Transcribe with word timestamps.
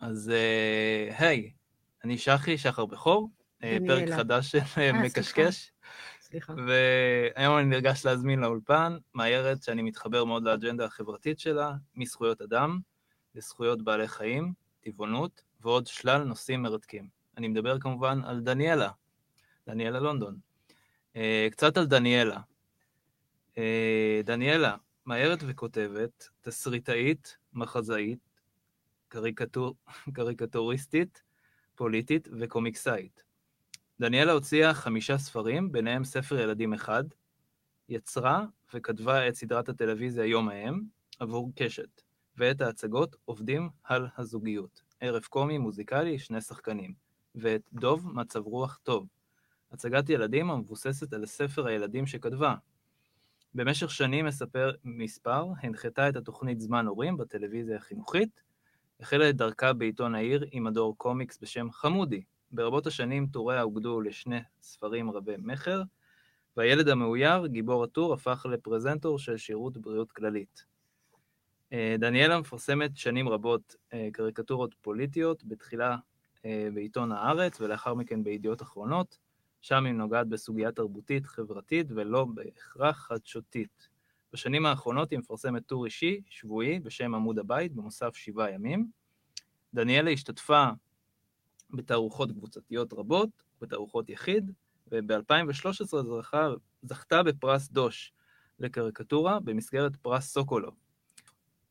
אז 0.00 0.30
אה, 0.30 1.14
היי, 1.18 1.50
אני 2.04 2.18
שחי, 2.18 2.58
שחר 2.58 2.86
בכור, 2.86 3.30
אה, 3.62 3.76
פרק 3.86 4.02
דניאלה. 4.02 4.16
חדש 4.16 4.50
של 4.50 4.58
אה, 4.78 4.92
מקשקש, 4.92 5.72
סליחה. 6.20 6.54
והיום 6.66 7.58
אני 7.58 7.64
נרגש 7.66 8.06
להזמין 8.06 8.40
לאולפן 8.40 8.96
מאיירת 9.14 9.62
שאני 9.62 9.82
מתחבר 9.82 10.24
מאוד 10.24 10.42
לאג'נדה 10.42 10.84
החברתית 10.84 11.38
שלה, 11.38 11.72
מזכויות 11.94 12.40
אדם 12.40 12.78
לזכויות 13.34 13.82
בעלי 13.82 14.08
חיים, 14.08 14.52
טבעונות 14.80 15.42
ועוד 15.60 15.86
שלל 15.86 16.22
נושאים 16.22 16.62
מרתקים. 16.62 17.08
אני 17.36 17.48
מדבר 17.48 17.78
כמובן 17.78 18.20
על 18.24 18.40
דניאלה, 18.40 18.90
דניאלה 19.66 20.00
לונדון. 20.00 20.36
קצת 21.50 21.76
על 21.76 21.86
דניאלה. 21.86 22.40
דניאלה, 24.24 24.76
מאיירת 25.06 25.38
וכותבת, 25.46 26.28
תסריטאית, 26.40 27.36
מחזאית, 27.52 28.29
קריקטור, 29.10 29.74
קריקטוריסטית, 30.14 31.22
פוליטית 31.74 32.28
וקומיקסאית. 32.40 33.24
דניאלה 34.00 34.32
הוציאה 34.32 34.74
חמישה 34.74 35.18
ספרים, 35.18 35.72
ביניהם 35.72 36.04
ספר 36.04 36.38
ילדים 36.38 36.72
אחד, 36.72 37.04
יצרה 37.88 38.44
וכתבה 38.74 39.28
את 39.28 39.34
סדרת 39.34 39.68
הטלוויזיה 39.68 40.24
יום 40.24 40.48
ההם 40.48 40.84
עבור 41.18 41.52
קשת, 41.56 42.02
ואת 42.36 42.60
ההצגות 42.60 43.16
עובדים 43.24 43.68
על 43.84 44.08
הזוגיות, 44.18 44.82
ערב 45.00 45.22
קומי 45.22 45.58
מוזיקלי, 45.58 46.18
שני 46.18 46.40
שחקנים, 46.40 46.94
ואת 47.34 47.62
דוב 47.72 48.08
מצב 48.14 48.40
רוח 48.40 48.80
טוב, 48.82 49.06
הצגת 49.72 50.08
ילדים 50.08 50.50
המבוססת 50.50 51.12
על 51.12 51.26
ספר 51.26 51.66
הילדים 51.66 52.06
שכתבה. 52.06 52.54
במשך 53.54 53.90
שנים 53.90 54.26
מספר 54.26 54.70
מספר, 54.84 55.46
הנחתה 55.62 56.08
את 56.08 56.16
התוכנית 56.16 56.60
זמן 56.60 56.86
הורים 56.86 57.16
בטלוויזיה 57.16 57.76
החינוכית, 57.76 58.49
החלה 59.00 59.30
את 59.30 59.36
דרכה 59.36 59.72
בעיתון 59.72 60.14
העיר 60.14 60.44
עם 60.52 60.64
מדור 60.64 60.98
קומיקס 60.98 61.38
בשם 61.42 61.70
חמודי. 61.70 62.22
ברבות 62.50 62.86
השנים 62.86 63.26
טוריה 63.26 63.62
אוגדו 63.62 64.00
לשני 64.00 64.40
ספרים 64.62 65.10
רבי 65.10 65.34
מכר, 65.38 65.82
והילד 66.56 66.88
המאויר, 66.88 67.46
גיבור 67.46 67.84
הטור, 67.84 68.14
הפך 68.14 68.46
לפרזנטור 68.50 69.18
של 69.18 69.36
שירות 69.36 69.78
בריאות 69.78 70.12
כללית. 70.12 70.64
אה, 71.72 71.96
דניאלה 71.98 72.40
מפרסמת 72.40 72.96
שנים 72.96 73.28
רבות 73.28 73.74
אה, 73.92 74.08
קריקטורות 74.12 74.74
פוליטיות, 74.80 75.44
בתחילה 75.44 75.96
אה, 76.44 76.68
בעיתון 76.74 77.12
הארץ 77.12 77.60
ולאחר 77.60 77.94
מכן 77.94 78.24
בידיעות 78.24 78.62
אחרונות, 78.62 79.18
שם 79.60 79.86
היא 79.86 79.94
נוגעת 79.94 80.28
בסוגיה 80.28 80.72
תרבותית, 80.72 81.26
חברתית 81.26 81.86
ולא 81.90 82.24
בהכרח 82.24 83.06
חדשותית. 83.06 83.88
בשנים 84.32 84.66
האחרונות 84.66 85.10
היא 85.10 85.18
מפרסמת 85.18 85.66
טור 85.66 85.84
אישי, 85.84 86.20
שבועי, 86.28 86.80
בשם 86.80 87.14
עמוד 87.14 87.38
הבית, 87.38 87.72
במוסף 87.72 88.16
שבעה 88.16 88.50
ימים. 88.50 88.99
דניאלה 89.74 90.10
השתתפה 90.10 90.68
בתערוכות 91.70 92.32
קבוצתיות 92.32 92.92
רבות, 92.92 93.30
בתערוכות 93.60 94.08
יחיד, 94.08 94.50
וב-2013 94.92 95.96
זכה, 96.20 96.48
זכתה 96.82 97.22
בפרס 97.22 97.68
דוש 97.68 98.12
לקריקטורה 98.58 99.40
במסגרת 99.40 99.96
פרס 99.96 100.32
סוקולו. 100.32 100.70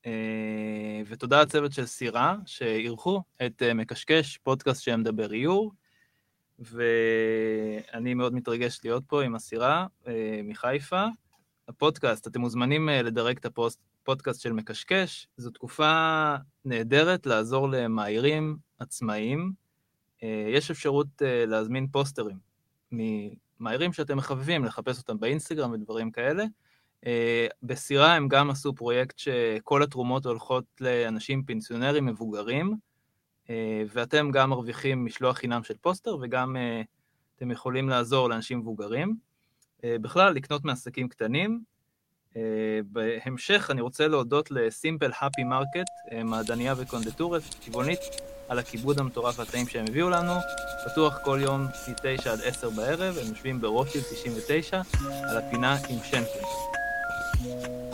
אה, 0.06 1.02
ותודה 1.06 1.42
לצוות 1.42 1.74
של 1.74 1.86
סירה, 1.86 2.36
שאירחו 2.46 3.24
את 3.46 3.62
אה, 3.62 3.74
מקשקש, 3.74 4.38
פודקאסט 4.38 4.84
שמדבר 4.84 5.34
איור, 5.34 5.72
ואני 6.60 8.14
מאוד 8.14 8.34
מתרגש 8.34 8.80
להיות 8.84 9.04
פה 9.08 9.24
עם 9.24 9.36
הסירה 9.36 9.88
אה, 10.08 10.42
מחיפה. 10.44 11.06
הפודקאסט, 11.68 12.28
אתם 12.28 12.42
מוזמנים 12.42 12.90
לדרג 12.90 13.38
את 13.38 13.46
הפודקאסט 14.10 14.42
של 14.42 14.54
מקשקש, 14.54 15.28
זו 15.38 15.50
תקופה 15.50 16.36
נהדרת 16.66 17.26
לעזור 17.26 17.70
למאיירים 17.70 18.58
עצמאיים. 18.80 19.52
אה, 20.24 20.46
יש 20.48 20.72
אפשרות 20.72 21.08
אה, 21.22 21.46
להזמין 21.46 21.88
פוסטרים 21.88 22.38
ממאיירים 22.92 23.94
שאתם 23.94 24.18
מחבבים, 24.18 24.66
לחפש 24.66 24.98
אותם 24.98 25.20
באינסטגרם 25.20 25.72
ודברים 25.72 26.12
כאלה. 26.12 26.44
אה, 27.06 27.48
בסירה 27.64 28.16
הם 28.16 28.28
גם 28.28 28.50
עשו 28.50 28.74
פרויקט 28.74 29.18
שכל 29.18 29.84
התרומות 29.84 30.26
הולכות 30.26 30.66
לאנשים 30.82 31.44
פנסיונרים 31.44 32.06
מבוגרים, 32.06 32.76
ואתם 33.94 34.32
גם 34.32 34.50
מרוויחים 34.50 35.06
משלוח 35.06 35.38
חינם 35.38 35.64
של 35.64 35.74
פוסטר, 35.82 36.18
וגם 36.22 36.56
אתם 37.36 37.52
יכולים 37.52 37.90
לעזור 37.90 38.30
לאנשים 38.30 38.60
מבוגרים. 38.60 39.16
בכלל, 39.84 40.34
לקנות 40.34 40.66
מעסקים 40.66 41.10
קטנים. 41.10 41.64
אה, 42.38 42.42
בהמשך 42.92 43.68
אני 43.72 43.82
רוצה 43.82 44.08
להודות 44.08 44.52
ל 44.52 44.60
Simple 44.60 45.12
Happy 45.22 45.44
Market, 45.44 45.90
מעדניה 46.24 46.74
וקונדטוריה 46.78 47.42
טבעונית, 47.66 48.00
על 48.50 48.60
הכיבוד 48.60 49.00
המטורף 49.00 49.40
והטעים 49.40 49.68
שהם 49.68 49.86
הביאו 49.90 50.10
לנו. 50.10 50.34
פתוח 50.86 51.20
כל 51.24 51.40
יום 51.42 51.62
מ-9 51.62 52.30
עד 52.30 52.40
10 52.44 52.70
בערב, 52.70 53.18
הם 53.18 53.28
יושבים 53.30 53.62
ברוטשילד 53.62 54.04
99, 54.04 54.82
על 55.30 55.38
הפינה 55.38 55.78
עם 55.90 56.00
שנקל. 56.04 57.89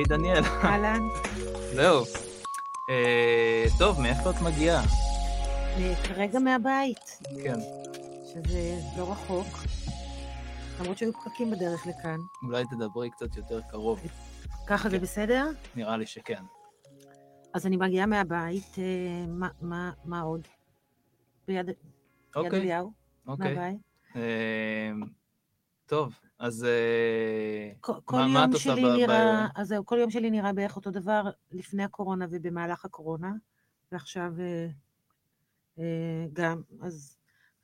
היי 0.00 0.08
דניאל, 0.08 0.44
אהלן, 0.44 1.00
זהו. 1.74 2.04
אה, 2.90 3.64
טוב, 3.78 4.00
מאיפה 4.00 4.30
את 4.30 4.34
מגיעה? 4.44 4.82
כרגע 6.04 6.38
מהבית, 6.38 7.18
כן, 7.44 7.58
שזה 8.32 8.60
לא 8.98 9.12
רחוק, 9.12 9.46
למרות 10.80 10.98
שהיו 10.98 11.12
פקקים 11.12 11.50
בדרך 11.50 11.86
לכאן. 11.86 12.18
אולי 12.46 12.64
תדברי 12.70 13.10
קצת 13.10 13.36
יותר 13.36 13.60
קרוב, 13.70 14.00
ככה 14.66 14.88
זה 14.88 14.98
בסדר? 14.98 15.50
נראה 15.76 15.96
לי 15.96 16.06
שכן. 16.06 16.42
אז 17.54 17.66
אני 17.66 17.76
מגיעה 17.76 18.06
מהבית, 18.06 18.76
אה, 18.78 18.84
מה- 19.28 19.48
מה- 19.60 19.92
מה 20.04 20.20
עוד? 20.20 20.48
ביד 21.48 21.68
יד 21.68 21.74
אוקיי, 22.36 22.60
אליהו, 22.60 22.92
אוקיי. 23.26 23.54
מהבית. 23.54 23.80
אה, 24.16 24.90
טוב, 25.86 26.12
אז 26.40 26.64
אה, 26.64 27.72
כל- 27.80 27.92
כל 28.04 28.16
מה- 28.16 28.26
מה 28.28 28.44
את 28.44 28.54
עושה 28.54 28.74
ב- 28.74 28.78
נראה, 28.78 29.46
ב- 29.46 29.50
אז 29.60 29.68
זהו, 29.68 29.86
כל 29.86 29.96
יום 30.00 30.10
שלי 30.10 30.30
נראה 30.30 30.52
בערך 30.52 30.76
אותו 30.76 30.90
דבר 30.90 31.22
לפני 31.52 31.84
הקורונה 31.84 32.26
ובמהלך 32.30 32.84
הקורונה, 32.84 33.32
ועכשיו 33.92 34.32
אה, 34.40 34.66
אה, 35.78 36.26
גם, 36.32 36.62
אז 36.82 37.16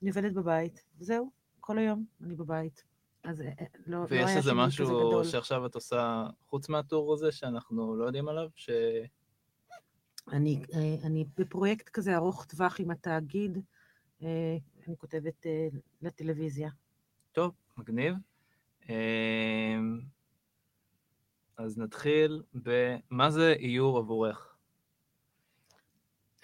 אני 0.02 0.10
עובדת 0.10 0.32
בבית, 0.32 0.84
זהו, 1.00 1.30
כל 1.60 1.78
היום 1.78 2.04
אני 2.22 2.34
בבית. 2.34 2.84
אז 3.24 3.40
אה, 3.40 3.46
אה, 3.60 3.64
לא 3.86 3.98
לא 3.98 4.06
ויש 4.10 4.26
היה 4.28 4.36
איזה 4.36 4.54
משהו. 4.54 5.24
שעכשיו 5.24 5.66
את 5.66 5.74
עושה 5.74 6.26
חוץ 6.46 6.68
מהטור 6.68 7.14
הזה 7.14 7.32
שאנחנו 7.32 7.96
לא 7.96 8.04
יודעים 8.04 8.28
עליו? 8.28 8.48
ש... 8.54 8.70
אני, 10.32 10.62
אה, 10.74 11.06
אני 11.06 11.24
בפרויקט 11.36 11.88
כזה 11.88 12.16
ארוך 12.16 12.44
טווח 12.44 12.80
עם 12.80 12.90
התאגיד, 12.90 13.58
אני 14.22 14.96
כותבת 14.98 15.46
לטלוויזיה. 16.02 16.70
טוב, 17.32 17.52
מגניב. 17.76 18.14
אה, 18.90 19.78
אז 21.56 21.78
נתחיל 21.78 22.42
במה 22.54 23.30
זה 23.30 23.52
איור 23.52 23.98
עבורך? 23.98 24.56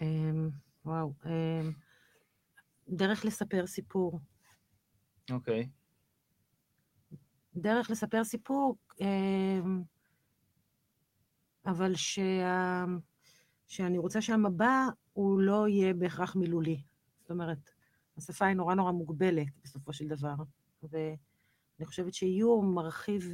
אמ, 0.00 0.50
וואו, 0.84 1.12
אמ, 1.26 1.72
דרך 2.88 3.25
לספר 3.25 3.66
סיפור. 3.66 4.20
אוקיי, 5.30 5.69
דרך 7.56 7.91
לספר 7.91 8.25
סיפור, 8.25 8.76
אמ, 9.00 9.82
אבל 11.66 11.94
שה... 11.94 12.84
שאני 13.66 13.98
רוצה 13.98 14.22
שהמבע 14.22 14.86
הוא 15.12 15.41
לא 15.41 15.69
יהיה 15.69 15.94
בהכרח 15.94 16.36
מילולי. 16.36 16.82
זאת 17.20 17.30
אומרת, 17.30 17.70
השפה 18.16 18.47
היא 18.47 18.56
נורא 18.56 18.74
נורא 18.74 18.92
מוגבלת 18.92 19.48
בסופו 19.65 19.92
של 19.92 20.09
דבר, 20.09 20.34
ואני 21.78 21.86
חושבת 21.86 22.15
שאיור 22.15 22.63
מרחיב, 22.63 23.33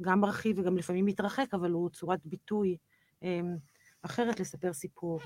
גם 0.00 0.20
מרחיב 0.20 0.58
וגם 0.58 0.76
לפעמים 0.76 1.04
מתרחק, 1.06 1.46
אבל 1.54 1.70
הוא 1.70 1.90
צורת 1.90 2.20
ביטוי 2.26 2.76
אמ, 3.22 3.56
אחרת 4.02 4.40
לספר 4.40 4.72
סיפור. 4.72 5.20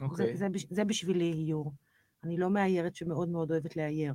אוקיי. 0.00 0.26
זה, 0.26 0.36
זה, 0.38 0.48
בש- 0.48 0.66
זה 0.70 0.84
בשבילי 0.84 1.32
איור. 1.32 1.72
אני 2.24 2.36
לא 2.36 2.50
מאיירת 2.50 2.94
שמאוד 2.96 3.28
מאוד 3.28 3.50
אוהבת 3.50 3.76
לאייר. 3.76 4.14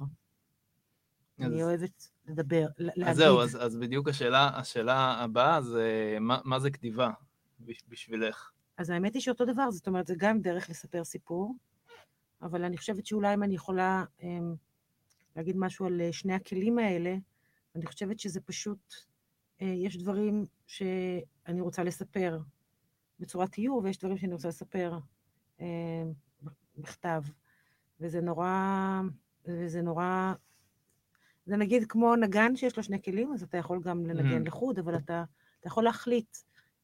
אז- 1.40 1.46
אני 1.46 1.64
אוהבת 1.64 2.10
לדבר, 2.26 2.66
להגיד. 2.78 3.04
אז 3.08 3.18
זהו, 3.18 3.42
אז, 3.42 3.58
אז 3.62 3.76
בדיוק 3.78 4.10
השאלה, 4.10 4.50
השאלה 4.60 4.96
הבאה 5.24 5.62
זה 5.62 6.18
מה, 6.22 6.40
מה 6.46 6.60
זה 6.60 6.72
כתיבה 6.72 7.12
בש- 7.60 7.84
בשבילך? 7.90 8.52
אז 8.78 8.90
האמת 8.90 9.14
היא 9.14 9.22
שאותו 9.22 9.46
דבר, 9.46 9.72
זאת 9.72 9.88
אומרת, 9.88 10.08
זה 10.08 10.14
גם 10.18 10.40
דרך 10.42 10.70
לספר 10.70 11.04
סיפור, 11.04 11.56
אבל 12.42 12.64
אני 12.64 12.78
חושבת 12.78 13.06
שאולי 13.06 13.34
אם 13.34 13.44
אני 13.44 13.56
יכולה 13.56 14.04
אמ, 14.24 14.56
להגיד 15.36 15.58
משהו 15.58 15.86
על 15.86 16.02
אה, 16.02 16.14
שני 16.14 16.34
הכלים 16.34 16.80
האלה, 16.80 17.16
אני 17.76 17.86
חושבת 17.86 18.20
שזה 18.20 18.42
פשוט, 18.42 18.94
אה, 19.62 19.68
יש 19.68 19.98
דברים 19.98 20.46
שאני 20.68 21.62
רוצה 21.62 21.84
לספר 21.84 22.40
בצורת 23.20 23.58
איור, 23.58 23.82
ויש 23.84 23.98
דברים 23.98 24.18
שאני 24.18 24.34
רוצה 24.34 24.48
לספר 24.48 25.00
אה, 25.62 26.04
בכתב. 26.78 27.22
וזה 28.00 28.22
נורא, 28.22 29.02
וזה 29.46 29.82
נורא, 29.82 30.34
זה 31.46 31.58
נגיד 31.58 31.84
כמו 31.90 32.16
נגן 32.16 32.56
שיש 32.56 32.78
לו 32.78 32.84
שני 32.84 33.02
כלים, 33.02 33.34
אז 33.34 33.44
אתה 33.44 33.58
יכול 33.58 33.82
גם 33.84 34.06
לנגן 34.06 34.44
Mm. 34.44 34.48
לחוד, 34.48 34.80
אבל 34.80 34.96
אתה, 34.96 35.24
אתה 35.60 35.68
יכול 35.68 35.84
להחליט 35.84 36.38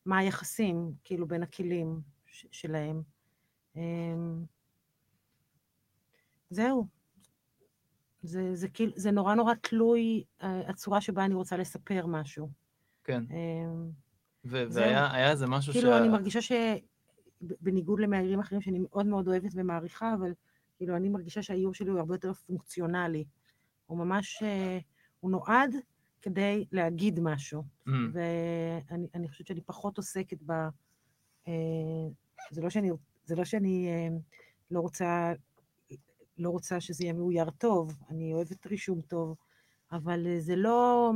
מה 0.05 0.17
היחסים, 0.17 0.93
כאילו, 1.03 1.27
בין 1.27 1.43
הכלים 1.43 2.01
ש- 2.25 2.45
שלהם. 2.51 3.01
זהו. 6.49 6.87
זה, 8.21 8.55
זה, 8.55 8.67
כאילו, 8.69 8.91
זה 8.95 9.11
נורא 9.11 9.35
נורא 9.35 9.53
תלוי 9.53 10.23
אה, 10.43 10.69
הצורה 10.69 11.01
שבה 11.01 11.25
אני 11.25 11.33
רוצה 11.33 11.57
לספר 11.57 12.05
משהו. 12.05 12.49
כן. 13.03 13.23
זהו. 14.43 14.83
והיה 14.83 15.13
היה 15.13 15.31
איזה 15.31 15.47
משהו 15.47 15.73
כאילו, 15.73 15.97
אני 15.97 16.09
מרגישה 16.09 16.39
שבניגוד 16.41 17.99
למאיירים 17.99 18.39
אחרים 18.39 18.61
שאני 18.61 18.79
מאוד 18.79 19.05
מאוד 19.05 19.27
אוהבת 19.27 19.51
ומעריכה, 19.55 20.13
אבל 20.13 20.33
כאילו, 20.77 20.95
אני 20.95 21.09
מרגישה 21.09 21.41
שהאיור 21.41 21.73
שלי 21.73 21.89
הוא 21.89 21.99
הרבה 21.99 22.15
יותר 22.15 22.33
פונקציונלי. 22.33 23.25
הוא 23.85 23.97
ממש, 23.97 24.43
אה, 24.43 24.79
הוא 25.19 25.31
נועד 25.31 25.75
כדי 26.21 26.65
להגיד 26.71 27.19
משהו. 27.19 27.63
Mm, 27.87 27.91
ואני 28.13 29.07
אני 29.15 29.29
חושבת 29.29 29.47
שאני 29.47 29.61
פחות 29.61 29.97
עוסקת 29.97 30.37
ב... 30.45 30.51
אה, 31.47 31.53
זה 32.51 32.61
לא 32.61 32.69
שאני, 32.69 32.89
זה 33.25 33.35
לא 33.35 33.45
שאני 33.45 33.87
אה, 33.87 34.17
לא 34.71 34.79
רוצה, 34.79 35.33
לא 36.39 36.49
רוצה 36.49 36.81
שזה 36.81 37.03
יהיה 37.03 37.13
מאויר 37.13 37.49
טוב, 37.49 37.93
אני 38.09 38.33
אוהבת 38.33 38.67
רישום 38.67 39.01
טוב, 39.01 39.35
אבל 39.91 40.27
אה, 40.27 40.39
זה 40.39 40.55
לא... 40.55 41.11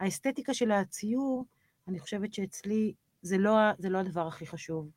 האסתטיקה 0.00 0.54
של 0.54 0.70
הציור, 0.72 1.44
אני 1.88 1.98
חושבת 1.98 2.34
שאצלי 2.34 2.94
זה 3.22 3.38
לא, 3.38 3.52
זה 3.78 3.88
לא 3.88 3.98
הדבר 3.98 4.26
הכי 4.26 4.46
חשוב. 4.46 4.90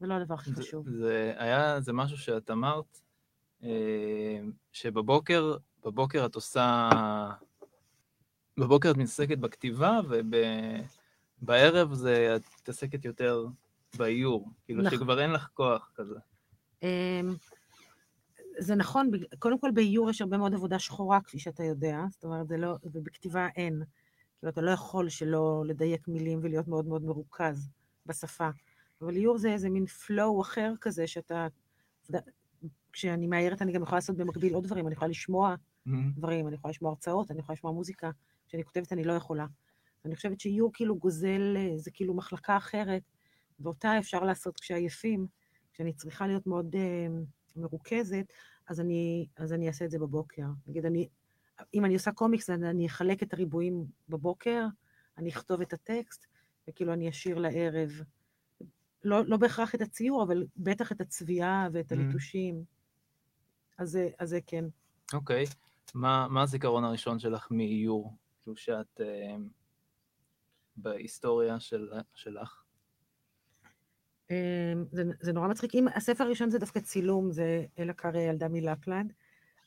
זה 0.00 0.06
לא 0.06 0.14
הדבר 0.14 0.34
הכי 0.34 0.50
זה- 0.50 0.62
חשוב. 0.62 0.88
זה 0.90 1.34
היה, 1.36 1.80
זה 1.80 1.92
משהו 1.92 2.16
שאת 2.18 2.50
אמרת, 2.50 3.00
אה, 3.62 4.38
שבבוקר, 4.72 5.56
בבוקר 5.84 6.26
את 6.26 6.34
עושה, 6.34 6.88
בבוקר 8.56 8.90
את 8.90 8.96
מתעסקת 8.96 9.38
בכתיבה, 9.38 10.00
ובערב 11.42 11.92
זה, 11.94 12.36
את 12.36 12.42
מתעסקת 12.60 13.04
יותר 13.04 13.46
באיור. 13.96 14.48
כאילו 14.64 14.82
נכון. 14.82 14.98
שכבר 14.98 15.20
אין 15.20 15.30
לך 15.30 15.48
כוח 15.54 15.90
כזה. 15.94 16.14
זה 18.58 18.74
נכון, 18.74 19.10
קודם 19.38 19.58
כל 19.58 19.70
באיור 19.74 20.10
יש 20.10 20.20
הרבה 20.20 20.38
מאוד 20.38 20.54
עבודה 20.54 20.78
שחורה, 20.78 21.20
כפי 21.20 21.38
שאתה 21.38 21.64
יודע, 21.64 21.98
זאת 22.10 22.24
אומרת, 22.24 22.48
זה 22.48 22.56
לא, 22.56 22.76
ובכתיבה 22.84 23.48
אין. 23.56 23.82
כאילו, 24.38 24.50
אתה 24.50 24.60
לא 24.60 24.70
יכול 24.70 25.08
שלא 25.08 25.62
לדייק 25.66 26.08
מילים 26.08 26.38
ולהיות 26.42 26.68
מאוד 26.68 26.86
מאוד 26.86 27.04
מרוכז 27.04 27.70
בשפה. 28.06 28.48
אבל 29.02 29.16
איור 29.16 29.38
זה 29.38 29.52
איזה 29.52 29.70
מין 29.70 29.84
flow 29.84 30.42
אחר 30.42 30.72
כזה, 30.80 31.06
שאתה... 31.06 31.46
כשאני 32.92 33.26
מאיירת 33.26 33.62
אני 33.62 33.72
גם 33.72 33.82
יכולה 33.82 33.96
לעשות 33.96 34.16
במקביל 34.16 34.54
עוד 34.54 34.64
דברים, 34.64 34.86
אני 34.86 34.94
יכולה 34.94 35.10
לשמוע 35.10 35.54
Mm, 35.88 35.90
דברים, 36.16 36.48
אני 36.48 36.54
יכולה 36.54 36.70
לשמוע 36.70 36.90
הרצאות, 36.90 37.30
אני 37.30 37.40
יכולה 37.40 37.54
לשמוע 37.54 37.72
מוזיקה. 37.72 38.10
כשאני 38.48 38.64
כותבת 38.64 38.92
אני 38.92 39.04
לא 39.04 39.12
יכולה. 39.12 39.46
אני 40.04 40.16
חושבת 40.16 40.40
שאיור 40.40 40.70
כאילו 40.74 40.96
גוזל, 40.96 41.54
אה, 41.56 41.72
זה 41.76 41.90
כאילו 41.90 42.14
מחלקה 42.14 42.56
אחרת, 42.56 43.02
ואותה 43.60 43.98
אפשר 43.98 44.24
לעשות 44.24 44.60
כשעייפים, 44.60 45.26
כשאני 45.72 45.92
צריכה 45.92 46.26
להיות 46.26 46.46
מאוד 46.46 46.76
אה, 46.76 47.06
מרוכזת, 47.58 48.32
אז 48.68 48.80
אני, 48.80 49.26
אז 49.36 49.52
אני 49.52 49.68
אעשה 49.68 49.84
את 49.84 49.90
זה 49.90 49.98
בבוקר. 49.98 50.46
נגיד, 50.66 50.86
אני, 50.86 51.08
אם 51.74 51.84
אני 51.84 51.94
עושה 51.94 52.12
קומיקס, 52.12 52.50
אז 52.50 52.62
אני 52.62 52.86
אחלק 52.86 53.22
את 53.22 53.32
הריבועים 53.32 53.84
בבוקר, 54.08 54.64
אני 55.18 55.30
אכתוב 55.30 55.60
את 55.60 55.72
הטקסט, 55.72 56.26
וכאילו 56.68 56.92
אני 56.92 57.08
אשאיר 57.08 57.38
לערב. 57.38 57.90
לא, 59.04 59.24
לא 59.26 59.36
בהכרח 59.36 59.74
את 59.74 59.80
הציור, 59.80 60.22
אבל 60.22 60.46
בטח 60.56 60.92
את 60.92 61.00
הצביעה 61.00 61.68
ואת 61.72 61.92
Mhm. 61.92 61.94
הליטושים. 61.94 62.64
אז 63.78 63.90
זה, 63.90 64.08
אז 64.18 64.28
זה 64.28 64.38
כן. 64.46 64.64
אוקיי. 65.14 65.44
מה, 65.94 66.26
מה 66.30 66.42
הזיכרון 66.42 66.84
הראשון 66.84 67.18
שלך 67.18 67.48
מאיור? 67.50 68.14
כאילו 68.42 68.56
שאת 68.56 69.00
אה, 69.00 69.36
בהיסטוריה 70.76 71.60
של, 71.60 71.88
שלך? 72.14 72.62
אמ, 74.30 74.84
זה, 74.92 75.02
זה 75.20 75.32
נורא 75.32 75.48
מצחיק. 75.48 75.74
אם 75.74 75.86
הספר 75.94 76.24
הראשון 76.24 76.50
זה 76.50 76.58
דווקא 76.58 76.80
צילום, 76.80 77.32
זה 77.32 77.64
אלה 77.78 77.92
קרא 77.92 78.18
ילדה 78.18 78.48
מלפלנד, 78.48 79.12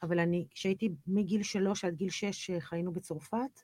אבל 0.03 0.19
אני, 0.19 0.47
כשהייתי 0.51 0.89
מגיל 1.07 1.43
שלוש 1.43 1.85
עד 1.85 1.95
גיל 1.95 2.09
שש 2.09 2.49
אה, 2.49 2.61
חיינו 2.61 2.91
בצרפת, 2.91 3.61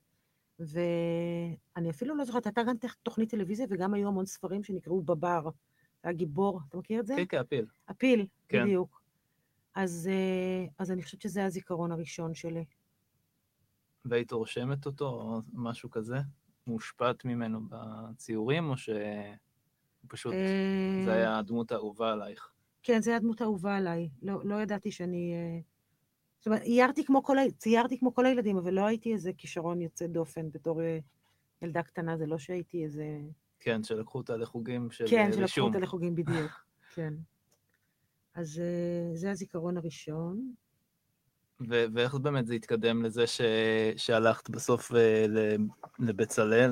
ואני 0.59 1.89
אפילו 1.89 2.15
לא 2.15 2.25
זוכרת, 2.25 2.45
הייתה 2.45 2.63
גם 2.63 2.75
תוכנית 3.03 3.29
טלוויזיה 3.29 3.65
וגם 3.69 3.93
היו 3.93 4.07
המון 4.07 4.25
ספרים 4.25 4.63
שנקראו 4.63 5.01
בבר. 5.01 5.43
זה 5.43 6.09
היה 6.09 6.13
גיבור, 6.13 6.61
אתה 6.69 6.77
מכיר 6.77 6.99
את 6.99 7.07
זה? 7.07 7.15
כן, 7.17 7.25
כן, 7.29 7.37
הפיל. 7.37 7.65
הפיל, 7.87 8.25
כן. 8.47 8.63
בדיוק. 8.63 9.01
אז, 9.75 10.09
אה, 10.11 10.65
אז 10.79 10.91
אני 10.91 11.03
חושבת 11.03 11.21
שזה 11.21 11.45
הזיכרון 11.45 11.91
הראשון 11.91 12.33
שלי. 12.33 12.65
והיית 14.05 14.31
רושמת 14.31 14.85
אותו, 14.85 15.09
או 15.09 15.41
משהו 15.53 15.89
כזה? 15.89 16.17
מושפעת 16.67 17.25
ממנו 17.25 17.59
בציורים, 17.69 18.69
או 18.69 18.77
שפשוט 20.07 20.33
זה 21.05 21.11
אה, 21.11 21.13
היה 21.13 21.37
הדמות 21.37 21.71
האהובה 21.71 22.11
עלייך? 22.11 22.51
כן, 22.83 23.01
זו 23.01 23.11
הדמות 23.11 23.41
האהובה 23.41 23.77
עליי. 23.77 24.09
לא, 24.21 24.39
לא 24.43 24.61
ידעתי 24.61 24.91
שאני... 24.91 25.33
אה, 25.33 25.59
זאת 26.37 26.47
אומרת, 26.47 26.61
איירתי 26.61 27.05
כמו 27.05 27.23
כל, 27.23 27.37
ציירתי 27.57 27.99
כמו 27.99 28.13
כל 28.13 28.25
הילדים, 28.25 28.57
אבל 28.57 28.73
לא 28.73 28.85
הייתי 28.85 29.13
איזה 29.13 29.31
כישרון 29.37 29.81
יוצא 29.81 30.07
דופן 30.07 30.51
בתור 30.51 30.81
אה, 30.81 30.99
ילדה 31.61 31.83
קטנה, 31.83 32.17
זה 32.17 32.25
לא 32.25 32.37
שהייתי 32.37 32.83
איזה... 32.83 33.19
כן, 33.59 33.83
שלקחו 33.83 34.17
אותה 34.17 34.37
לחוגים 34.37 34.91
של 34.91 35.05
כן, 35.09 35.17
אה, 35.17 35.25
שלקחו 35.25 35.41
רישום. 35.41 35.67
אותה 35.67 35.79
לחוגים 35.79 36.15
בדיוק, 36.15 36.51
כן. 36.93 37.13
אז 38.35 38.61
זה 39.13 39.31
הזיכרון 39.31 39.77
הראשון. 39.77 40.53
ו- 41.61 41.85
ואיך 41.93 42.15
באמת 42.15 42.47
זה 42.47 42.53
התקדם 42.53 43.03
לזה 43.03 43.27
ש- 43.27 43.41
שהלכת 43.97 44.49
בסוף 44.49 44.95
אה, 44.95 45.25
לבצלאל 45.99 46.71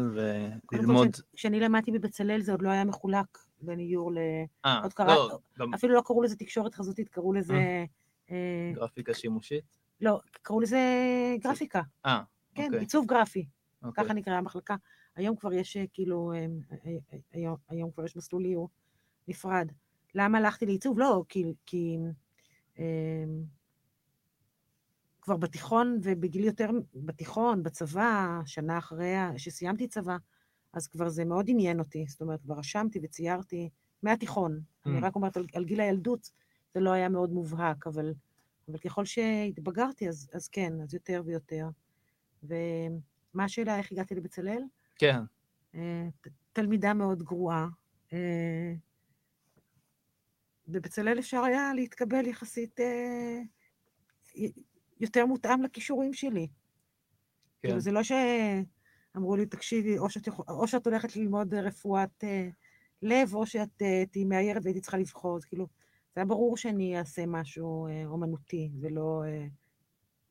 וללמוד... 0.72 1.16
כש- 1.16 1.22
כשאני 1.34 1.60
למדתי 1.60 1.92
בבצלאל 1.92 2.42
זה 2.42 2.52
עוד 2.52 2.62
לא 2.62 2.70
היה 2.70 2.84
מחולק 2.84 3.38
בין 3.62 3.80
איור 3.80 4.12
ל... 4.12 4.18
אה, 4.66 4.82
לא, 5.00 5.40
גם 5.60 5.74
אפילו 5.74 5.94
לא 5.94 6.02
קראו 6.06 6.22
לזה 6.22 6.36
תקשורת 6.36 6.74
חזותית, 6.74 7.10
קראו 7.10 7.34
לזה... 7.34 7.86
אה, 8.32 8.72
גרפיקה 8.76 9.14
שימושית? 9.14 9.78
לא, 10.02 10.20
קראו 10.42 10.62
לזה 10.62 10.80
גרפיקה. 11.40 11.82
אה, 12.06 12.22
כן, 12.56 12.66
אוקיי. 12.66 12.80
עיצוב 12.80 13.06
גרפי. 13.08 13.46
אוקיי. 13.84 14.04
ככה 14.04 14.14
נקראה 14.14 14.38
המחלקה. 14.38 14.76
היום 15.16 15.36
כבר 15.36 15.54
יש 15.54 15.78
אה, 15.78 15.86
כאילו, 15.94 16.32
אה, 16.36 16.46
אה, 16.86 16.98
אה, 17.14 17.18
היום, 17.34 17.56
היום 17.70 17.92
כבר 17.92 18.06
יש 18.06 18.16
מסלול 18.16 18.46
איור 18.46 18.70
נפרד. 19.28 19.68
למה 20.16 20.38
הלכתי 20.38 20.66
לעיצוב? 20.66 21.00
לא, 21.00 21.24
כי, 21.30 21.44
כי 21.66 21.98
אה, 22.80 22.84
כבר 25.26 25.38
בתיכון 25.38 26.00
ובגיל 26.04 26.44
יותר, 26.44 26.70
בתיכון, 26.96 27.64
בצבא, 27.64 28.40
שנה 28.46 28.78
אחרי 28.78 29.14
שסיימתי 29.38 29.88
צבא, 29.88 30.18
אז 30.74 30.88
כבר 30.88 31.10
זה 31.10 31.26
מאוד 31.26 31.46
עניין 31.50 31.80
אותי. 31.80 32.06
זאת 32.08 32.22
אומרת, 32.22 32.42
כבר 32.42 32.56
רשמתי 32.56 33.00
וציירתי 33.04 33.70
מהתיכון. 34.04 34.62
אני 34.86 35.00
Mm. 35.00 35.04
רק 35.04 35.16
אומרת, 35.16 35.38
על, 35.38 35.46
על 35.54 35.66
גיל 35.66 35.82
הילדות 35.82 36.32
זה 36.74 36.80
לא 36.80 36.92
היה 36.92 37.10
מאוד 37.10 37.32
מובהק, 37.32 37.88
אבל, 37.88 38.14
אבל 38.70 38.78
ככל 38.78 39.06
שהתבגרתי, 39.06 40.10
אז, 40.10 40.30
אז 40.34 40.48
כן, 40.48 40.74
אז 40.84 40.94
יותר 40.94 41.22
ויותר. 41.26 41.68
ומה 42.44 43.44
השאלה, 43.44 43.78
איך 43.78 43.92
הגעתי 43.92 44.16
לבצלאל? 44.16 44.64
כן, 44.96 45.20
אה, 45.76 46.08
תלמידה 46.54 46.94
מאוד 46.94 47.24
גרועה. 47.24 47.68
אה, 48.14 48.74
בבצלאל 50.68 51.20
אפשר 51.20 51.42
היה 51.44 51.74
להתקבל 51.74 52.28
יחסית 52.28 52.80
אה, 52.80 53.42
יותר 55.00 55.26
מותאם 55.26 55.64
לכישורים 55.64 56.14
שלי. 56.14 56.48
כן. 56.48 57.68
כאילו, 57.68 57.80
זה 57.80 57.92
לא 57.92 58.02
שאמרו 58.04 59.36
לי, 59.36 59.46
תקשיבי, 59.46 59.98
או 59.98 60.10
שאת, 60.10 60.28
יכול- 60.28 60.46
או 60.50 60.68
שאת 60.68 60.88
הולכת 60.88 61.16
ללמוד 61.16 61.54
רפואת 61.54 62.24
אה, 62.24 62.50
לב, 63.02 63.34
או 63.36 63.46
שאת 63.46 63.82
אה, 63.82 64.04
תהיי 64.12 64.26
מאיירת 64.26 64.62
והייתי 64.64 64.82
צריכה 64.82 64.98
לבחור. 64.98 65.38
אז 65.38 65.46
כאילו, 65.46 65.66
זה 66.16 66.22
היה 66.22 66.26
ברור 66.26 66.58
שאני 66.58 67.00
אעשה 67.00 67.26
משהו 67.26 67.88
אה, 67.88 68.06
אומנותי, 68.06 68.70
ולא 68.80 69.24
אה, 69.28 69.48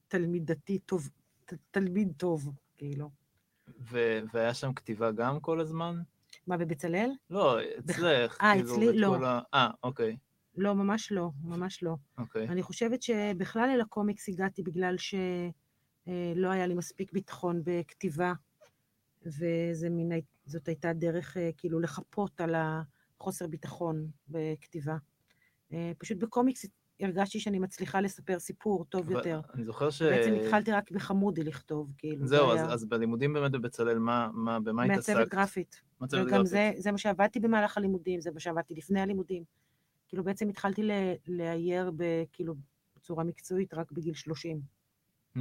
תלמידתי 0.09 0.79
טוב, 0.79 1.09
ת, 1.45 1.53
תלמיד 1.71 2.13
טוב, 2.17 2.51
כאילו. 2.77 3.11
ו- 3.81 4.21
והיה 4.33 4.55
שם 4.55 4.73
כתיבה 4.75 5.11
גם 5.13 5.41
כל 5.41 5.61
הזמן? 5.61 6.01
מה, 6.47 6.57
בבצלאל? 6.57 7.11
לא, 7.31 7.59
אצלך. 7.79 8.39
אה, 8.43 8.53
כאילו, 8.55 8.75
אצלי? 8.75 8.99
לא. 8.99 9.15
כל 9.19 9.25
ה- 9.25 9.41
אה, 9.55 9.69
אוקיי, 9.83 10.17
לא, 10.57 10.75
ממש 10.75 11.13
לא, 11.13 11.31
ממש 11.45 11.83
לא. 11.83 11.95
אוקיי. 12.19 12.49
אני 12.49 12.63
חושבת 12.63 13.03
שבכלל 13.03 13.71
אל 13.75 13.81
הקומיקס 13.81 14.29
הגעתי 14.29 14.63
בגלל 14.63 14.97
שלא 14.99 16.51
היה 16.51 16.67
לי 16.67 16.75
מספיק 16.75 17.13
ביטחון 17.13 17.63
בכתיבה, 17.65 18.33
וזאת 19.27 20.69
הייתה 20.69 20.93
דרך 20.93 21.37
אה, 21.37 21.51
כאילו 21.57 21.81
לחפות 21.81 22.41
על 22.41 22.55
החוסר 22.55 23.47
ביטחון 23.47 24.09
בכתיבה. 24.29 24.97
אה, 25.73 25.93
פשוט 25.99 26.19
בקומיקס 26.19 26.67
הרגשתי 27.01 27.41
שאני 27.41 27.59
מצליחה 27.59 28.01
לספר 28.01 28.39
סיפור 28.39 28.85
טוב 28.85 29.11
יותר. 29.11 29.41
אני 29.55 29.65
זוכר 29.65 29.91
ש... 29.91 30.03
בעצם 30.03 30.35
התחלתי 30.35 30.73
רק 30.73 30.91
בחמודי 30.91 31.45
לכתוב, 31.45 31.93
כאילו. 31.99 32.27
זה 32.27 32.37
זהו, 32.37 32.51
אז, 32.51 32.59
היה 32.59 32.73
אז 32.73 32.85
בלימודים 32.85 33.33
באמת 33.33 33.53
בבצלאל, 33.53 33.99
מה, 33.99 34.29
מה, 34.33 34.61
במה 34.61 34.85
התעסקת? 34.85 35.17
מעצבת 35.17 35.35
גרפית. 35.35 35.83
מעצבת 36.01 36.21
וגם 36.21 36.31
גרפית. 36.31 36.47
זה, 36.47 36.73
זה 36.77 36.93
מה 36.93 36.99
שעבדתי 36.99 37.41
במהלך 37.41 37.77
הלימודים, 37.77 38.21
זה 38.21 38.31
מה 38.31 38.41
שעבדתי 38.41 38.75
לפני 38.75 39.01
הלימודים. 39.01 39.45
כאילו 40.09 40.25
בעצם 40.25 40.49
התחלתי 40.49 40.83
לאייר 41.29 41.91
כאילו 42.33 42.55
בצורה 42.97 43.25
מקצועית 43.25 43.75
רק 43.75 43.93
בגיל 43.93 44.15
30. 44.15 44.61
Hmm. 45.37 45.41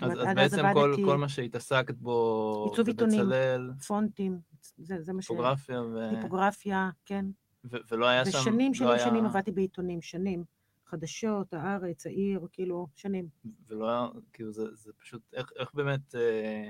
אז, 0.00 0.12
אז 0.12 0.34
בעצם 0.34 0.62
כל, 0.74 0.94
כל 1.04 1.18
מה 1.18 1.28
שהתעסקת 1.28 1.94
בו 1.94 2.66
עיצוב 2.70 2.88
עיתונים. 2.88 3.20
בצלאל, 3.20 3.70
פונטים, 3.86 4.38
זה, 4.78 5.02
זה 5.02 5.12
מה 5.12 5.22
ש... 5.22 5.28
טיפוגרפיה, 5.28 5.82
ו... 5.82 6.10
טיפוגרפיה, 6.16 6.90
כן. 7.06 7.26
ו... 7.64 7.76
ולא 7.90 8.06
היה 8.06 8.24
שם... 8.24 8.38
ושנים, 8.38 8.72
לא 8.72 8.74
שנים, 8.74 8.88
היה... 8.90 8.98
שנים 8.98 9.26
עבדתי 9.26 9.52
בעיתונים, 9.52 10.02
שנים. 10.02 10.44
חדשות, 10.86 11.54
הארץ, 11.54 12.06
העיר, 12.06 12.46
כאילו, 12.52 12.86
שנים. 12.94 13.28
ולא 13.68 13.90
היה... 13.90 14.08
כאילו, 14.32 14.52
זה, 14.52 14.74
זה 14.74 14.92
פשוט... 14.92 15.22
איך, 15.32 15.52
איך 15.56 15.74
באמת... 15.74 16.14
אה, 16.14 16.68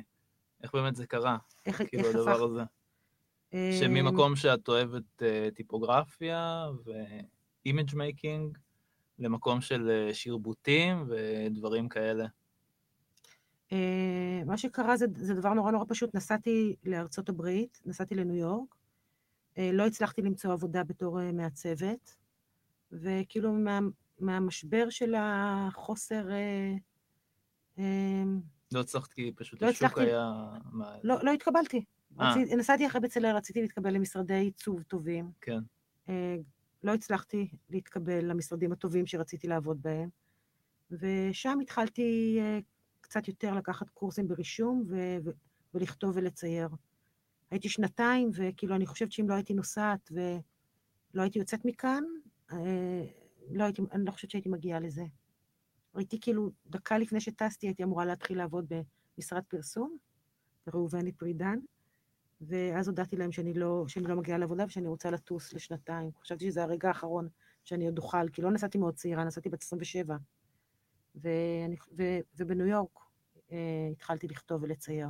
איך 0.62 0.74
באמת 0.74 0.96
זה 0.96 1.06
קרה? 1.06 1.38
איך, 1.66 1.82
כאילו, 1.88 2.08
איך 2.08 2.16
הדבר 2.16 2.30
הפך... 2.30 2.42
הזה. 2.42 2.62
שממקום 3.52 4.36
שאת 4.36 4.68
אוהבת 4.68 5.22
אה, 5.22 5.48
טיפוגרפיה 5.54 6.66
ו 6.84 7.02
image 7.02 7.94
making, 7.94 8.58
למקום 9.18 9.60
של 9.60 9.90
אה, 9.90 10.14
שרבוטים 10.14 11.04
ודברים 11.08 11.88
כאלה. 11.88 12.26
אה, 13.72 14.42
מה 14.46 14.56
שקרה 14.56 14.96
זה, 14.96 15.06
זה 15.16 15.34
דבר 15.34 15.52
נורא 15.52 15.70
נורא 15.70 15.84
פשוט. 15.88 16.14
נסעתי 16.14 16.76
לארצות 16.84 17.28
הברית, 17.28 17.80
נסעתי 17.86 18.14
לניו 18.14 18.36
יורק, 18.36 18.74
לא 19.58 19.86
הצלחתי 19.86 20.22
למצוא 20.22 20.52
עבודה 20.52 20.84
בתור 20.84 21.32
מעצבת, 21.32 22.16
וכאילו 22.92 23.52
מה, 23.52 23.78
מהמשבר 24.18 24.90
של 24.90 25.14
החוסר... 25.18 26.28
אה, 27.78 28.22
לא 28.72 28.80
הצלחת 28.80 29.12
כי 29.12 29.32
פשוט 29.36 29.62
לא 29.62 29.66
השוק 29.66 29.82
הצלחתי. 29.82 30.00
היה... 30.00 30.32
לא, 31.02 31.16
לא 31.22 31.30
התקבלתי. 31.30 31.84
אה. 32.20 32.30
רציתי, 32.30 32.56
נסעתי 32.56 32.86
אחרי 32.86 33.00
בצלאל, 33.00 33.36
רציתי 33.36 33.62
להתקבל 33.62 33.94
למשרדי 33.94 34.34
עיצוב 34.34 34.82
טובים. 34.82 35.30
כן. 35.40 35.58
אה, 36.08 36.36
לא 36.82 36.94
הצלחתי 36.94 37.48
להתקבל 37.70 38.24
למשרדים 38.24 38.72
הטובים 38.72 39.06
שרציתי 39.06 39.48
לעבוד 39.48 39.82
בהם, 39.82 40.08
ושם 40.90 41.58
התחלתי 41.62 42.38
אה, 42.40 42.58
קצת 43.00 43.28
יותר 43.28 43.54
לקחת 43.54 43.90
קורסים 43.90 44.28
ברישום 44.28 44.84
ו- 44.88 45.16
ו- 45.24 45.30
ולכתוב 45.74 46.12
ולצייר. 46.14 46.68
הייתי 47.50 47.68
שנתיים, 47.68 48.30
וכאילו, 48.34 48.74
אני 48.74 48.86
חושבת 48.86 49.12
שאם 49.12 49.28
לא 49.28 49.34
הייתי 49.34 49.54
נוסעת 49.54 50.12
ולא 50.12 51.22
הייתי 51.22 51.38
יוצאת 51.38 51.64
מכאן, 51.64 52.02
אה, 52.52 53.04
לא 53.50 53.64
הייתי, 53.64 53.82
אני 53.92 54.04
לא 54.04 54.10
חושבת 54.10 54.30
שהייתי 54.30 54.48
מגיעה 54.48 54.80
לזה. 54.80 55.04
הייתי 55.94 56.20
כאילו, 56.20 56.50
דקה 56.66 56.98
לפני 56.98 57.20
שטסתי, 57.20 57.66
הייתי 57.66 57.84
אמורה 57.84 58.04
להתחיל 58.04 58.38
לעבוד 58.38 58.72
במשרד 59.18 59.42
פרסום, 59.48 59.96
בראובני 60.66 61.12
פרידן, 61.12 61.58
ואז 62.46 62.88
הודעתי 62.88 63.16
להם 63.16 63.32
שאני 63.32 63.54
לא, 63.54 63.84
שאני 63.88 64.06
לא 64.06 64.16
מגיעה 64.16 64.38
לעבודה 64.38 64.64
ושאני 64.66 64.88
רוצה 64.88 65.10
לטוס 65.10 65.52
לשנתיים. 65.52 66.10
חשבתי 66.20 66.44
שזה 66.50 66.62
הרגע 66.62 66.88
האחרון 66.88 67.28
שאני 67.64 67.86
עוד 67.86 67.98
אוכל, 67.98 68.28
כי 68.28 68.42
לא 68.42 68.50
נסעתי 68.50 68.78
מאוד 68.78 68.94
צעירה, 68.94 69.24
נסעתי 69.24 69.48
בת 69.48 69.62
27. 69.62 70.16
ואני, 71.14 71.76
ו, 71.98 72.02
ובניו 72.36 72.66
יורק 72.66 72.98
אה, 73.52 73.88
התחלתי 73.92 74.28
לכתוב 74.28 74.62
ולצייר. 74.62 75.08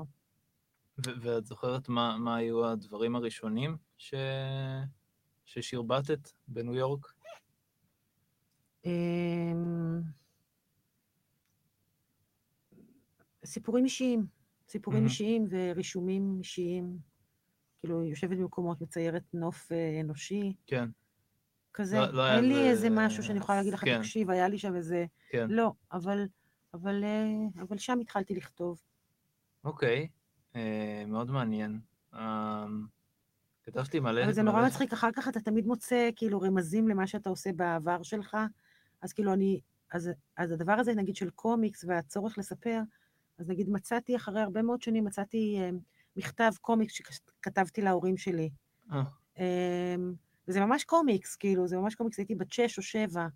ו- 1.07 1.21
ואת 1.21 1.47
זוכרת 1.47 1.89
מה, 1.89 2.19
מה 2.19 2.37
היו 2.37 2.67
הדברים 2.67 3.17
הראשונים 3.17 3.77
ש... 3.99 4.15
ששרבטת 5.45 6.29
בניו 6.49 6.75
יורק? 6.75 7.12
אמ, 8.85 10.01
סיפורים 13.45 13.85
אישיים, 13.85 14.27
סיפורים 14.69 14.99
מהמם. 14.99 15.11
אישיים 15.11 15.47
ורישומים 15.51 16.37
אישיים. 16.39 17.12
כאילו, 17.83 18.05
יושבת 18.05 18.37
במקומות, 18.39 18.81
מציירת 18.81 19.23
נוף 19.35 19.73
אה, 19.73 20.01
אנושי, 20.01 20.53
כן, 20.67 20.89
כזה. 21.75 21.99
לא- 22.01 22.07
לא 22.12 22.31
אין 22.37 22.45
לי 22.45 22.55
איזה- 22.55 22.71
איזה 22.71 22.89
משהו 22.91 23.23
שאני 23.23 23.39
יכולה 23.39 23.59
להגיד 23.59 23.73
לך, 23.75 23.81
כן. 23.85 23.99
תקשיב, 23.99 24.31
היה 24.31 24.49
לי 24.49 24.59
שם 24.59 24.77
איזה... 24.77 25.07
כן. 25.31 25.47
לא, 25.51 25.73
אבל, 25.93 26.27
אבל, 26.75 27.05
אה, 27.05 27.62
אבל 27.62 27.79
שם 27.79 27.99
התחלתי 28.01 28.35
לכתוב. 28.35 28.81
אוקיי, 29.65 30.09
אה, 30.57 31.05
מאוד 31.07 31.31
מעניין. 31.31 31.81
אה, 32.15 32.65
כתבתי 33.65 34.01
מלא... 34.01 34.25
אבל 34.25 34.33
זה 34.33 34.43
נורא 34.43 34.61
מלא- 34.61 34.67
מצחיק, 34.67 34.93
אחר 34.93 35.09
כך 35.17 35.29
אתה 35.29 35.41
תמיד 35.41 35.67
מוצא 35.67 36.11
כאילו 36.17 36.41
רמזים 36.41 36.89
למה 36.89 37.07
שאתה 37.07 37.31
עושה 37.31 37.53
בעבר 37.53 38.03
שלך, 38.03 38.37
אז 39.03 39.12
כאילו 39.12 39.33
אני, 39.33 39.61
אז, 39.93 40.11
אז 40.37 40.53
הדבר 40.53 40.73
הזה 40.73 40.95
נגיד 40.95 41.17
של 41.17 41.31
קומיקס 41.31 41.85
והצורך 41.89 42.39
לספר, 42.39 42.81
אז 43.39 43.49
נגיד 43.49 43.71
מצאתי 43.71 44.17
אחרי 44.17 44.41
הרבה 44.41 44.62
מאוד 44.62 44.83
שנים, 44.83 45.05
מצאתי 45.05 45.59
אה, 45.61 45.71
מכתב 46.16 46.50
קומיקס 46.61 46.95
שכתבתי 46.95 47.83
להורים 47.83 48.16
שלי. 48.16 48.50
אה, 48.92 49.02
אה, 49.38 49.97
וזה 50.49 50.61
ממש 50.61 50.85
קומיקס, 50.85 51.37
כאילו, 51.37 51.66
זה 51.69 51.76
ממש 51.76 51.95
קומיקס, 51.95 52.19
הייתי 52.19 52.35
בת 52.35 52.52
שש 52.52 52.78
או 52.78 52.83
שבע. 52.83 53.26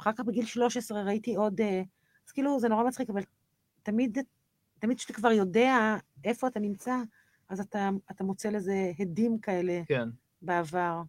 אחר 0.00 0.12
כך 0.12 0.20
בגיל 0.20 0.44
13 0.46 1.02
ראיתי 1.02 1.36
עוד, 1.36 1.60
אה, 1.60 1.82
אז 2.26 2.32
כאילו 2.32 2.60
זה 2.60 2.68
נורא 2.68 2.84
מצחיק, 2.84 3.10
אבל 3.10 3.22
תמיד, 3.82 4.18
תמיד 4.78 4.98
כשאתה 4.98 5.12
כבר 5.12 5.32
יודע 5.32 5.96
איפה 6.24 6.46
אתה 6.46 6.60
נמצא, 6.60 6.96
אז 7.48 7.60
אתה, 7.60 7.90
אתה 8.10 8.24
מוצא 8.24 8.48
לזה 8.48 8.92
הדים 8.98 9.38
כאלה 9.38 9.82
כן, 9.86 10.08
בעבר. 10.42 11.02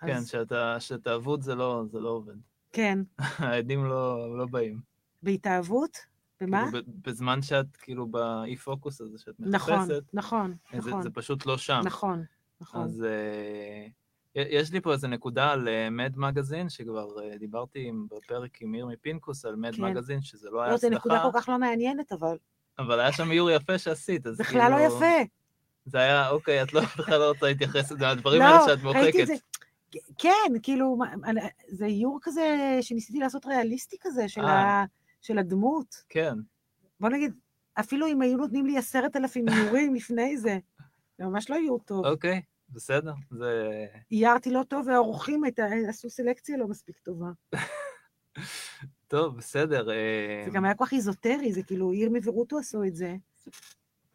כן, 0.00 0.16
אז, 0.16 0.28
שאתה 0.28 0.80
שאתה 0.80 1.14
אבוד 1.14 1.42
זה 1.42 1.54
לא 1.54 1.84
זה 1.90 2.00
לא 2.00 2.08
עובד. 2.08 2.34
כן. 2.72 2.98
העדים 3.38 3.84
לא 3.84 4.38
לא 4.38 4.46
באים. 4.46 4.80
בהתאהבות? 5.22 5.98
במה? 6.40 6.64
כאילו, 6.70 6.82
בזמן 7.04 7.42
שאת 7.42 7.76
כאילו 7.76 8.06
באי 8.06 8.56
פוקוס 8.56 9.00
הזה 9.00 9.18
שאת 9.18 9.34
נכון, 9.38 9.74
מחפשת, 9.74 10.02
נכון, 10.12 10.54
זה- 10.72 10.78
נכון, 10.90 11.02
זה 11.02 11.10
פשוט 11.10 11.46
לא 11.46 11.58
שם. 11.58 11.80
נכון, 11.84 12.24
נכון. 12.60 12.82
אז 12.84 13.04
אה, 13.04 13.86
יש 14.34 14.72
לי 14.72 14.80
פה 14.80 14.92
איזה 14.92 15.08
נקודה 15.08 15.50
על 15.52 15.68
מד 15.90 16.12
מגזין, 16.16 16.68
שכבר 16.68 17.06
אה, 17.22 17.38
דיברתי 17.38 17.84
עם- 17.88 18.06
בפרק 18.16 18.62
עם 18.62 18.72
מירמי 18.72 18.96
פינקוס 18.96 19.44
על 19.44 19.56
מד 19.56 19.74
כן. 19.74 19.82
מגזין, 19.82 20.22
שזה 20.22 20.50
לא 20.50 20.62
היה 20.62 20.70
לא, 20.70 20.76
זו 20.76 20.90
נקודה 20.90 21.14
הצלחה, 21.14 21.32
כל 21.32 21.40
כך 21.40 21.48
לא 21.48 21.58
מעניינת, 21.58 22.12
אבל 22.12 22.36
אבל 22.78 23.00
היה 23.00 23.12
שם 23.12 23.30
איור 23.30 23.50
יפה 23.50 23.78
שעשית, 23.78 24.26
אז 24.26 24.38
בכלל 24.38 24.70
לא 24.70 24.76
כאילו, 24.76 24.96
יפה. 24.96 25.24
זה 25.84 25.98
היה, 25.98 26.30
אוקיי, 26.30 26.62
את 26.62 26.72
לא 26.72 26.80
בכלל 26.98 27.18
לא 27.18 27.28
רוצה 27.28 27.46
להתייחס 27.46 27.92
לזה, 27.92 28.08
הדברים 28.08 28.40
לא, 28.42 28.46
האלה 28.46 28.60
שאת 28.66 28.82
מוחקת. 28.82 29.26
זה. 29.26 29.34
כן, 30.18 30.30
כאילו, 30.62 30.98
זה 31.68 31.86
איור 31.86 32.18
כזה 32.22 32.56
שניסיתי 32.80 33.18
לעשות 33.18 33.46
ריאליסטי 33.46 33.96
כזה, 34.00 34.28
של, 34.28 34.40
אה. 34.44 34.50
ה, 34.82 34.84
של 35.20 35.38
הדמות. 35.38 36.04
כן, 36.08 36.34
בוא 37.00 37.08
נגיד, 37.08 37.32
אפילו 37.80 38.06
אם 38.06 38.22
היו 38.22 38.36
נותנים 38.36 38.66
לי 38.66 38.78
עשרת 38.78 39.16
אלפים 39.16 39.48
איורים 39.48 39.94
לפני 39.94 40.36
זה, 40.36 40.58
זה 41.18 41.24
ממש 41.24 41.50
לא 41.50 41.56
איור 41.56 41.78
טוב. 41.78 42.06
אוקיי, 42.06 42.42
בסדר, 42.70 43.12
זה... 43.30 43.86
איירתי 44.10 44.50
לא 44.50 44.62
טוב, 44.68 44.86
והאורחים 44.86 45.42
עשו 45.88 46.10
סלקציה 46.10 46.56
לא 46.56 46.68
מספיק 46.68 46.98
טובה. 46.98 47.30
טוב, 49.08 49.36
בסדר. 49.36 49.90
אה, 49.90 50.42
זה 50.44 50.50
גם 50.50 50.64
היה 50.64 50.74
כל 50.74 50.86
כך 50.86 50.92
איזוטרי, 50.92 51.52
זה 51.52 51.62
כאילו, 51.62 51.94
ירמי 51.94 52.18
ורוטו 52.24 52.58
עשו 52.58 52.84
את 52.84 52.96
זה. 52.96 53.16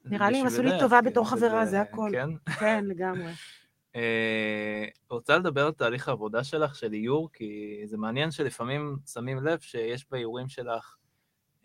נראה 0.06 0.30
לי 0.30 0.38
הם 0.38 0.48
עשו 0.48 0.62
לי 0.62 0.72
טובה 0.80 1.00
כן, 1.02 1.10
בתור 1.10 1.30
חברה, 1.30 1.66
זה 1.66 1.82
הכל. 1.82 2.10
כן. 2.12 2.30
כן, 2.60 2.86
לגמרי. 2.86 3.32
אה, 3.96 4.86
רוצה 5.10 5.38
לדבר 5.38 5.66
על 5.66 5.72
תהליך 5.72 6.08
העבודה 6.08 6.44
שלך, 6.44 6.76
של 6.76 6.94
איור, 6.94 7.30
כי 7.34 7.82
זה 7.86 7.98
מעניין 7.98 8.32
שלפעמים 8.32 8.98
שמים 9.14 9.38
לב 9.38 9.60
שיש 9.60 10.10
באיורים 10.10 10.50
שלך 10.50 10.96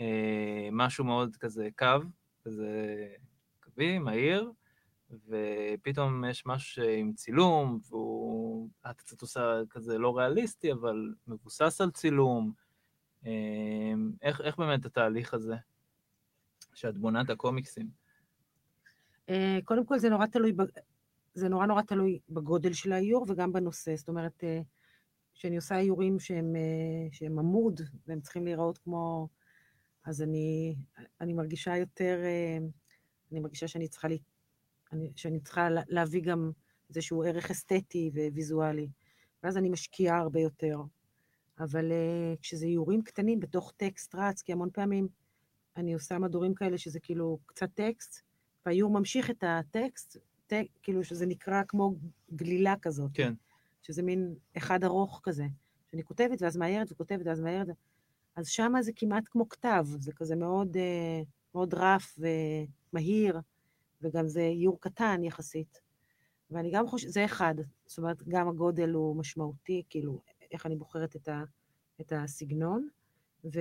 אה, 0.00 0.68
משהו 0.72 1.04
מאוד 1.04 1.36
כזה 1.36 1.68
קו, 1.78 1.86
כזה 2.44 2.66
קווי, 3.60 3.98
מהיר, 3.98 4.52
ופתאום 5.10 6.24
יש 6.24 6.46
משהו 6.46 6.84
עם 6.84 7.12
צילום, 7.12 7.80
והוא, 7.88 8.68
את 8.90 8.96
קצת 9.00 9.22
עושה 9.22 9.60
כזה 9.70 9.98
לא 9.98 10.18
ריאליסטי, 10.18 10.72
אבל 10.72 11.14
מבוסס 11.26 11.80
על 11.80 11.90
צילום. 11.90 12.52
אה, 13.26 13.92
איך, 14.22 14.40
איך 14.40 14.56
באמת 14.56 14.84
התהליך 14.84 15.34
הזה, 15.34 15.56
שאת 16.74 16.98
בונה 16.98 17.20
את 17.20 17.30
הקומיקסים? 17.30 17.88
אה, 19.28 19.58
קודם 19.64 19.86
כל, 19.86 19.98
זה 19.98 20.08
נורא 20.08 20.26
תלוי, 20.26 20.52
זה 21.34 21.48
נורא 21.48 21.66
נורא 21.66 21.82
תלוי 21.82 22.18
בגודל 22.28 22.72
של 22.72 22.92
האיור 22.92 23.24
וגם 23.28 23.52
בנושא. 23.52 23.96
זאת 23.96 24.08
אומרת, 24.08 24.44
אה, 24.44 24.60
כשאני 25.34 25.56
עושה 25.56 25.78
איורים 25.78 26.18
שהם, 26.18 26.56
אה, 26.56 27.08
שהם 27.12 27.38
עמוד, 27.38 27.80
והם 28.06 28.20
צריכים 28.20 28.44
להיראות 28.44 28.78
כמו... 28.78 29.28
אז 30.04 30.22
אני, 30.22 30.76
אני 31.20 31.32
מרגישה 31.32 31.76
יותר, 31.76 32.20
אה, 32.24 32.58
אני 33.32 33.40
מרגישה 33.40 33.68
שאני 33.68 33.88
צריכה, 33.88 34.08
לי, 34.08 34.18
אני, 34.92 35.12
שאני 35.16 35.40
צריכה 35.40 35.70
לה- 35.70 35.82
להביא 35.88 36.22
גם 36.22 36.50
איזשהו 36.88 37.22
ערך 37.22 37.50
אסתטי 37.50 38.10
וויזואלי, 38.14 38.88
ואז 39.42 39.56
אני 39.56 39.68
משקיעה 39.68 40.18
הרבה 40.18 40.40
יותר. 40.40 40.80
אבל 41.60 41.92
כשזה 42.40 42.66
איורים 42.66 43.02
קטנים 43.02 43.40
בתוך 43.40 43.72
טקסט 43.76 44.14
רץ, 44.14 44.42
כי 44.42 44.52
המון 44.52 44.70
פעמים 44.72 45.08
אני 45.76 45.94
עושה 45.94 46.18
מדורים 46.18 46.54
כאלה 46.54 46.78
שזה 46.78 47.00
כאילו 47.00 47.38
קצת 47.46 47.68
טקסט, 47.74 48.22
והאיור 48.66 48.90
ממשיך 48.90 49.30
את 49.30 49.44
הטקסט, 49.46 50.16
טק, 50.48 50.66
כאילו 50.82 51.04
שזה 51.04 51.26
נקרא 51.26 51.62
כמו 51.68 51.94
גלילה 52.32 52.74
כזאת. 52.82 53.10
כן. 53.14 53.34
שזה 53.82 54.02
מין 54.02 54.34
אחד 54.56 54.84
ארוך 54.84 55.20
כזה, 55.22 55.44
שאני 55.90 56.04
כותבת 56.04 56.42
ואז 56.42 56.56
מאיירת 56.56 56.92
וכותבת 56.92 57.26
ואז 57.26 57.40
מאיירת. 57.40 57.76
אז 58.36 58.48
שם 58.48 58.72
זה 58.80 58.92
כמעט 58.96 59.24
כמו 59.30 59.48
כתב, 59.48 59.84
זה 59.98 60.12
כזה 60.12 60.36
מאוד, 60.36 60.76
אה, 60.76 61.22
מאוד 61.54 61.74
רף 61.74 62.18
ומהיר, 62.18 63.40
וגם 64.02 64.28
זה 64.28 64.40
איור 64.40 64.80
קטן 64.80 65.24
יחסית. 65.24 65.80
ואני 66.50 66.70
גם 66.72 66.86
חושבת, 66.86 67.12
זה 67.12 67.24
אחד, 67.24 67.54
זאת 67.86 67.98
אומרת, 67.98 68.22
גם 68.28 68.48
הגודל 68.48 68.90
הוא 68.90 69.16
משמעותי, 69.16 69.82
כאילו, 69.88 70.20
איך 70.52 70.66
אני 70.66 70.76
בוחרת 70.76 71.16
את, 71.16 71.28
ה, 71.28 71.42
את 72.00 72.12
הסגנון. 72.16 72.88
ו... 73.44 73.60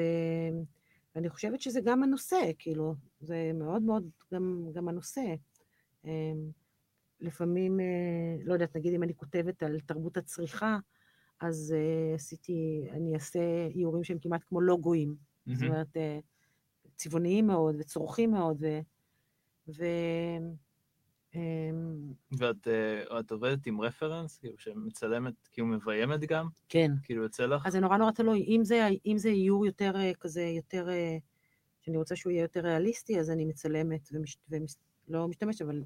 ואני 1.16 1.30
חושבת 1.30 1.62
שזה 1.62 1.82
גם 1.84 2.04
הנושא, 2.04 2.52
כאילו, 2.60 2.96
זה 3.20 3.52
מאוד 3.54 3.82
מאוד 3.82 4.10
גם, 4.34 4.70
גם 4.74 4.88
הנושא. 4.88 5.36
לפעמים, 7.20 7.80
אה, 7.80 7.86
לא 8.44 8.54
יודעת, 8.54 8.76
נגיד 8.76 8.94
אם 8.94 9.04
אני 9.04 9.16
כותבת 9.16 9.64
על 9.64 9.80
תרבות 9.80 10.18
הצריכה, 10.18 10.78
אז 11.42 11.76
uh, 11.76 12.16
עשיתי, 12.16 12.88
אני 12.92 13.14
אעשה 13.14 13.40
איורים 13.76 14.04
שהם 14.04 14.20
כמעט 14.20 14.44
כמו 14.48 14.62
לוגויים. 14.62 15.16
Mm-hmm. 15.16 15.56
זאת 15.56 15.64
אומרת, 15.64 15.98
uh, 15.98 16.90
צבעוניים 16.96 17.48
מאוד 17.48 17.76
וצורכים 17.80 18.32
מאוד, 18.32 18.58
ו... 18.62 18.80
ו 19.68 19.86
אמ, 21.36 22.14
ואת 22.32 22.68
uh, 22.68 23.34
עובדת 23.34 23.66
עם 23.66 23.82
רפרנס, 23.82 24.38
כאילו, 24.38 24.58
שמצלמת, 24.58 25.34
כאילו 25.52 25.68
מביימת 25.68 26.20
גם? 26.20 26.48
כן. 26.70 26.92
כאילו 27.04 27.24
יוצא 27.24 27.46
לך? 27.46 27.66
אז 27.66 27.74
זה 27.74 27.80
נורא 27.80 27.98
נורא 27.98 28.12
תלוי. 28.12 28.46
אם 28.48 28.64
זה, 28.64 28.88
אם 29.06 29.18
זה 29.18 29.30
איור 29.30 29.66
יותר 29.66 29.94
כזה, 30.20 30.42
יותר, 30.42 30.88
שאני 31.82 31.98
רוצה 31.98 32.16
שהוא 32.16 32.32
יהיה 32.32 32.42
יותר 32.42 32.60
ריאליסטי, 32.60 33.20
אז 33.20 33.30
אני 33.30 33.46
מצלמת, 33.46 34.10
ומש, 34.12 34.38
ומש, 34.50 34.76
לא 35.08 35.28
משתמשת, 35.28 35.62
אבל, 35.62 35.84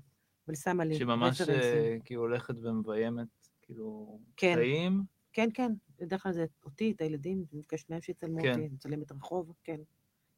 אבל 0.51 0.55
שמה 0.55 0.85
לי 0.85 0.95
שממש 0.95 1.41
רפרנסים. 1.41 2.01
כאילו 2.05 2.21
הולכת 2.21 2.55
ומביימת, 2.61 3.27
כאילו, 3.61 4.19
כן. 4.37 4.53
חיים? 4.55 5.03
כן, 5.33 5.49
כן, 5.53 5.71
בדרך 5.99 6.23
כלל 6.23 6.31
זה 6.31 6.45
אותי, 6.63 6.91
את 6.91 7.01
הילדים, 7.01 7.45
אני 7.51 7.59
מבקשת 7.59 7.89
מהם 7.89 8.01
שיצלמו 8.01 8.41
כן. 8.41 8.49
אותי, 8.51 8.67
מצלמת 8.73 9.11
רחוב, 9.11 9.53
כן, 9.63 9.79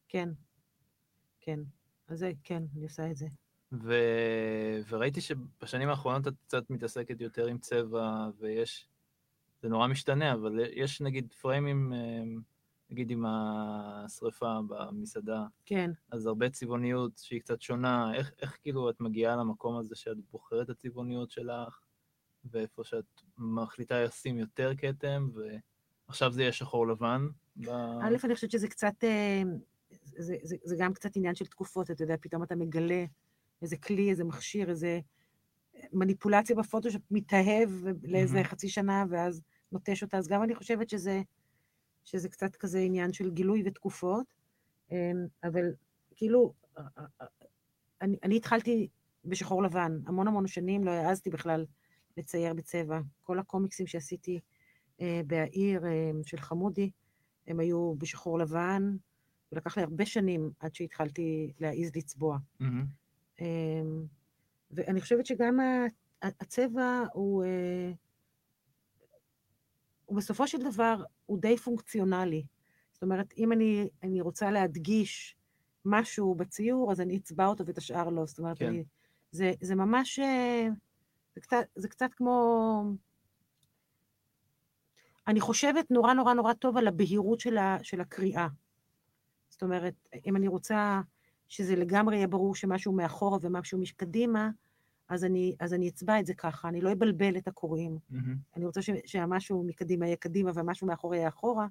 כן, 0.08 0.28
כן. 1.40 1.60
אז 2.08 2.18
זה, 2.18 2.32
כן, 2.44 2.62
אני 2.76 2.84
עושה 2.84 3.10
את 3.10 3.16
זה. 3.16 3.26
ו... 3.72 3.94
וראיתי 4.88 5.20
שבשנים 5.20 5.88
האחרונות 5.88 6.28
את 6.28 6.34
קצת 6.46 6.70
מתעסקת 6.70 7.20
יותר 7.20 7.46
עם 7.46 7.58
צבע, 7.58 8.28
ויש, 8.38 8.88
זה 9.62 9.68
נורא 9.68 9.86
משתנה, 9.86 10.32
אבל 10.32 10.60
יש 10.72 11.00
נגיד 11.00 11.32
פריימים, 11.32 11.92
אה, 11.92 12.22
נגיד 12.90 13.10
עם 13.10 13.24
השריפה 13.26 14.58
במסעדה, 14.68 15.46
כן. 15.66 15.90
אז 16.10 16.26
הרבה 16.26 16.50
צבעוניות 16.50 17.12
שהיא 17.16 17.40
קצת 17.40 17.60
שונה, 17.60 18.14
איך, 18.14 18.32
איך 18.42 18.58
כאילו 18.62 18.90
את 18.90 19.00
מגיעה 19.00 19.36
למקום 19.36 19.76
הזה 19.76 19.94
שאת 19.94 20.16
בוחרת 20.30 20.70
את 20.70 20.70
הצבעוניות 20.70 21.30
שלך? 21.30 21.80
ואיפה 22.50 22.84
שאת 22.84 23.20
מחליטה 23.38 24.04
לשים 24.04 24.38
יותר 24.38 24.72
כתם, 24.76 25.28
ועכשיו 26.08 26.32
זה 26.32 26.42
יהיה 26.42 26.52
שחור 26.52 26.86
לבן. 26.86 27.26
א', 27.60 28.16
אני 28.24 28.34
חושבת 28.34 28.50
שזה 28.50 28.68
קצת, 28.68 29.04
אה, 29.04 29.42
זה, 30.02 30.36
זה, 30.42 30.56
זה 30.64 30.76
גם 30.78 30.94
קצת 30.94 31.16
עניין 31.16 31.34
של 31.34 31.46
תקופות, 31.46 31.90
אתה 31.90 32.02
יודע, 32.02 32.14
פתאום 32.20 32.42
אתה 32.42 32.56
מגלה 32.56 33.04
איזה 33.62 33.76
כלי, 33.76 34.10
איזה 34.10 34.24
מכשיר, 34.24 34.70
איזה 34.70 35.00
מניפולציה 35.92 36.56
בפוטושופ 36.56 37.02
מתאהב 37.10 37.70
לאיזה 38.02 38.40
mm-hmm. 38.40 38.44
חצי 38.44 38.68
שנה, 38.68 39.04
ואז 39.10 39.42
נוטש 39.72 40.02
אותה, 40.02 40.18
אז 40.18 40.28
גם 40.28 40.42
אני 40.42 40.54
חושבת 40.54 40.90
שזה, 40.90 41.22
שזה 42.04 42.28
קצת 42.28 42.56
כזה 42.56 42.78
עניין 42.78 43.12
של 43.12 43.30
גילוי 43.30 43.62
ותקופות, 43.66 44.26
אה, 44.92 45.12
אבל 45.44 45.74
כאילו, 46.16 46.52
אה, 46.78 46.84
אני, 48.02 48.16
אני 48.22 48.36
התחלתי 48.36 48.88
בשחור 49.24 49.62
לבן, 49.62 49.98
המון 50.06 50.28
המון 50.28 50.46
שנים 50.46 50.84
לא 50.84 50.90
העזתי 50.90 51.30
בכלל 51.30 51.66
לצייר 52.16 52.54
בצבע. 52.54 53.00
כל 53.22 53.38
הקומיקסים 53.38 53.86
שעשיתי 53.86 54.40
אה, 55.00 55.20
בעיר 55.26 55.86
אה, 55.86 56.10
של 56.26 56.36
חמודי, 56.36 56.90
הם 57.46 57.60
היו 57.60 57.94
בשחור 57.98 58.38
לבן, 58.38 58.96
ולקח 59.52 59.76
לי 59.76 59.82
הרבה 59.82 60.06
שנים 60.06 60.50
עד 60.60 60.74
שהתחלתי 60.74 61.52
להעיז 61.60 61.90
לצבוע. 61.96 62.38
Mm-hmm. 62.60 62.64
אה, 63.40 63.82
ואני 64.70 65.00
חושבת 65.00 65.26
שגם 65.26 65.58
הצבע 66.22 67.02
הוא, 67.12 67.44
אה, 67.44 67.92
הוא 70.04 70.16
בסופו 70.16 70.48
של 70.48 70.62
דבר, 70.62 71.04
הוא 71.26 71.38
די 71.40 71.56
פונקציונלי. 71.56 72.44
זאת 72.92 73.02
אומרת, 73.02 73.34
אם 73.36 73.52
אני, 73.52 73.88
אני 74.02 74.20
רוצה 74.20 74.50
להדגיש 74.50 75.36
משהו 75.84 76.34
בציור, 76.34 76.92
אז 76.92 77.00
אני 77.00 77.16
אצבע 77.16 77.46
אותו 77.46 77.66
ואת 77.66 77.78
השאר 77.78 78.08
לא. 78.08 78.26
זאת 78.26 78.38
אומרת, 78.38 78.58
כן. 78.58 78.66
אני, 78.66 78.84
זה, 79.30 79.52
זה 79.60 79.74
ממש... 79.74 80.18
אה, 80.18 80.68
זה 81.34 81.40
קצת, 81.40 81.66
זה 81.74 81.88
קצת 81.88 82.14
כמו... 82.14 82.82
אני 85.26 85.40
חושבת 85.40 85.90
נורא 85.90 86.12
נורא 86.12 86.34
נורא 86.34 86.52
טוב 86.52 86.76
על 86.76 86.88
הבהירות 86.88 87.40
של, 87.40 87.56
ה, 87.56 87.78
של 87.82 88.00
הקריאה. 88.00 88.48
זאת 89.48 89.62
אומרת, 89.62 89.94
אם 90.26 90.36
אני 90.36 90.48
רוצה 90.48 91.00
שזה 91.48 91.76
לגמרי 91.76 92.16
יהיה 92.16 92.26
ברור 92.26 92.54
שמשהו 92.54 92.92
מאחורה 92.92 93.38
ומשהו 93.40 93.78
מקדימה, 93.78 94.50
אז 95.08 95.24
אני, 95.24 95.56
אז 95.60 95.74
אני 95.74 95.88
אצבע 95.88 96.20
את 96.20 96.26
זה 96.26 96.34
ככה, 96.34 96.68
אני 96.68 96.80
לא 96.80 96.92
אבלבל 96.92 97.36
את 97.36 97.48
הקוראים. 97.48 97.98
Mm-hmm. 98.12 98.16
אני 98.56 98.64
רוצה 98.64 98.82
ש, 98.82 98.90
שהמשהו 99.06 99.64
מקדימה 99.64 100.06
יהיה 100.06 100.16
קדימה 100.16 100.50
והמשהו 100.54 100.86
מאחורה 100.86 101.16
יהיה 101.16 101.28
אחורה, 101.28 101.66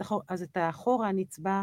אז, 0.00 0.08
אז 0.28 0.42
את 0.42 0.56
האחורה 0.56 1.10
אני 1.10 1.22
אצבע 1.22 1.62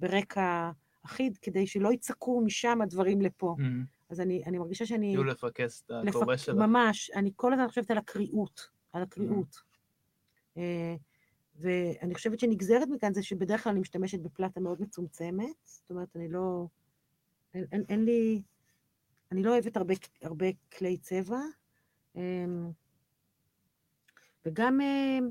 ברקע 0.00 0.70
אחיד, 1.04 1.38
כדי 1.38 1.66
שלא 1.66 1.92
יצעקו 1.92 2.40
משם 2.40 2.82
הדברים 2.82 3.22
לפה. 3.22 3.56
Mm-hmm. 3.58 4.10
אז 4.10 4.20
אני, 4.20 4.42
אני 4.46 4.58
מרגישה 4.58 4.86
שאני... 4.86 5.10
כאילו 5.10 5.24
לפקס 5.24 5.82
את 5.86 5.90
הקורא 6.08 6.34
לפק... 6.34 6.44
שלך. 6.44 6.56
ממש, 6.56 7.10
אני 7.14 7.30
כל 7.36 7.52
הזמן 7.52 7.68
חושבת 7.68 7.90
על 7.90 7.98
הקריאות, 7.98 8.68
על 8.92 9.02
הקריאות. 9.02 9.56
Mm-hmm. 9.56 10.60
ואני 11.56 12.14
חושבת 12.14 12.40
שנגזרת 12.40 12.88
מכאן 12.88 13.14
זה 13.14 13.22
שבדרך 13.22 13.64
כלל 13.64 13.70
אני 13.70 13.80
משתמשת 13.80 14.20
בפלטה 14.20 14.60
מאוד 14.60 14.82
מצומצמת, 14.82 15.56
זאת 15.64 15.90
אומרת, 15.90 16.16
אני 16.16 16.28
לא... 16.28 16.66
אין, 17.54 17.64
אין, 17.72 17.84
אין 17.88 18.04
לי... 18.04 18.42
אני 19.32 19.42
לא 19.42 19.50
אוהבת 19.52 19.76
הרבה, 19.76 19.94
הרבה 20.22 20.46
כלי 20.78 20.96
צבע, 20.96 21.40
אמ, 22.16 22.70
וגם 24.46 24.80
אמ, 24.80 25.30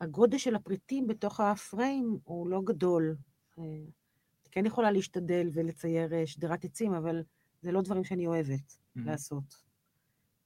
הגודל 0.00 0.38
של 0.38 0.54
הפריטים 0.54 1.06
בתוך 1.06 1.40
הפריים 1.40 2.18
הוא 2.24 2.48
לא 2.48 2.60
גדול. 2.64 3.16
אה, 3.58 3.64
אני 3.64 4.50
כן 4.50 4.66
יכולה 4.66 4.90
להשתדל 4.90 5.48
ולצייר 5.52 6.14
אה, 6.14 6.26
שדרת 6.26 6.64
עצים, 6.64 6.94
אבל 6.94 7.22
זה 7.62 7.72
לא 7.72 7.82
דברים 7.82 8.04
שאני 8.04 8.26
אוהבת 8.26 8.70
mm-hmm. 8.70 9.00
לעשות. 9.04 9.62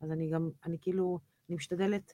אז 0.01 0.11
אני 0.11 0.31
גם, 0.31 0.51
אני 0.65 0.79
כאילו, 0.81 1.19
אני 1.49 1.57
משתדלת 1.57 2.13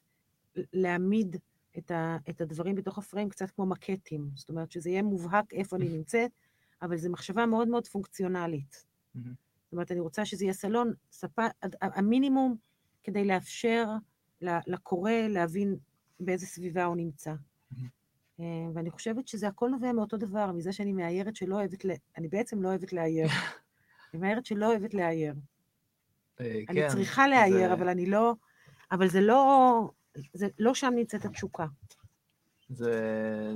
להעמיד 0.73 1.37
את, 1.79 1.91
ה, 1.91 2.17
את 2.31 2.41
הדברים 2.41 2.75
בתוך 2.75 2.99
הפריים 2.99 3.29
קצת 3.29 3.51
כמו 3.51 3.67
מקטים. 3.67 4.31
זאת 4.35 4.49
אומרת, 4.49 4.71
שזה 4.71 4.91
יהיה 4.91 5.03
מובהק 5.03 5.55
איפה 5.55 5.77
אני 5.77 5.89
נמצאת, 5.89 6.31
אבל 6.83 6.97
זו 6.97 7.11
מחשבה 7.11 7.47
מאוד 7.47 7.69
מאוד 7.69 7.87
פונקציונלית. 7.87 8.85
Mm-hmm. 9.17 9.21
זאת 9.73 9.75
אומרת, 9.75 9.93
אני 9.93 10.01
רוצה 10.01 10.25
שזה 10.25 10.45
יהיה 10.45 10.53
סלון, 10.53 10.93
ספה, 11.13 11.47
המינימום 11.81 12.57
כדי 13.05 13.25
לאפשר 13.25 13.87
לקורא 14.43 15.13
להבין 15.13 15.77
באיזה 16.21 16.47
סביבה 16.47 16.85
הוא 16.85 16.97
נמצא. 16.97 17.35
Mm-hmm. 17.35 18.43
ואני 18.75 18.91
חושבת 18.91 19.29
שזה 19.29 19.49
הכל 19.49 19.69
נובע 19.69 19.93
מאותו 19.93 20.17
דבר, 20.17 20.53
מזה 20.53 20.73
שאני 20.73 20.93
מאיירת 20.93 21.37
שלא 21.37 21.55
אוהבת, 21.55 21.85
אני 22.19 22.29
בעצם 22.29 22.63
לא 22.63 22.69
אוהבת 22.69 22.93
לאייר. 22.93 23.27
אני 24.15 24.21
מהערת 24.21 24.47
שלא 24.47 24.67
אוהבת 24.67 24.95
לאייר. 24.95 25.35
אה, 26.41 26.61
אני 26.69 26.81
כן, 26.81 26.89
צריכה 26.89 27.29
לאייר, 27.29 27.73
אבל 27.73 27.89
אני 27.89 28.07
לא... 28.07 28.35
אבל 28.93 29.09
זה 29.09 29.21
לא... 29.21 29.91
זה 30.35 30.49
לא 30.59 30.75
שם 30.75 30.93
נמצאת 30.97 31.25
התשוקה. 31.25 31.67
זה, 32.69 32.93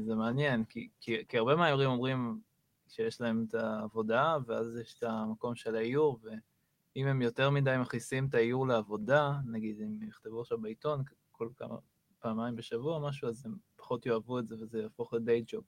זה 0.07 0.14
מעניין, 0.14 0.64
כי, 0.64 0.88
כי, 1.00 1.24
כי 1.29 1.38
הרבה 1.38 1.57
מהאיורים 1.57 1.90
אומרים 1.90 2.40
שיש 2.88 3.20
להם 3.20 3.44
את 3.49 3.55
העבודה, 3.55 4.37
ואז 4.46 4.77
יש 4.77 4.94
את 4.99 5.03
המקום 5.03 5.55
של 5.55 5.77
האיור, 5.77 6.20
ואם 6.22 7.07
הם 7.07 7.22
יותר 7.22 7.51
מדי 7.51 7.77
מכניסים 7.81 8.27
את 8.27 8.35
האיור 8.35 8.66
לעבודה, 8.66 9.33
נגיד 9.46 9.81
אם 9.81 10.09
יכתבו 10.09 10.40
עכשיו 10.40 10.59
בעיתון 10.59 11.03
כל 11.33 11.49
כמה 11.57 11.77
פעמיים 12.20 12.57
בשבוע 12.57 12.96
או 12.96 13.01
משהו, 13.01 13.29
אז 13.29 13.46
הם 13.46 13.57
פחות 13.77 14.07
יאהבו 14.07 14.38
את 14.38 14.46
זה, 14.46 14.55
וזה 14.61 14.83
יהפוך 14.83 15.14
לדיי 15.14 15.44
ג'וב 15.46 15.64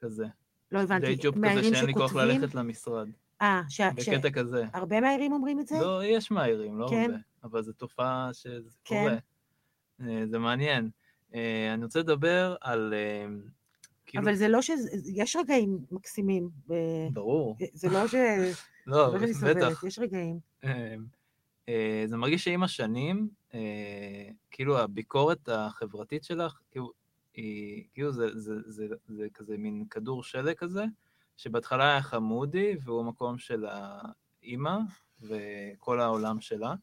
כזה. 0.00 0.26
לא 0.72 0.78
הבנתי, 0.78 1.06
דיי 1.06 1.16
ג'וב 1.22 1.34
כזה 1.48 1.62
שאין 1.62 1.86
לי 1.86 1.94
כוח 1.94 2.14
ללכת 2.14 2.54
למשרד. 2.54 3.08
אה, 3.42 3.62
ש... 3.68 3.80
בקטע 3.80 4.28
ש... 4.28 4.32
כזה. 4.32 4.64
הרבה 4.72 5.00
מהעירים 5.00 5.32
אומרים 5.32 5.60
את 5.60 5.66
זה? 5.66 5.78
לא, 5.80 6.04
יש 6.04 6.30
מהעירים, 6.30 6.78
לא 6.78 6.86
כן. 6.90 7.10
הרבה, 7.10 7.22
אבל 7.44 7.62
זו 7.62 7.72
תופעה 7.72 8.30
שזה 8.32 8.70
כן. 8.84 8.96
קורה. 9.02 9.16
אה, 10.00 10.26
זה 10.26 10.38
מעניין. 10.38 10.90
אה, 11.34 11.74
אני 11.74 11.84
רוצה 11.84 12.00
לדבר 12.00 12.56
על... 12.60 12.94
אה, 14.08 14.10
כאילו... 14.10 14.24
אבל 14.24 14.34
זה 14.34 14.48
לא 14.48 14.62
ש... 14.62 14.70
יש 15.14 15.36
רגעים 15.36 15.78
מקסימים. 15.90 16.50
ברור. 17.12 17.56
זה 17.72 17.88
לא 17.88 18.08
ש... 18.08 18.14
לא, 18.86 19.18
לא 19.18 19.32
סובלת, 19.32 19.84
יש 19.86 19.98
רגעים. 19.98 20.38
זה 22.06 22.16
מרגיש 22.16 22.44
שעם 22.44 22.62
השנים, 22.62 23.28
כאילו 24.50 24.78
הביקורת 24.78 25.48
החברתית 25.48 26.24
שלך, 26.24 26.60
כאילו, 26.70 26.92
היא, 27.34 27.84
כאילו 27.94 28.12
זה, 28.12 28.38
זה, 28.38 28.54
זה, 28.66 28.86
זה, 28.86 28.94
זה 29.08 29.26
כזה 29.34 29.56
מין 29.56 29.84
כדור 29.90 30.22
שלג 30.22 30.54
כזה, 30.54 30.84
שבהתחלה 31.36 31.90
היה 31.90 32.02
חמודי, 32.02 32.76
והוא 32.84 33.00
המקום 33.00 33.38
של 33.38 33.66
האימא 33.66 34.78
וכל 35.20 36.00
העולם 36.00 36.40
שלה, 36.40 36.68
אה, 36.70 36.74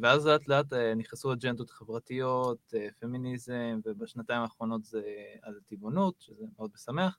ואז 0.00 0.26
לאט 0.26 0.48
לאט 0.48 0.72
אה, 0.72 0.94
נכנסו 0.94 1.32
אג'נדות 1.32 1.70
חברתיות, 1.70 2.74
אה, 2.76 2.88
פמיניזם, 2.98 3.80
ובשנתיים 3.84 4.42
האחרונות 4.42 4.84
זה 4.84 5.02
על 5.42 5.60
טבעונות, 5.66 6.14
שזה 6.20 6.44
מאוד 6.56 6.70
משמח. 6.74 7.18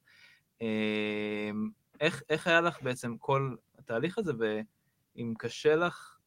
איך, 1.99 2.23
איך 2.29 2.47
היה 2.47 2.61
לך 2.61 2.81
בעצם 2.81 3.17
כל 3.17 3.55
התהליך 3.77 4.17
הזה, 4.17 4.33
ואם 4.39 5.33
קשה 5.37 5.75
לך, 5.75 6.17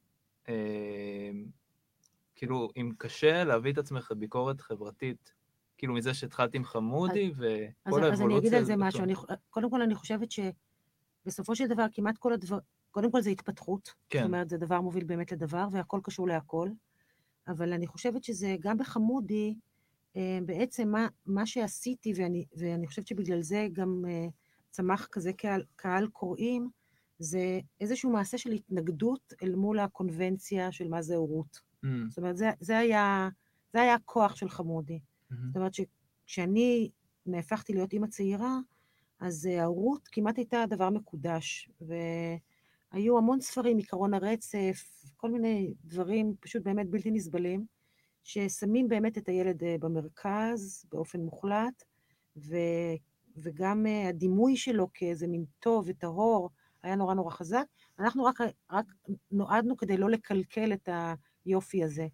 כאילו, 2.34 2.68
אם 2.76 2.92
קשה 2.98 3.44
להביא 3.44 3.72
את 3.72 3.78
עצמך 3.78 4.10
לביקורת 4.10 4.60
חברתית, 4.60 5.32
כאילו 5.78 5.94
מזה 5.94 6.14
שהתחלתי 6.14 6.56
עם 6.56 6.64
חמודי, 6.64 7.30
אז, 7.30 7.44
וכל 7.88 8.04
אז 8.04 8.20
אני 8.20 8.38
אגיד 8.38 8.54
האבולוציה... 8.54 8.58
על 8.58 8.64
זה. 8.64 8.76
משהו. 8.76 9.02
אני, 9.02 9.14
קודם 9.50 9.70
כל, 9.70 9.82
אני 9.82 9.94
חושבת 9.94 10.28
שבסופו 10.30 11.56
של 11.56 11.66
דבר, 11.66 11.86
כמעט 11.92 12.18
כל 12.18 12.32
הדבר... 12.32 12.58
קודם 12.90 13.10
כל 13.10 13.22
זה 13.22 13.30
התפתחות. 13.30 13.94
כן. 14.08 14.18
זאת 14.18 14.26
אומרת, 14.26 14.48
זה 14.48 14.56
דבר 14.56 14.80
מוביל 14.80 15.04
באמת 15.04 15.32
לדבר, 15.32 15.68
והכל 15.72 16.00
קשור 16.02 16.28
להכל. 16.28 16.68
אבל 17.48 17.72
אני 17.72 17.86
חושבת 17.86 18.24
שזה, 18.24 18.56
גם 18.60 18.78
בחמודי, 18.78 19.54
אה, 20.16 20.38
בעצם 20.46 20.88
מה, 20.88 21.08
מה 21.26 21.46
שעשיתי, 21.46 22.12
ואני, 22.16 22.44
ואני 22.56 22.86
חושבת 22.86 23.06
שבגלל 23.06 23.42
זה 23.42 23.68
גם 23.72 24.04
אה, 24.08 24.26
צמח 24.70 25.08
כזה 25.12 25.32
קהל, 25.32 25.64
קהל 25.76 26.08
קוראים, 26.08 26.70
זה 27.18 27.60
איזשהו 27.80 28.12
מעשה 28.12 28.38
של 28.38 28.52
התנגדות 28.52 29.34
אל 29.42 29.54
מול 29.54 29.78
הקונבנציה 29.78 30.72
של 30.72 30.88
מה 30.88 31.02
זה 31.02 31.16
הורות. 31.16 31.60
Mm, 31.84 31.88
זאת 32.08 32.18
אומרת, 32.18 32.36
זה, 32.36 32.50
זה, 32.60 32.78
היה, 32.78 33.28
זה 33.72 33.80
היה 33.80 33.94
הכוח 33.94 34.36
של 34.36 34.48
חמודי. 34.48 35.00
מהמם. 35.30 35.46
זאת 35.46 35.56
אומרת 35.56 35.72
שכשאני 35.74 36.90
נהפכתי 37.26 37.72
להיות 37.72 37.92
אימא 37.92 38.06
צעירה, 38.06 38.58
אז 39.20 39.46
אה, 39.46 39.62
ההורות 39.62 40.08
כמעט 40.12 40.36
הייתה 40.36 40.64
דבר 40.68 40.90
מקודש. 40.90 41.70
והיו 42.92 43.18
המון 43.18 43.40
ספרים, 43.40 43.78
עקרון 43.78 44.14
הרצף, 44.14 45.04
כל 45.16 45.30
מיני 45.30 45.74
דברים 45.84 46.34
פשוט 46.40 46.62
באמת 46.62 46.90
בלתי 46.90 47.10
נסבלים, 47.10 47.66
ששמים 48.24 48.88
באמת 48.88 49.18
את 49.18 49.28
הילד 49.28 49.64
אה, 49.64 49.76
במרכז 49.80 50.84
באופן 50.92 51.20
מוחלט, 51.20 51.82
ו, 52.36 52.56
וגם 53.36 53.86
אה, 53.86 54.08
הדימוי 54.08 54.56
שלו 54.56 54.88
כאיזה 54.94 55.26
מין 55.26 55.44
טוב 55.60 55.84
וטהור 55.88 56.50
היה 56.82 56.96
נורא 56.96 57.14
נורא 57.14 57.30
חזק. 57.30 57.64
אנחנו 57.98 58.24
רק, 58.24 58.40
רק 58.70 58.86
נועדנו 59.30 59.76
כדי 59.76 59.96
לא 59.96 60.10
לקלקל 60.10 60.72
את 60.72 60.88
היופי 61.44 61.84
הזה. 61.84 62.06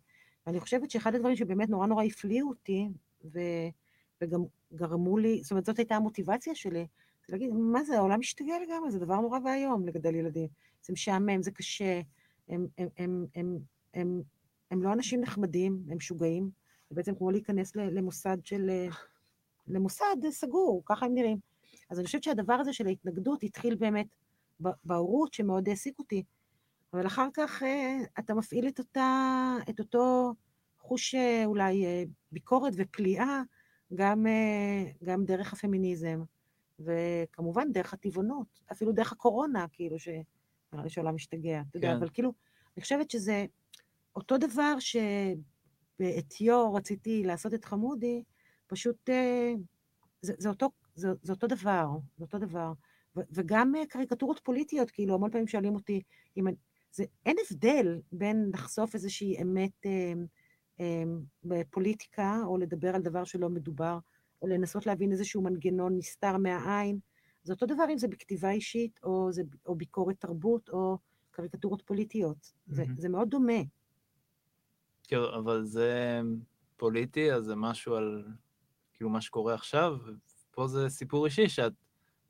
ואני 0.46 0.60
חושבת 0.60 0.90
שאחד 0.90 1.14
הדברים 1.14 1.36
שבאמת 1.36 1.68
נורא 1.68 1.86
נורא 1.86 2.04
הפליאו 2.04 2.48
אותי, 2.48 2.88
ו, 3.24 3.40
וגם 4.20 4.40
גרמו 4.72 5.18
לי, 5.18 5.42
זאת 5.42 5.50
אומרת, 5.50 5.64
זאת 5.64 5.78
הייתה 5.78 5.96
המוטיבציה 5.96 6.54
שלי, 6.54 6.86
להגיד, 7.28 7.50
מה 7.52 7.84
זה, 7.84 7.96
העולם 7.96 8.20
משתגע 8.20 8.54
לגמרי, 8.66 8.90
זה 8.90 8.98
דבר 8.98 9.20
נורא 9.20 9.38
ואיום 9.44 9.86
לגדל 9.86 10.14
ילדים. 10.14 10.48
זה 10.82 10.92
משעמם, 10.92 11.42
זה 11.42 11.50
קשה, 11.50 12.00
הם, 12.48 12.66
הם, 12.78 12.88
הם, 12.98 13.26
הם, 13.34 13.58
הם, 13.94 14.22
הם 14.70 14.82
לא 14.82 14.92
אנשים 14.92 15.20
נחמדים, 15.20 15.82
הם 15.90 15.96
משוגעים. 15.96 16.50
זה 16.90 16.96
בעצם 16.96 17.14
כמו 17.14 17.30
להיכנס 17.30 17.76
למוסד 17.76 18.36
של... 18.44 18.70
למוסד 19.68 20.16
סגור, 20.30 20.82
ככה 20.86 21.06
הם 21.06 21.14
נראים. 21.14 21.38
אז 21.90 21.98
אני 21.98 22.06
חושבת 22.06 22.22
שהדבר 22.22 22.54
הזה 22.54 22.72
של 22.72 22.86
ההתנגדות 22.86 23.42
התחיל 23.42 23.74
באמת 23.74 24.06
בהורות, 24.84 25.34
שמאוד 25.34 25.68
העסיק 25.68 25.98
אותי. 25.98 26.22
אבל 26.92 27.06
אחר 27.06 27.28
כך 27.34 27.62
אה, 27.62 27.98
אתה 28.18 28.34
מפעיל 28.34 28.68
את, 28.68 28.78
אותה, 28.78 29.54
את 29.70 29.80
אותו 29.80 30.34
חוש 30.78 31.14
אה, 31.14 31.42
אולי 31.44 31.84
אה, 31.84 32.02
ביקורת 32.32 32.72
ופליאה, 32.76 33.42
גם, 33.94 34.26
אה, 34.26 34.90
גם 35.04 35.24
דרך 35.24 35.52
הפמיניזם, 35.52 36.22
וכמובן 36.80 37.72
דרך 37.72 37.94
הטבעונות, 37.94 38.60
אפילו 38.72 38.92
דרך 38.92 39.12
הקורונה, 39.12 39.66
כאילו, 39.72 39.98
שנראה 39.98 40.84
לי 40.84 40.88
שהעולם 40.90 41.14
משתגע, 41.14 41.62
אתה 41.70 41.76
יודע, 41.76 41.88
כן. 41.88 41.96
אבל 41.96 42.08
כאילו, 42.12 42.32
אני 42.76 42.82
חושבת 42.82 43.10
שזה 43.10 43.46
אותו 44.16 44.38
דבר 44.38 44.74
שבעטיו 45.98 46.74
רציתי 46.74 47.22
לעשות 47.24 47.54
את 47.54 47.64
חמודי, 47.64 48.22
פשוט 48.66 49.10
אה, 49.10 49.52
זה, 50.22 50.32
זה, 50.38 50.48
אותו, 50.48 50.70
זה, 50.94 51.08
זה 51.22 51.32
אותו 51.32 51.46
דבר, 51.46 51.88
זה 52.16 52.24
אותו 52.24 52.38
דבר. 52.38 52.72
ו, 53.16 53.20
וגם 53.30 53.74
אה, 53.74 53.86
קריקטורות 53.86 54.40
פוליטיות, 54.44 54.90
כאילו, 54.90 55.14
המון 55.14 55.30
פעמים 55.30 55.46
שואלים 55.46 55.74
אותי, 55.74 56.02
אם 56.36 56.48
אני, 56.48 56.56
זה, 56.92 57.04
אין 57.26 57.36
הבדל 57.46 58.00
בין 58.12 58.50
לחשוף 58.54 58.94
איזושהי 58.94 59.42
אמת 59.42 59.86
אה, 59.86 60.12
אה, 60.80 61.02
בפוליטיקה, 61.44 62.40
או 62.44 62.58
לדבר 62.58 62.94
על 62.94 63.02
דבר 63.02 63.24
שלא 63.24 63.48
מדובר, 63.48 63.98
או 64.42 64.46
לנסות 64.46 64.86
להבין 64.86 65.12
איזשהו 65.12 65.42
מנגנון 65.42 65.96
נסתר 65.96 66.36
מהעין. 66.36 66.98
זה 67.42 67.52
אותו 67.52 67.66
דבר 67.66 67.84
אם 67.92 67.98
זה 67.98 68.08
בכתיבה 68.08 68.50
אישית, 68.50 69.00
או, 69.02 69.32
זה, 69.32 69.42
או 69.66 69.74
ביקורת 69.74 70.20
תרבות, 70.20 70.68
או 70.68 70.98
קריקטורות 71.30 71.82
פוליטיות. 71.82 72.52
זה, 72.66 72.84
מהמם. 72.84 72.98
זה 72.98 73.08
מאוד 73.08 73.30
דומה. 73.30 73.62
כאילו, 75.02 75.36
אבל 75.38 75.64
זה 75.64 76.20
פוליטי, 76.76 77.32
אז 77.32 77.44
זה 77.44 77.56
משהו 77.56 77.94
על, 77.94 78.24
כאילו, 78.94 79.10
מה 79.10 79.20
שקורה 79.20 79.54
עכשיו, 79.54 79.96
ופה 80.50 80.66
זה 80.66 80.88
סיפור 80.88 81.26
אישי, 81.26 81.48
שאת 81.48 81.72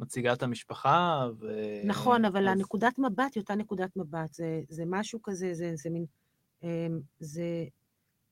מציגה 0.01 0.33
את 0.33 0.43
המשפחה, 0.43 1.29
ו... 1.39 1.47
נכון, 1.85 2.25
אבל 2.25 2.49
אז- 2.49 2.57
הנקודת 2.57 2.99
מבט 2.99 3.35
היא 3.35 3.41
אותה 3.41 3.55
נקודת 3.55 3.97
מבט. 3.97 4.33
זה, 4.33 4.61
זה 4.69 4.83
משהו 4.87 5.23
כזה, 5.23 5.55
זה, 5.55 5.73
זה 5.75 5.91
מין... 5.91 6.07
אמ, 6.63 7.01
זה, 7.19 7.65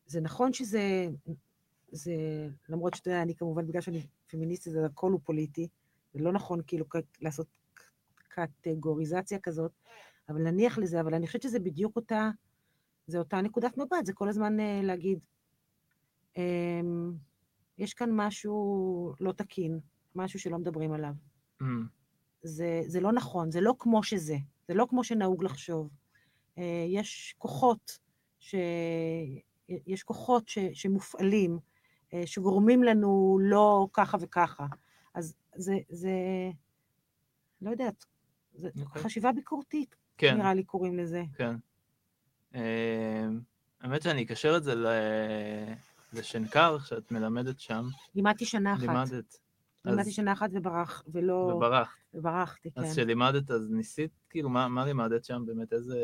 זה 0.06 0.20
נכון 0.20 0.52
שזה... 0.52 1.08
זה, 1.94 2.12
למרות 2.68 2.94
שאתה 2.94 3.10
יודע, 3.10 3.22
אני 3.22 3.34
כמובן, 3.34 3.66
בגלל 3.66 3.80
שאני 3.80 4.06
פמיניסטית, 4.26 4.76
אז 4.76 4.84
הכל 4.84 5.12
הוא 5.12 5.20
פוליטי. 5.24 5.68
זה 6.14 6.22
לא 6.22 6.32
נכון 6.32 6.60
כאילו 6.66 6.86
לעשות 7.20 7.46
קטגוריזציה 8.28 9.38
כזאת, 9.38 9.72
אבל 10.28 10.42
נניח 10.42 10.78
לזה, 10.78 11.00
אבל 11.00 11.14
אני 11.14 11.26
חושבת 11.26 11.42
שזה 11.42 11.58
בדיוק 11.58 11.96
אותה, 11.96 12.30
זה 13.06 13.18
אותה 13.18 13.40
נקודת 13.40 13.78
מבט, 13.78 14.04
זה 14.04 14.12
כל 14.12 14.28
הזמן 14.28 14.60
אה, 14.60 14.80
להגיד, 14.82 15.18
אמ, 16.36 17.12
יש 17.78 17.94
כאן 17.94 18.10
משהו 18.12 19.14
לא 19.20 19.32
תקין, 19.32 19.80
משהו 20.14 20.38
שלא 20.38 20.58
מדברים 20.58 20.92
עליו. 20.92 21.12
Mm, 21.62 21.64
זה, 22.42 22.82
זה 22.86 23.00
לא 23.00 23.12
נכון, 23.12 23.50
זה 23.50 23.60
לא 23.60 23.74
כמו 23.78 24.02
שזה, 24.02 24.36
זה 24.68 24.74
לא 24.74 24.86
כמו 24.90 25.04
שנהוג 25.04 25.44
לחשוב. 25.44 25.90
אה, 26.58 26.86
יש 26.88 27.34
כוחות, 27.38 27.98
ש... 28.38 28.54
יש 29.68 30.02
כוחות 30.02 30.48
ש... 30.48 30.58
שמופעלים, 30.58 31.58
שגורמים 32.26 32.82
לנו 32.82 33.38
לא 33.42 33.88
ככה 33.92 34.16
וככה. 34.20 34.66
אז 35.14 35.36
זה, 35.56 35.74
זה 35.88 36.10
לא 37.62 37.70
יודעת, 37.70 38.04
זה 38.54 38.68
אוקיי. 38.84 39.02
חשיבה 39.02 39.32
ביקורתית, 39.32 39.96
כן, 40.18 40.36
נראה 40.38 40.54
לי 40.54 40.64
קוראים 40.64 40.98
לזה. 40.98 41.22
כן. 41.36 41.56
אה, 42.54 43.26
האמת 43.80 44.02
שאני 44.02 44.22
אקשר 44.22 44.56
את 44.56 44.64
זה 44.64 44.74
ל- 44.74 44.86
לשנקר, 46.12 46.78
שאת 46.78 47.12
מלמדת 47.12 47.60
שם. 47.60 47.84
לימדתי 48.14 48.44
שנה 48.44 48.72
אחת. 48.74 48.80
לימדת. 48.82 49.38
לימדתי 49.84 50.08
אז- 50.08 50.14
שנה 50.14 50.32
אחת 50.32 50.50
וברח, 50.52 51.02
ולא... 51.08 51.32
וברחת. 51.34 51.94
וברחתי, 52.14 52.70
כן. 52.70 52.80
אז 52.80 52.92
כשלימדת, 52.92 53.50
אז 53.50 53.70
ניסית, 53.70 54.10
כאילו, 54.30 54.48
מה, 54.48 54.68
מה 54.68 54.84
לימדת 54.84 55.24
שם? 55.24 55.42
באמת 55.46 55.72
איזה 55.72 55.98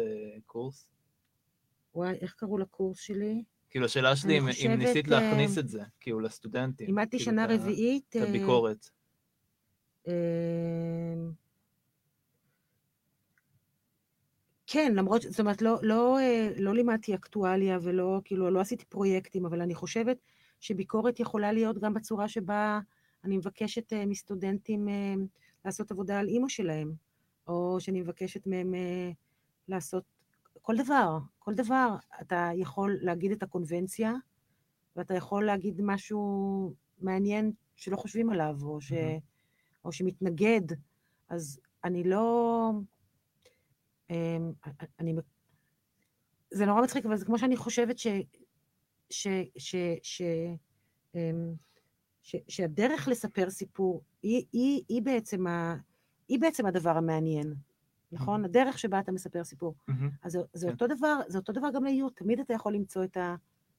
קורס? 0.46 0.90
וואי, 1.94 2.12
איך 2.20 2.34
קראו 2.34 2.58
לקורס 2.58 2.98
שלי? 2.98 3.44
כאילו, 3.70 3.84
השאלה 3.84 4.16
שלי, 4.16 4.38
אם, 4.38 4.48
חושבת, 4.48 4.66
אם 4.66 4.78
ניסית 4.78 5.12
אה, 5.12 5.20
להכניס 5.20 5.58
את 5.58 5.68
זה, 5.68 5.82
כאילו, 6.00 6.20
לסטודנטים. 6.20 6.86
לימדתי 6.86 7.10
כאילו, 7.10 7.24
שנה 7.24 7.46
רביעית. 7.48 8.08
את 8.08 8.16
אה, 8.16 8.28
הביקורת. 8.28 8.90
אמ, 10.06 10.12
כן, 14.66 14.92
למרות, 14.94 15.22
זאת 15.22 15.40
אומרת, 15.40 15.62
לא, 15.62 15.78
לא, 15.82 16.18
אה, 16.18 16.48
לא 16.56 16.74
לימדתי 16.74 17.14
אקטואליה 17.14 17.78
ולא, 17.82 18.20
כאילו, 18.24 18.50
לא 18.50 18.60
עשיתי 18.60 18.84
פרויקטים, 18.84 19.46
אבל 19.46 19.60
אני 19.60 19.74
חושבת 19.74 20.18
שביקורת 20.60 21.20
יכולה 21.20 21.52
להיות 21.52 21.78
גם 21.78 21.94
בצורה 21.94 22.28
שבה 22.28 22.80
אני 23.24 23.36
מבקשת 23.36 23.92
מסטודנטים 24.06 24.88
לעשות 25.64 25.90
עבודה 25.90 26.18
על 26.18 26.28
אימא 26.28 26.48
שלהם, 26.48 26.92
או 27.46 27.76
שאני 27.80 28.00
מבקשת 28.00 28.46
מהם 28.46 28.74
לעשות 29.68 30.04
כל 30.62 30.76
דבר, 30.76 31.18
כל 31.50 31.54
דבר. 31.54 31.96
אתה 32.20 32.50
יכול 32.54 32.98
להגיד 33.02 33.32
את 33.32 33.42
הקונבנציה, 33.42 34.14
ואתה 34.96 35.14
יכול 35.14 35.46
להגיד 35.46 35.80
משהו 35.82 36.74
מעניין 36.98 37.52
שלא 37.76 37.96
חושבים 37.96 38.30
עליו, 38.30 38.56
או, 38.62 38.80
ש... 38.80 38.92
מהמם. 38.92 39.18
או 39.84 39.92
שמתנגד. 39.92 40.60
אז 41.28 41.60
אני 41.84 42.04
לא... 42.04 42.70
אמ, 44.10 44.52
אני... 45.00 45.14
זה 46.50 46.66
נורא 46.66 46.82
מצחיק, 46.82 47.06
אבל 47.06 47.16
זה 47.16 47.24
כמו 47.24 47.38
שאני 47.38 47.56
חושבת 47.56 47.98
ש... 47.98 48.06
ש... 49.10 49.26
ש... 49.58 49.76
ש... 50.02 50.22
אמ, 51.14 51.54
ש... 52.22 52.36
שהדרך 52.48 53.08
לספר 53.08 53.50
סיפור 53.50 54.02
היא, 54.22 54.46
היא, 54.52 54.82
היא, 54.88 55.02
בעצם 55.02 55.46
ה... 55.46 55.76
היא 56.28 56.40
בעצם 56.40 56.66
הדבר 56.66 56.96
המעניין, 56.96 57.54
נכון? 58.12 58.44
הדרך 58.44 58.78
שבה 58.78 59.00
אתה 59.00 59.12
מספר 59.12 59.44
סיפור. 59.44 59.74
מהמם. 59.88 60.10
אז 60.22 60.38
זה, 60.52 60.66
כן. 60.66 60.72
אותו 60.72 60.86
דבר, 60.86 61.20
זה 61.28 61.38
אותו 61.38 61.52
דבר 61.52 61.68
גם 61.74 61.84
לאיות, 61.84 62.16
תמיד 62.16 62.40
אתה 62.40 62.54
יכול 62.54 62.74
למצוא 62.74 63.04
את, 63.04 63.16
ה, 63.16 63.34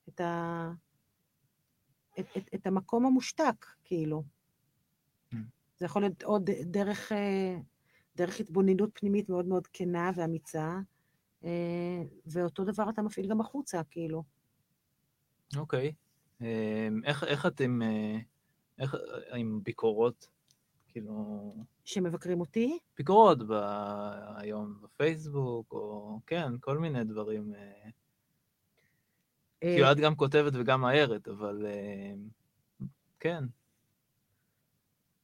את, 0.10 0.22
ה, 0.22 0.72
את, 2.20 2.26
את, 2.38 2.50
את 2.56 2.68
המקום 2.68 3.06
המושתק, 3.06 3.66
כאילו. 3.84 4.24
Mm. 5.34 5.38
זה 5.78 5.86
יכול 5.86 6.02
להיות 6.02 6.24
עוד 6.24 6.50
דרך, 6.52 7.12
אה, 7.12 7.58
דרך 8.16 8.40
התבוננות 8.40 8.90
פנימית 8.94 9.30
מאוד 9.30 9.46
מאוד 9.46 9.68
כנה 9.68 10.12
ואמיצה, 10.16 10.80
אה, 11.44 12.04
ואותו 12.26 12.64
דבר 12.64 12.90
אתה 12.90 13.02
מפעיל 13.02 13.28
גם 13.28 13.42
החוצה, 13.42 13.82
כאילו. 13.84 14.24
אוקיי. 15.58 15.94
אה, 16.42 16.88
איך, 17.06 17.24
איך 17.24 17.46
אתם, 17.46 17.82
אה, 17.82 18.18
איך, 18.80 18.96
עם 19.34 19.60
ביקורות, 19.64 20.28
כאילו, 20.92 21.54
שמבקרים 21.86 22.40
אותי, 22.40 22.78
ביקורות 22.98 23.48
ב... 23.48 23.52
היום 24.36 24.76
בפייסבוק, 24.82 25.72
או 25.74 26.20
כן, 26.28 26.52
כל 26.60 26.78
מיני 26.78 27.04
דברים. 27.04 27.54
אה, 27.56 27.60
אה, 29.64 29.74
כאילו, 29.76 29.92
את 29.92 29.98
גם 29.98 30.16
כותבת 30.16 30.54
וגם 30.56 30.82
מאיירת, 30.82 31.28
אבל 31.28 31.66
אה, 31.66 32.14
כן. 33.20 33.44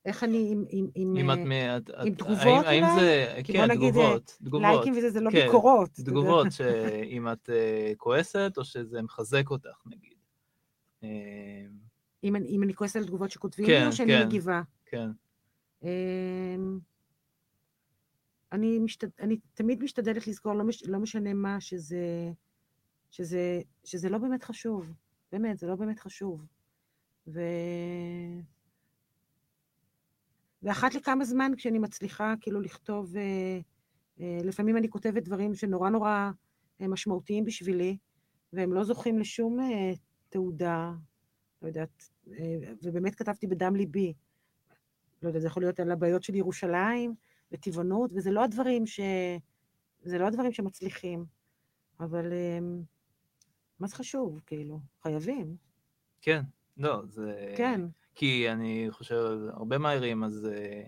איך 0.05 0.23
אני 0.23 0.49
עם... 0.51 0.65
עם, 0.69 0.87
עם, 0.95 1.17
אם 1.17 1.31
את... 1.31 1.51
אה, 1.51 1.77
את- 1.77 1.89
עם 1.89 2.13
את- 2.13 2.17
תגובות 2.17 2.65
האם- 2.65 2.83
אולי? 2.83 2.99
זה... 2.99 3.37
כן, 3.43 3.71
נגיד, 3.71 3.89
תגובות. 3.91 4.37
תגובות. 4.43 4.61
לייקים 4.61 4.93
וזה, 4.97 5.09
זה 5.09 5.21
לא 5.21 5.31
כן, 5.31 5.45
ביקורות. 5.45 5.89
תגובות 5.89 6.47
שאם 6.57 7.31
את 7.31 7.49
אה, 7.49 7.93
כועסת, 7.97 8.53
או 8.57 8.65
שזה 8.65 9.01
מחזק 9.01 9.49
אותך, 9.49 9.83
נגיד. 9.85 10.13
אה, 11.03 11.09
אם 12.23 12.35
אני, 12.35 12.47
אם 12.47 12.63
אני 12.63 12.73
כועסת 12.73 12.95
על 12.95 13.05
תגובות 13.05 13.31
שכותבים 13.31 13.67
כן, 13.67 13.81
לי, 13.81 13.87
או 13.87 13.91
שאני 13.91 14.11
כן. 14.17 14.25
מגיבה. 14.27 14.61
כן, 14.85 15.09
אני, 18.51 18.79
משתד... 18.79 19.09
אני 19.19 19.37
תמיד 19.53 19.83
משתדלת 19.83 20.27
לזכור, 20.27 20.53
לא, 20.53 20.63
מש... 20.63 20.83
לא 20.83 20.99
משנה 20.99 21.33
מה, 21.33 21.61
שזה, 21.61 22.31
שזה, 23.11 23.61
שזה 23.83 24.09
לא 24.09 24.17
באמת 24.17 24.43
חשוב. 24.43 24.93
באמת, 25.31 25.57
זה 25.57 25.67
לא 25.67 25.75
באמת 25.75 25.99
חשוב. 25.99 26.45
ו... 27.27 27.41
ואחת 30.63 30.95
לכמה 30.95 31.25
זמן, 31.25 31.51
כשאני 31.57 31.79
מצליחה 31.79 32.33
כאילו 32.41 32.61
לכתוב, 32.61 33.17
אה, 33.17 33.59
אה, 34.19 34.39
לפעמים 34.43 34.77
אני 34.77 34.89
כותבת 34.89 35.23
דברים 35.23 35.55
שנורא 35.55 35.89
נורא 35.89 36.31
אה, 36.81 36.87
משמעותיים 36.87 37.45
בשבילי, 37.45 37.97
והם 38.53 38.73
לא 38.73 38.83
זוכים 38.83 39.19
לשום 39.19 39.57
תעודה, 40.29 40.91
לא 41.61 41.67
יודעת, 41.67 42.09
ובאמת 42.83 43.15
כתבתי 43.15 43.47
בדם 43.47 43.75
ליבי. 43.75 44.13
לא 45.21 45.27
יודעת, 45.27 45.41
זה 45.41 45.47
יכול 45.47 45.63
להיות 45.63 45.79
על 45.79 45.91
הבעיות 45.91 46.23
של 46.23 46.35
ירושלים 46.35 47.15
וטבעונות, 47.51 48.11
וזה 48.13 48.31
לא 48.31 48.43
הדברים 48.43 48.85
ש... 48.85 48.99
זה 50.03 50.17
לא 50.17 50.27
הדברים 50.27 50.51
שמצליחים, 50.51 51.25
אבל 51.99 52.33
אמ, 52.33 52.81
מה 53.79 53.87
זה 53.87 53.95
חשוב, 53.95 54.41
כאילו? 54.45 54.79
חייבים, 55.03 55.55
כן. 56.21 56.41
לא, 56.77 57.01
זה... 57.05 57.53
כן. 57.57 57.81
כי 58.15 58.51
אני 58.51 58.87
חושב 58.89 59.15
הרבה 59.49 59.77
מהעירים, 59.77 60.23
אז 60.23 60.45
אה, 60.45 60.83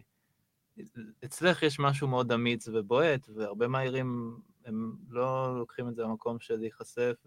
אצלך 1.25 1.63
יש 1.63 1.79
משהו 1.79 2.07
מאוד 2.07 2.31
אמיץ 2.31 2.67
ובועט, 2.67 3.29
והרבה 3.35 3.67
מהעירים 3.67 4.39
הם 4.65 4.95
לא 5.09 5.59
לוקחים 5.59 5.87
את 5.87 5.95
זה 5.95 6.01
למקום 6.01 6.39
של 6.39 6.55
להיחשף, 6.55 7.25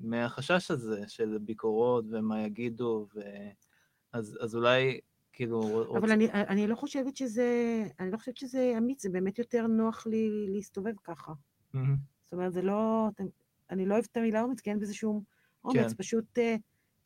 ומהחשש 0.00 0.70
הזה 0.70 1.04
של 1.08 1.38
ביקורות 1.40 2.04
ומה 2.10 2.42
יגידו, 2.42 3.06
ו... 3.14 3.20
אז, 4.12 4.38
אז 4.40 4.56
אולי 4.56 5.00
כאילו... 5.38 5.84
אבל 5.98 6.10
אני, 6.12 6.28
אני 6.32 6.66
לא 6.66 6.74
חושבת 6.74 7.16
שזה, 7.16 7.48
אני 8.00 8.10
לא 8.10 8.16
חושבת 8.16 8.36
שזה 8.36 8.74
אמיץ, 8.78 9.02
זה 9.02 9.10
באמת 9.10 9.38
יותר 9.38 9.66
נוח 9.66 10.06
לי 10.06 10.46
להסתובב 10.48 10.92
ככה. 11.04 11.32
מהמם. 11.74 11.96
זאת 12.24 12.32
אומרת, 12.32 12.52
זה 12.52 12.62
לא, 12.62 13.08
אני 13.70 13.86
לא 13.86 13.94
אוהבת 13.94 14.08
את 14.12 14.16
המילה 14.16 14.42
אומץ, 14.42 14.60
כי 14.60 14.70
אין 14.70 14.78
בזה 14.78 14.94
שום 14.94 15.22
אומץ, 15.64 15.92
כן. 15.92 15.94
פשוט 15.94 16.38
אה, 16.38 16.56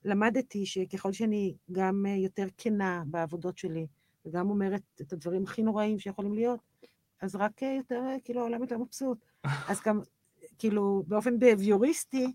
למדתי 0.05 0.67
שככל 0.67 1.13
שאני 1.13 1.55
גם 1.73 2.07
אה, 2.09 2.17
יותר 2.17 2.47
כנה 2.59 3.03
בעבודות 3.07 3.59
שלי, 3.59 3.87
וגם 4.27 4.51
אומרת 4.51 4.83
את 5.01 5.13
הדברים 5.13 5.43
הכי 5.43 5.63
נוראים 5.63 5.99
שיכולים 5.99 6.35
להיות, 6.35 6.61
אז 7.21 7.37
רק 7.37 7.63
אה, 7.63 7.75
יותר, 7.77 8.03
אה, 8.07 8.17
כאילו, 8.25 8.41
העולם 8.41 8.63
יותר 8.63 8.79
מבסוט. 8.79 9.19
אז 9.71 9.81
גם, 9.87 10.01
כאילו, 10.59 11.03
באופן 11.07 11.39
ביוריסטי, 11.39 12.33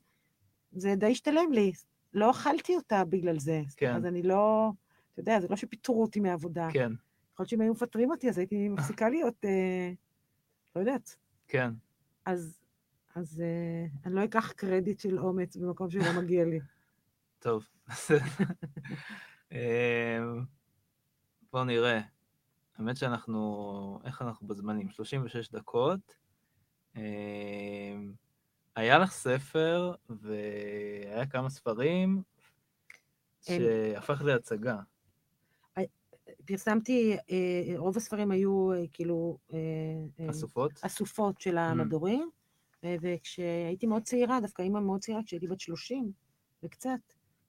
זה 0.72 0.96
די 0.96 1.12
השתלם 1.12 1.52
לי. 1.52 1.72
לא 2.14 2.32
אכלתי 2.32 2.76
אותה 2.76 3.06
בגלל 3.06 3.40
זה. 3.40 3.62
כן. 3.78 3.96
אז 3.96 4.06
אני 4.06 4.24
לא, 4.24 4.72
אתה 5.18 5.22
יודע, 5.22 5.40
זה 5.40 5.48
לא 5.48 5.56
שפיטרו 5.56 6.02
אותי 6.02 6.20
מהעבודה. 6.20 6.68
כן, 6.74 6.92
יכול 7.34 7.44
להיות 7.44 7.50
שאם 7.50 7.62
היו 7.62 7.72
מפטרים 7.74 8.12
אותי, 8.12 8.30
אז 8.30 8.38
הייתי 8.38 8.70
מפסיקה 8.70 9.10
להיות, 9.10 9.46
אה, 9.46 9.92
לא 10.76 10.80
יודעת. 10.82 11.16
כן. 11.48 11.72
אז, 12.26 12.60
אז 13.16 13.42
אה, 13.42 13.86
אני 14.06 14.16
לא 14.16 14.24
אקח 14.24 14.52
קרדיט 14.52 15.00
של 15.00 15.20
אומץ 15.20 15.56
במקום 15.56 15.90
שלא 15.90 16.22
מגיע 16.22 16.46
לי. 16.46 16.60
טוב. 17.40 17.68
אמ, 19.52 19.58
בואו 21.52 21.64
נראה. 21.64 22.02
האמת 22.78 22.98
שאנחנו, 22.98 24.00
איך 24.06 24.22
אנחנו 24.22 24.48
בזמנים? 24.48 24.90
36 24.90 25.50
דקות. 25.50 26.16
אמ, 26.96 27.02
היה 28.76 29.00
לך 29.00 29.12
ספר, 29.12 29.94
והיה 30.10 31.26
כמה 31.26 31.50
ספרים. 31.50 32.22
שהפך 33.42 34.22
להצגה. 34.22 34.80
פרסמתי, 36.48 37.18
אה, 37.32 37.74
רוב 37.78 37.98
הספרים 37.98 38.32
היו 38.32 38.74
אה, 38.74 38.84
כאילו 38.94 39.38
אה, 39.54 39.58
אה, 40.20 40.30
אסופות? 40.30 40.72
אסופות 40.82 41.42
של 41.42 41.58
המדורים, 41.58 42.30
אה, 42.84 42.96
וכשהייתי 43.02 43.88
מאוד 43.88 44.04
צעירה, 44.04 44.42
דווקא 44.42 44.62
אימא 44.62 44.80
מאוד 44.80 45.02
צעירה, 45.02 45.22
כשהייתי 45.26 45.48
בת 45.48 45.60
30 45.60 46.12
וקצת, 46.64 46.90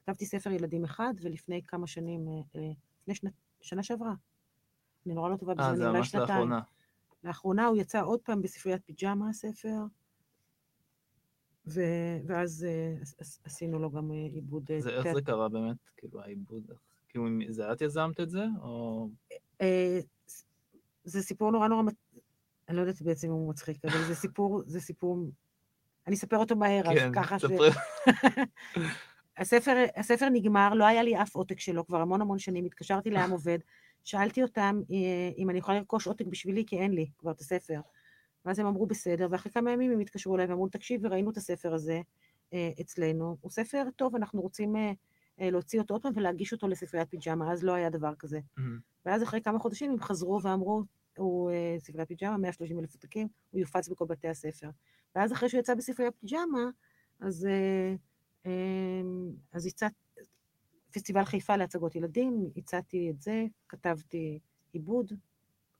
כתבתי 0.02 0.26
ספר 0.26 0.50
ילדים 0.50 0.84
אחד, 0.84 1.14
ולפני 1.22 1.62
כמה 1.66 1.86
שנים, 1.86 2.28
אה, 2.28 2.32
אה, 2.60 2.70
לפני 3.02 3.14
שנה, 3.14 3.30
שנה 3.60 3.82
שעברה, 3.82 4.14
אני 5.06 5.14
נורא 5.14 5.30
לא 5.30 5.36
טובה 5.36 5.52
אה, 5.52 5.56
בזמנים, 5.56 5.76
זה 5.76 5.86
אולי 5.88 5.98
ממש 5.98 6.08
שנתיים. 6.10 6.28
לאחרונה. 6.28 6.60
לאחרונה 7.24 7.66
הוא 7.66 7.76
יצא 7.76 8.02
עוד 8.02 8.20
פעם 8.20 8.42
בספריית 8.42 8.82
פיג'מה, 8.86 9.28
הספר, 9.28 9.76
ו- 11.66 12.18
ואז 12.26 12.64
אה, 12.68 12.94
עש- 13.02 13.14
עש- 13.18 13.38
עשינו 13.44 13.78
לו 13.78 13.90
גם 13.90 14.12
אה, 14.12 14.16
עיבוד. 14.16 14.70
אה, 14.70 14.80
זה- 14.80 14.90
איך 14.90 15.14
זה 15.14 15.22
קרה 15.22 15.48
באמת? 15.48 15.76
כאילו, 15.96 16.20
העיבוד... 16.22 16.70
כאילו, 17.08 17.26
זה 17.48 17.72
את 17.72 17.80
יזמת 17.80 18.20
את 18.20 18.30
זה? 18.30 18.44
או... 18.62 19.08
אה, 19.60 20.00
ס- 20.28 20.44
זה 21.04 21.22
סיפור 21.22 21.50
נורא 21.50 21.68
נורא, 21.68 21.82
אני 22.68 22.76
לא 22.76 22.80
יודעת 22.80 23.02
בעצם 23.02 23.28
אם 23.28 23.32
הוא 23.32 23.50
מצחיק, 23.50 23.84
אבל 23.84 24.04
זה 24.04 24.14
סיפור, 24.14 24.62
זה 24.66 24.80
סיפור, 24.80 25.18
אני 26.06 26.14
אספר 26.14 26.36
אותו 26.36 26.56
מהר, 26.56 26.82
אז 26.90 26.98
כן, 26.98 27.12
ככה 27.14 27.38
ש... 27.38 27.44
הספר, 29.38 29.84
הספר 29.96 30.28
נגמר, 30.28 30.74
לא 30.74 30.84
היה 30.84 31.02
לי 31.02 31.22
אף 31.22 31.34
עותק 31.34 31.60
שלו 31.60 31.86
כבר 31.86 32.00
המון 32.00 32.20
המון 32.20 32.38
שנים, 32.38 32.64
התקשרתי 32.64 33.10
לעם 33.10 33.30
עובד, 33.30 33.58
שאלתי 34.04 34.42
אותם 34.42 34.80
אה, 34.90 34.96
אם 35.38 35.50
אני 35.50 35.58
יכולה 35.58 35.78
לרכוש 35.78 36.06
עותק 36.06 36.26
בשבילי, 36.26 36.64
כי 36.66 36.78
אין 36.78 36.92
לי 36.92 37.10
כבר 37.18 37.30
את 37.30 37.40
הספר. 37.40 37.80
ואז 38.44 38.58
הם 38.58 38.66
אמרו 38.66 38.86
בסדר, 38.86 39.28
ואחרי 39.30 39.52
כמה 39.52 39.72
ימים 39.72 39.92
הם 39.92 40.00
התקשרו 40.00 40.34
אליי 40.34 40.46
ואמרו, 40.46 40.68
תקשיב, 40.68 41.00
וראינו 41.04 41.30
את 41.30 41.36
הספר 41.36 41.74
הזה 41.74 42.00
אה, 42.52 42.70
אצלנו, 42.80 43.36
הוא 43.40 43.50
ספר 43.50 43.84
טוב, 43.96 44.16
אנחנו 44.16 44.40
רוצים 44.40 44.76
אה, 44.76 44.80
אה, 44.80 44.92
להוציא 45.40 45.80
אותו 45.80 45.94
עוד 45.94 46.02
פעם 46.02 46.12
ולהגיש 46.16 46.52
אותו 46.52 46.68
לספריית 46.68 47.10
פיג'מה, 47.10 47.52
אז 47.52 47.64
לא 47.64 47.72
היה 47.72 47.90
דבר 47.90 48.14
כזה. 48.14 48.40
מהמם. 48.56 48.78
ואז 49.06 49.22
אחרי 49.22 49.40
כמה 49.42 49.58
חודשים 49.58 49.90
הם 49.90 50.00
חזרו 50.00 50.42
ואמרו, 50.42 50.84
הוא 51.18 51.50
אה, 51.50 51.76
ספריית 51.78 52.08
פיג'מה, 52.08 52.36
130 52.36 52.78
אלף 52.78 52.94
עותקים, 52.94 53.28
הוא 53.50 53.60
יופץ 53.60 53.88
בכל 53.88 54.04
בתי 54.04 54.28
הספר. 54.28 54.70
ואז 55.14 55.32
אחרי 55.32 55.48
שהוא 55.48 55.60
יצא 55.60 55.74
בספריית 55.74 56.14
פיג'מה, 56.20 56.70
אז, 57.20 57.46
אה, 57.46 57.94
אה, 58.46 59.02
אז 59.52 59.66
הצעת, 59.66 59.92
פסטיבל 60.92 61.24
חיפה 61.24 61.56
להצגות 61.56 61.94
ילדים, 61.94 62.50
הצעתי 62.56 63.10
את 63.10 63.20
זה, 63.20 63.44
כתבתי 63.68 64.38
עיבוד, 64.72 65.12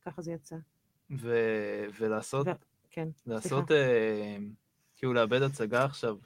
ככה 0.02 0.22
זה 0.22 0.32
יצא. 0.32 0.56
ו- 1.10 1.84
ולעשות 2.00 2.46
ו- 2.46 2.50
כן, 2.90 3.08
לעשות, 3.26 3.70
אה, 3.70 4.36
כאילו 4.96 5.12
לאבד 5.12 5.42
הצגה 5.42 5.84
עכשיו, 5.84 6.16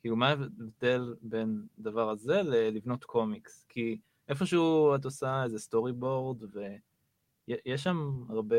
כאילו 0.00 0.16
מה 0.16 0.28
ההבדל 0.28 1.14
בין 1.22 1.66
דבר 1.78 2.10
הזה 2.10 2.42
ללבנות 2.42 3.04
קומיקס? 3.04 3.64
כי 3.68 3.98
איפשהו 4.28 4.94
את 4.94 5.04
עושה 5.04 5.44
איזה 5.44 5.58
סטורי 5.58 5.92
בורד, 5.92 6.42
ויש 7.48 7.82
שם 7.84 8.24
הרבה... 8.28 8.56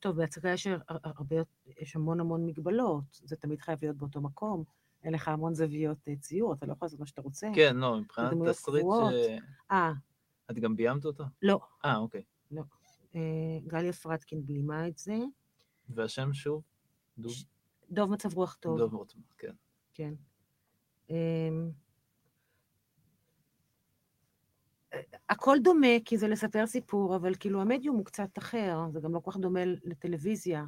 טוב, 0.00 0.16
בהצגה 0.16 0.50
יש 0.50 0.66
הר- 0.66 0.80
הר- 0.88 0.98
הרבה, 1.04 1.36
יש 1.78 1.96
המון 1.96 2.20
המון 2.20 2.46
מגבלות, 2.46 3.04
זה 3.12 3.36
תמיד 3.36 3.60
חייב 3.60 3.78
להיות 3.82 3.96
באותו 3.96 4.20
מקום, 4.20 4.64
אין 5.02 5.14
לך 5.14 5.28
המון 5.28 5.54
זוויות 5.54 6.08
אה, 6.08 6.16
ציור, 6.16 6.52
אתה 6.52 6.66
לא 6.66 6.72
יכול 6.72 6.86
לעשות 6.86 7.00
מה 7.00 7.06
שאתה 7.06 7.22
רוצה. 7.22 7.48
כן, 7.54 7.76
לא, 7.76 8.00
מבחינת 8.00 8.32
תסריט. 8.48 8.84
ש... 9.10 9.40
אה, 9.70 9.92
את 10.50 10.58
גם 10.58 10.76
ביימת 10.76 11.04
אותו? 11.04 11.24
לא, 11.42 11.60
אה, 11.84 11.96
אוקיי. 11.96 12.22
אה, 13.14 13.20
גליה 13.66 13.92
פרטקין 13.92 14.46
בלימה 14.46 14.88
את 14.88 14.98
זה. 14.98 15.18
והשם 15.88 16.32
שוב? 16.32 16.62
דוב? 17.18 17.32
ש- 17.32 17.44
דוב 17.90 18.10
מצב 18.10 18.34
רוח 18.34 18.54
טוב. 18.60 18.78
דוב 18.78 18.94
רוטמן, 18.94 19.22
כן. 19.38 19.54
כן. 19.94 20.14
אמ, 21.10 21.70
הכל 25.28 25.56
דומה, 25.62 26.00
כי 26.04 26.18
זה 26.18 26.28
לספר 26.28 26.66
סיפור, 26.66 27.16
אבל 27.16 27.34
כאילו 27.34 27.60
המדיום 27.60 27.96
הוא 27.96 28.04
קצת 28.04 28.38
אחר, 28.38 28.78
זה 28.92 29.00
גם 29.00 29.14
לא 29.14 29.20
כל 29.20 29.30
כך 29.30 29.36
דומה 29.36 29.60
לטלוויזיה, 29.64 30.64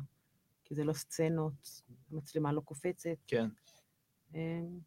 כי 0.65 0.75
זה 0.75 0.85
לא 0.85 0.93
סצנות, 0.93 1.83
המצלמה 2.11 2.53
לא 2.53 2.61
קופצת. 2.61 3.17
כן, 3.27 3.49
אמ, 4.35 4.79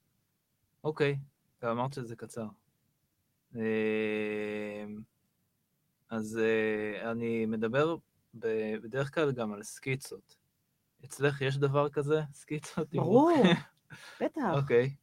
אוקיי. 0.83 1.17
גם 1.63 1.77
אמרת 1.77 1.93
שזה 1.93 2.15
קצר. 2.15 2.45
אה, 3.55 4.85
אז 6.09 6.38
אה, 6.38 7.12
אני 7.12 7.45
מדבר 7.45 7.95
בדרך 8.33 9.13
כלל 9.15 9.31
גם 9.31 9.53
על 9.53 9.63
סקיצות. 9.63 10.38
אצלך 11.05 11.41
יש 11.41 11.57
דבר 11.57 11.89
כזה? 11.89 12.21
סקיצות? 12.33 12.89
ברור, 12.93 13.43
בטח. 14.21 14.41
אוקיי, 14.53 14.95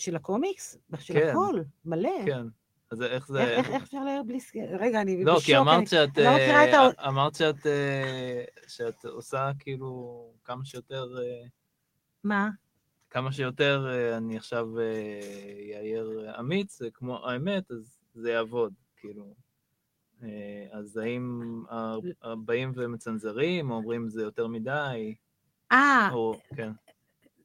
של 0.00 0.16
הקומיקס? 0.16 0.78
של 0.98 1.14
כן. 1.14 1.28
הכל, 1.30 1.60
מלא. 1.84 2.10
כן. 2.26 2.46
אז 2.90 3.02
איך 3.02 3.28
זה... 3.28 3.40
איך- 3.40 3.58
איך 3.58 3.70
איך 3.70 3.82
אפשר 3.82 4.04
להעיר 4.04 4.22
בלי 4.22 4.40
סקי... 4.40 4.66
רגע, 4.66 5.00
אני 5.00 5.24
לא, 5.24 5.32
בשוק. 5.34 5.44
כי 5.46 5.58
אמרת 5.58 5.78
אני- 5.78 5.86
שאת... 5.86 6.18
אני 6.18 6.24
לא 6.26 6.34
מכירה 6.34 6.64
את 6.68 6.74
ה- 6.74 7.02
אה, 7.02 7.08
אמרת 7.08 7.34
שאת 7.34 7.66
אה, 7.66 8.44
שאת 8.66 9.04
עושה 9.04 9.50
כאילו 9.58 10.24
כמה 10.44 10.64
שיותר... 10.64 11.04
אה, 11.18 11.46
מה? 12.24 12.50
כמה 13.10 13.32
שיותר 13.32 13.86
אני 14.16 14.36
עכשיו 14.36 14.66
יאיר 15.70 16.34
אמיץ, 16.40 16.78
זה 16.78 16.88
כמו 16.94 17.28
האמת, 17.28 17.70
אז 17.70 17.98
זה 18.14 18.30
יעבוד, 18.30 18.72
כאילו. 18.96 19.34
אז 20.72 20.96
האם 20.96 21.42
באים 22.44 22.72
ומצנזרים, 22.74 23.70
או 23.70 23.76
אומרים 23.76 24.08
זה 24.08 24.22
יותר 24.22 24.46
מדי? 24.46 25.14
אה, 25.72 26.08
כן. 26.56 26.72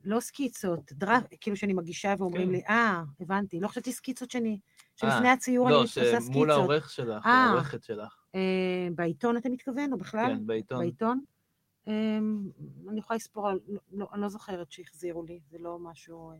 לא 0.05 0.19
סקיצות, 0.19 0.93
דרף, 0.93 1.23
כאילו 1.41 1.57
שאני 1.57 1.73
מגישה 1.73 2.13
ואומרים 2.17 2.47
כן. 2.47 2.51
לי, 2.51 2.61
אה, 2.69 3.03
הבנתי, 3.19 3.59
לא 3.59 3.67
חשבתי 3.67 3.91
סקיצות 3.91 4.31
שאני, 4.31 4.59
שלפני 4.95 5.29
הציור 5.29 5.69
לא, 5.69 5.75
אני 5.75 5.81
עושה 5.81 6.01
סקיצות. 6.01 6.27
לא, 6.27 6.33
שמול 6.33 6.51
העורך 6.51 6.89
שלך, 6.89 7.25
העורכת 7.25 7.83
שלך. 7.83 8.25
אה, 8.35 8.87
בעיתון 8.95 9.37
אתה 9.37 9.49
מתכוון, 9.49 9.93
או 9.93 9.97
בכלל? 9.97 10.35
כן, 10.37 10.47
בעיתון. 10.47 10.79
בעיתון? 10.79 11.21
אה, 11.87 12.17
אני 12.89 12.99
יכולה 12.99 13.17
לספור, 13.17 13.49
לא, 13.49 13.79
לא, 13.91 14.07
אני 14.13 14.21
לא 14.21 14.29
זוכרת 14.29 14.71
שהחזירו 14.71 15.23
לי, 15.23 15.39
זה 15.49 15.57
לא 15.59 15.79
משהו... 15.79 16.31
אה, 16.31 16.37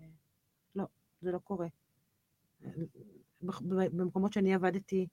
לא, 0.76 0.86
זה 1.22 1.32
לא 1.32 1.38
קורה. 1.38 1.68
במקומות 3.42 4.34
שאני 4.34 4.54
עבדתי, 4.54 5.08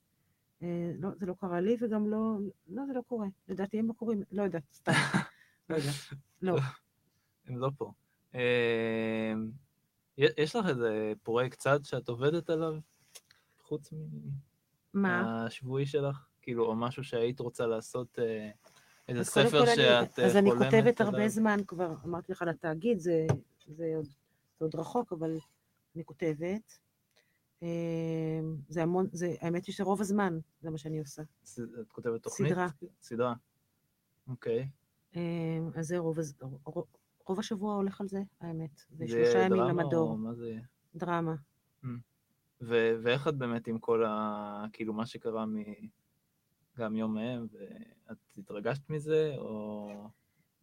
לא, 0.99 1.09
זה 1.17 1.27
לא 1.27 1.35
קרה 1.41 1.61
לי, 1.61 1.77
וגם 1.81 2.11
לא, 2.11 2.39
לא, 2.69 2.83
זה 2.87 2.93
לא 2.93 3.03
קורה. 3.07 3.27
לדעתי 3.49 3.79
הם 3.79 3.89
לא 3.89 3.93
קורים, 3.93 4.23
לא 4.33 4.43
יודעת, 4.43 4.63
סתם. 4.73 4.93
לא 5.71 5.77
יודעת, 5.77 5.95
לא. 6.43 6.59
הם 7.47 7.59
לא 7.59 7.71
פה. 7.79 7.93
יש 10.19 10.57
לך 10.57 10.67
איזה 10.69 11.13
פרויקט 11.23 11.59
צד 11.59 11.85
שאת 11.85 12.09
עובדת 12.09 12.51
עליו, 12.51 12.75
חוץ 13.61 13.93
מהשבועי 14.95 15.87
שלך? 15.87 16.27
כאילו, 16.43 16.67
או 16.67 16.77
משהו 16.77 17.05
שהיית 17.05 17.41
רוצה 17.41 17.67
לעשות, 17.67 18.19
אה, 18.19 18.51
איזה 19.09 19.25
ספר 19.25 19.67
שאת 19.67 20.15
חולמת 20.15 20.19
אז 20.19 20.37
אני 20.37 20.51
כותבת 20.51 21.01
הרבה 21.01 21.29
זמן 21.29 21.59
כבר, 21.67 21.95
אמרתי 22.05 22.33
לך 22.33 22.43
לתאגיד, 22.43 22.99
זה, 22.99 23.27
זה, 23.67 23.93
עוד, 23.97 24.07
זה 24.59 24.65
עוד 24.65 24.75
רחוק, 24.75 25.13
אבל 25.13 25.39
אני 25.97 26.05
כותבת. 26.05 26.79
אה, 27.63 27.69
זה 28.69 28.83
המון, 28.83 29.07
זה, 29.13 29.35
האמת 29.41 29.67
היא 29.67 29.75
שרוב 29.75 30.01
הזמן 30.01 30.39
זה 30.61 30.71
מה 30.71 30.79
שאני 30.79 30.99
עושה. 30.99 31.23
את 31.81 31.93
כותבת 31.93 32.23
תוכנית? 32.23 32.53
סדרה. 32.53 32.69
סדרה, 33.03 33.35
אוקיי. 34.29 34.69
אה, 35.17 35.59
אז 35.75 35.87
זה 35.87 35.99
רוב, 35.99 36.19
רוב, 37.27 37.39
השבוע 37.39 37.75
הולך 37.75 38.01
על 38.01 38.09
זה, 38.09 38.23
האמת. 38.41 38.83
זה 38.91 39.09
שלושה 39.09 39.39
ימים 39.39 39.63
למדור. 39.63 39.89
זה 39.89 39.91
דרמה 39.91 40.11
או 40.11 40.17
מה 40.17 40.35
זה? 40.35 40.59
דרמה. 40.95 41.35
ו- 42.63 42.95
ואיך 43.03 43.29
את 43.29 43.37
באמת 43.37 43.67
עם 43.67 43.79
כל 43.79 44.05
ה... 44.05 44.65
כאילו, 44.73 44.93
מה 44.93 45.07
שקרה 45.07 45.47
מ... 45.47 45.57
גם 46.79 46.97
יום 46.97 47.15
מהם, 47.15 47.47
ואת 47.53 48.17
התרגשת 48.39 48.91
מזה, 48.91 49.35
או... 49.39 49.89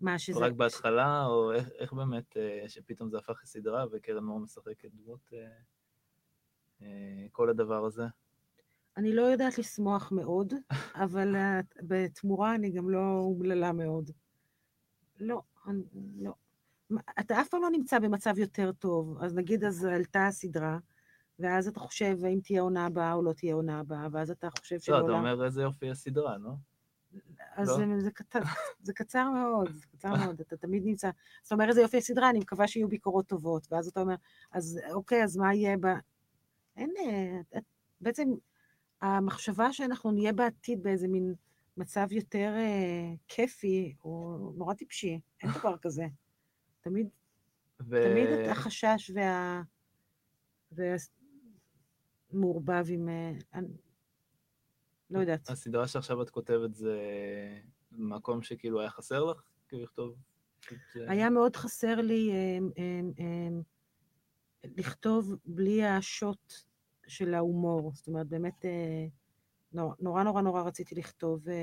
מה 0.02 0.20
שזה... 0.20 0.40
רק 0.40 0.52
בהתחלה, 0.52 1.26
או 1.26 1.54
איך, 1.54 1.70
איך 1.80 1.94
באמת 1.94 2.38
אה, 2.38 2.64
שפתאום 2.68 3.10
זה 3.10 3.18
הפך 3.18 3.40
לסדרה 3.44 3.86
וקרן 3.92 4.24
מור 4.24 4.40
משחקת 4.40 4.90
דמות, 4.94 5.34
אה, 5.34 5.48
אה, 6.82 7.28
כל 7.32 7.50
הדבר 7.50 7.86
הזה? 7.86 8.04
אני 8.98 9.16
לא 9.16 9.22
יודעת 9.22 9.58
לשמוח 9.58 10.12
מאוד, 10.12 10.54
אבל 11.04 11.36
בתמורה 11.82 12.56
אני 12.56 12.72
גם 12.72 12.90
לא 12.90 13.20
אומללה 13.20 13.72
מאוד. 13.72 14.12
לא, 15.20 15.42
אני, 15.68 15.84
לא. 16.18 16.34
אתה 17.20 17.42
אף 17.42 17.48
פעם 17.48 17.62
לא 17.62 17.70
נמצא 17.70 18.00
במצב 18.00 18.38
יותר 18.38 18.72
טוב, 18.72 19.18
אז 19.24 19.36
נגיד 19.36 19.64
אז 19.64 19.86
עלתה 19.86 20.28
הסדרה, 20.28 20.78
ואז 21.40 21.68
אתה 21.68 21.80
חושב 21.80 22.18
האם 22.26 22.40
תהיה 22.44 22.62
עונה 22.62 22.86
הבאה 22.86 23.14
או 23.14 23.24
לא 23.24 23.34
תהיה 23.34 23.56
עונה 23.56 23.80
הבאה, 23.80 24.08
ואז 24.12 24.32
אתה 24.32 24.50
חושב 24.60 24.80
שלא... 24.80 25.00
לא, 25.00 25.06
אתה 25.06 25.14
אומר 25.14 25.46
איזה 25.46 25.62
יופי 25.62 25.90
הסדרה, 25.90 26.38
לא? 26.38 26.52
אז 27.56 27.70
לא? 27.70 27.76
זה, 27.76 27.86
זה, 28.00 28.12
קצר, 28.12 28.40
זה 28.84 28.94
קצר 28.94 29.30
מאוד, 29.30 29.70
זה 29.76 29.86
קצר 29.92 30.16
מאוד, 30.16 30.40
אתה 30.40 30.58
תמיד 30.58 30.84
נמצא... 30.86 31.10
זאת 31.44 31.52
אומרת, 31.52 31.70
איזה 31.70 31.82
יופי 31.82 31.98
הסדרה, 31.98 32.30
אני 32.30 32.40
מקווה 32.40 32.68
שיהיו 32.68 32.88
ביקורות 32.88 33.28
טובות, 33.28 33.68
ואז 33.72 33.88
אתה 33.88 34.02
אומר, 34.02 34.16
אז 34.52 34.80
אוקיי, 34.92 35.24
אז 35.24 35.38
מה 35.38 35.54
יהיה 35.56 35.78
ב... 35.78 35.86
אין... 36.78 36.94
אה, 37.00 37.60
בעצם 38.02 38.30
המחשבה 39.02 39.74
שאנחנו 39.74 40.12
נהיה 40.12 40.34
בעתיד 40.34 40.84
באיזה 40.84 41.08
מין 41.08 41.34
מצב 41.78 42.08
יותר 42.12 42.54
אה, 42.58 43.14
כיפי, 43.28 43.96
הוא 44.02 44.54
נורא 44.58 44.74
טיפשי, 44.74 45.20
אין 45.44 45.52
דבר 45.52 45.78
כזה. 45.78 46.06
תמיד, 46.82 47.10
ו... 47.80 48.04
תמיד 48.04 48.30
החשש 48.50 49.12
וה... 49.16 49.62
וה... 50.72 50.96
מעורבב 52.32 52.86
עם... 52.90 53.10
אה, 53.10 53.60
לא 55.10 55.20
יודעת. 55.20 55.50
הסדרה 55.50 55.88
שעכשיו 55.88 56.22
את 56.22 56.30
כותבת 56.30 56.76
זה 56.76 57.00
מקום 57.92 58.42
שכאילו 58.42 58.80
היה 58.80 58.90
חסר 58.90 59.24
לך? 59.24 59.42
כאילו 59.68 59.84
לכתוב? 59.84 60.16
היה 60.96 61.30
מאוד 61.30 61.56
חסר 61.56 61.96
לי 61.96 62.32
הם, 62.34 62.72
הם, 62.78 63.12
הם, 63.18 63.62
לכתוב 64.64 65.36
בלי 65.46 65.86
השוט 65.86 66.54
של 67.08 67.34
ההומור. 67.34 67.92
זאת 67.94 68.08
אומרת, 68.08 68.28
באמת 68.28 68.66
אה, 68.66 69.08
נורא 69.74 69.96
נורא 70.00 70.24
נורא, 70.24 70.42
נורא 70.42 70.62
רציתי 70.62 70.96
לכתוב 70.96 71.50
אה, 71.50 71.56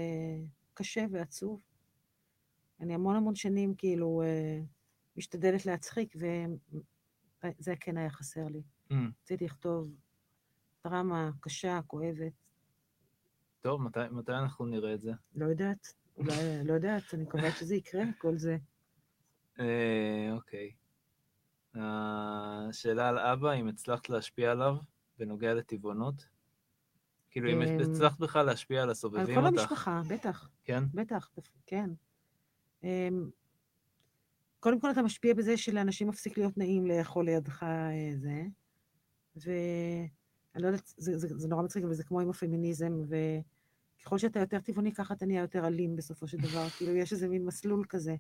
קשה 0.75 1.07
ועצוב. 1.11 1.61
אני 2.81 2.95
המון 2.95 3.17
המון 3.17 3.35
שנים 3.35 3.75
כאילו 3.75 4.23
משתדלת 5.17 5.67
להצחיק, 5.67 6.17
וזה 6.17 7.75
כן 7.81 7.97
היה 7.97 8.11
חסר 8.11 8.49
לי. 8.49 8.63
Mm. 8.91 8.95
רציתי 9.23 9.45
לכתוב 9.45 9.95
דרמה 10.85 11.31
קשה, 11.41 11.81
כואבת. 11.87 12.33
טוב, 13.61 13.83
מתי, 13.83 14.01
מתי 14.11 14.33
אנחנו 14.33 14.67
נראה 14.67 14.95
את 14.95 15.01
זה? 15.01 15.13
לא 15.35 15.47
יודעת, 15.47 15.95
אולי, 16.17 16.65
לא 16.65 16.73
יודעת, 16.73 17.03
אני 17.15 17.23
מקווה 17.23 17.51
שזה 17.51 17.75
יקרה, 17.75 18.03
כל 18.19 18.39
זה. 18.39 18.57
אה, 19.61 20.29
אוקיי. 20.33 20.73
השאלה 21.75 23.09
על 23.09 23.19
אבא, 23.19 23.53
אם 23.53 23.69
הצלחת 23.69 24.09
להשפיע 24.09 24.51
עליו 24.51 24.77
בנוגע 25.19 25.55
לטבעונות? 25.55 26.27
כאילו, 27.31 27.51
אם 27.51 27.63
אמ, 27.63 27.79
הצלחת 27.81 28.19
בכלל 28.19 28.47
להשפיע 28.47 28.83
על 28.83 28.91
הסובבים 28.91 29.21
אותך. 29.21 29.47
על 29.47 29.53
כל 29.53 29.61
המשפחה, 29.61 30.03
בטח. 30.09 30.51
כן? 30.65 30.85
בטח, 30.95 31.31
כן. 31.67 31.91
קודם 34.67 34.81
כל 34.81 34.91
אתה 34.91 35.03
משפיע 35.03 35.35
בזה 35.35 35.57
שלאנשים 35.57 36.09
מפסיק 36.09 36.39
להיות 36.39 36.59
נעים 36.59 36.87
לאכול 36.87 37.25
לידך 37.25 37.63
אה, 37.63 38.17
זה, 38.17 38.43
ו... 39.37 39.51
אני 40.55 40.63
לא 40.63 40.67
יודעת, 40.67 40.93
זה, 40.97 41.19
זה, 41.19 41.29
זה 41.39 41.49
נורא 41.49 41.63
מצחיק, 41.63 41.85
אבל 41.85 41.95
זה 41.95 42.05
כמו 42.05 42.21
עם 42.21 42.31
הפמיניזם, 42.31 42.93
וככל 44.01 44.19
שאתה 44.19 44.41
יותר 44.41 44.61
טבעוני, 44.61 44.93
ככה 44.93 45.15
אתה 45.15 45.27
נהיה 45.27 45.41
יותר 45.41 45.67
אלים 45.67 45.97
בסופו 45.97 46.27
של 46.27 46.39
דבר. 46.39 46.69
כאילו, 46.69 46.97
יש 46.97 47.13
איזה 47.13 47.29
מין 47.29 47.45
מסלול 47.45 47.85
כזה. 47.89 48.17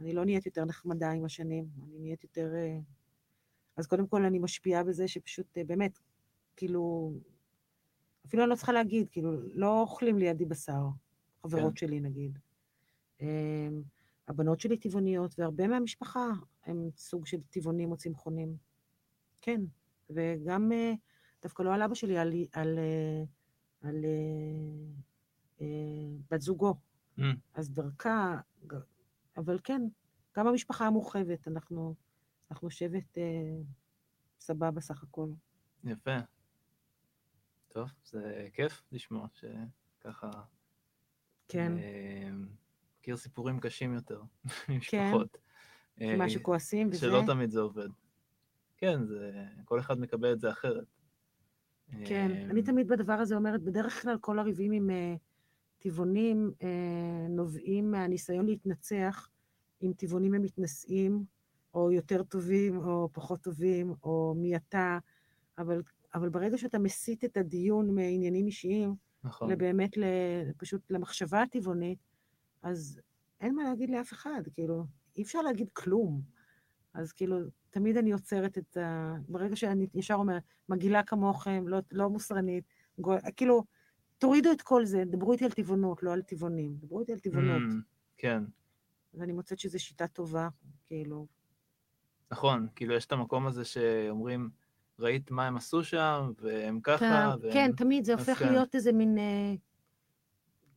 אני 0.00 0.12
לא 0.12 0.24
נהיית 0.24 0.46
יותר 0.46 0.64
נחמדה 0.64 1.10
עם 1.10 1.24
השנים, 1.24 1.64
אני 1.86 1.98
נהיית 1.98 2.22
יותר... 2.24 2.54
אה, 2.54 2.78
אז 3.76 3.86
קודם 3.86 4.06
כל 4.06 4.24
אני 4.24 4.38
משפיעה 4.38 4.84
בזה 4.84 5.08
שפשוט, 5.08 5.58
אה, 5.58 5.64
באמת, 5.64 5.98
כאילו, 6.56 7.12
אפילו 8.26 8.42
אני 8.42 8.50
לא 8.50 8.56
צריכה 8.56 8.72
להגיד, 8.72 9.08
כאילו, 9.10 9.32
לא 9.54 9.80
אוכלים 9.80 10.18
לידי 10.18 10.44
בשר, 10.44 10.82
חברות 11.42 11.72
כן. 11.78 11.86
שלי 11.86 12.00
נגיד. 12.00 12.38
הבנות 14.28 14.60
שלי 14.60 14.76
טבעוניות, 14.76 15.34
והרבה 15.38 15.68
מהמשפחה 15.68 16.26
הם 16.64 16.88
סוג 16.96 17.26
של 17.26 17.40
טבעונים 17.50 17.90
או 17.90 17.96
צמחונים. 17.96 18.56
כן, 19.40 19.60
וגם... 20.10 20.72
Uh, 20.72 20.96
דווקא 21.42 21.62
לא 21.62 21.74
על 21.74 21.82
אבא 21.82 21.94
שלי, 21.94 22.18
על, 22.18 22.32
על, 22.52 22.78
אה, 22.78 23.24
על, 23.82 23.96
על 23.96 24.04
אה, 25.60 25.66
בת 26.30 26.40
זוגו. 26.40 26.74
Mm. 27.18 27.22
אז 27.54 27.70
דרכה, 27.70 28.40
אבל 29.36 29.58
כן, 29.64 29.82
גם 30.36 30.46
המשפחה 30.46 30.86
המורחבת, 30.86 31.48
אנחנו, 31.48 31.94
אנחנו 32.50 32.70
שבט 32.70 33.18
אה, 33.18 33.22
סבבה 34.40 34.80
סך 34.80 35.02
הכל. 35.02 35.28
יפה. 35.84 36.16
טוב, 37.68 37.90
זה 38.04 38.48
כיף 38.52 38.82
לשמוע 38.92 39.26
שככה... 39.34 40.30
כן. 41.48 41.78
אה, 41.78 42.30
מכיר 43.02 43.16
סיפורים 43.16 43.60
קשים 43.60 43.94
יותר 43.94 44.22
ממשפחות. 44.68 45.38
כן, 45.96 46.18
מה 46.18 46.30
שכועסים 46.30 46.88
וזה. 46.88 46.98
שלא 46.98 47.22
תמיד 47.26 47.50
זה 47.50 47.60
עובד. 47.60 47.88
כן, 48.76 49.04
זה, 49.04 49.44
כל 49.64 49.80
אחד 49.80 50.00
מקבל 50.00 50.32
את 50.32 50.40
זה 50.40 50.50
אחרת. 50.50 50.84
כן, 52.04 52.30
אני 52.50 52.60
אמ, 52.60 52.66
תמיד 52.66 52.88
בדבר 52.88 53.12
הזה 53.12 53.36
אומרת, 53.36 53.62
בדרך 53.62 54.02
כלל 54.02 54.18
כל 54.20 54.38
הריבים 54.38 54.72
עם 54.72 54.90
uh, 54.90 55.18
טבעונים 55.78 56.52
נובעים 57.28 57.90
מהניסיון 57.90 58.46
להתנצח 58.46 59.28
עם 59.80 59.92
טבעונים 59.92 60.34
הם 60.34 60.42
מתנשאים, 60.42 61.24
או 61.74 61.92
יותר 61.92 62.22
טובים, 62.22 62.78
או 62.78 63.08
פחות 63.12 63.40
טובים, 63.40 63.94
או 64.02 64.34
מי 64.36 64.56
אתה, 64.56 64.98
אבל, 65.58 65.82
אבל 66.14 66.28
ברגע 66.28 66.58
שאתה 66.58 66.78
מסיט 66.78 67.24
את 67.24 67.36
הדיון 67.36 67.94
מעניינים 67.94 68.46
אישיים, 68.46 68.94
נכון. 69.24 69.50
לבאמת, 69.50 69.90
פשוט 70.56 70.90
למחשבה 70.90 71.42
הטבעונית, 71.42 72.11
אז 72.62 73.00
אין 73.40 73.54
מה 73.54 73.64
להגיד 73.64 73.90
לאף 73.90 74.12
אחד, 74.12 74.42
כאילו, 74.52 74.84
אי 75.16 75.22
אפשר 75.22 75.42
להגיד 75.42 75.68
כלום. 75.72 76.22
אז 76.94 77.12
כאילו, 77.12 77.36
תמיד 77.70 77.96
אני 77.96 78.12
עוצרת 78.12 78.58
את 78.58 78.76
ה... 78.76 79.14
ברגע 79.28 79.56
שאני 79.56 79.86
ישר 79.94 80.14
אומרת, 80.14 80.42
מגעילה 80.68 81.02
כמוכם, 81.02 81.68
לא, 81.68 81.78
לא 81.92 82.10
מוסרנית, 82.10 82.64
גול, 82.98 83.18
כאילו, 83.36 83.64
תורידו 84.18 84.52
את 84.52 84.62
כל 84.62 84.84
זה, 84.84 85.04
דברו 85.06 85.32
איתי 85.32 85.44
על 85.44 85.50
טבעונות, 85.50 86.02
לא 86.02 86.12
על 86.12 86.22
טבעונים. 86.22 86.76
דברו 86.80 87.00
איתי 87.00 87.12
על 87.12 87.18
טבעונות. 87.18 87.62
Mm, 87.62 87.84
כן. 88.16 88.42
ואני 89.14 89.32
מוצאת 89.32 89.58
שזו 89.58 89.78
שיטה 89.78 90.06
טובה, 90.06 90.48
כאילו. 90.86 91.26
נכון, 92.30 92.66
כאילו 92.74 92.94
יש 92.94 93.06
את 93.06 93.12
המקום 93.12 93.46
הזה 93.46 93.64
שאומרים, 93.64 94.50
ראית 94.98 95.30
מה 95.30 95.46
הם 95.46 95.56
עשו 95.56 95.84
שם, 95.84 96.32
והם 96.38 96.80
ככה, 96.82 96.98
כן, 96.98 97.42
והם... 97.42 97.52
כן, 97.52 97.70
תמיד 97.76 98.04
זה 98.04 98.12
הופך 98.12 98.38
כן. 98.38 98.48
להיות 98.48 98.74
איזה 98.74 98.92
מין... 98.92 99.18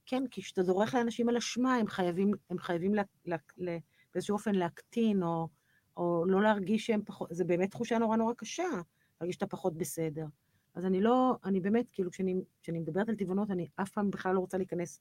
כן, 0.06 0.24
כי 0.32 0.41
כשאתה 0.41 0.64
זורק 0.64 0.93
לאנשים 0.93 1.30
על 1.30 1.38
אשמה, 1.38 1.76
הם 1.76 1.88
חייבים, 1.88 2.32
הם 2.49 2.60
חייבים 2.60 2.95
לה, 2.95 3.03
לה, 3.26 3.38
לה, 3.58 3.78
באיזשהו 4.14 4.34
אופן 4.34 4.56
להקטין, 4.56 5.24
או, 5.24 5.47
או 5.97 6.26
לא 6.28 6.41
להרגיש 6.41 6.86
שהם 6.86 7.01
פחות... 7.06 7.30
זה 7.32 7.43
באמת 7.43 7.72
תחושה 7.72 7.97
נורא 7.97 8.18
נורא 8.18 8.34
קשה, 8.38 8.64
להרגיש 9.22 9.36
שאתה 9.36 9.47
פחות 9.47 9.78
בסדר. 9.78 10.26
אז 10.76 10.86
אני 10.86 11.01
לא, 11.01 11.36
אני 11.45 11.60
באמת, 11.60 11.91
כאילו, 11.91 12.12
כשאני, 12.12 12.36
כשאני 12.62 12.80
מדברת 12.80 13.10
על 13.10 13.16
טבעונות, 13.16 13.51
אני 13.51 13.68
אף 13.76 13.91
פעם 13.91 14.12
בכלל 14.12 14.36
לא 14.36 14.39
רוצה 14.39 14.58
להיכנס 14.58 14.99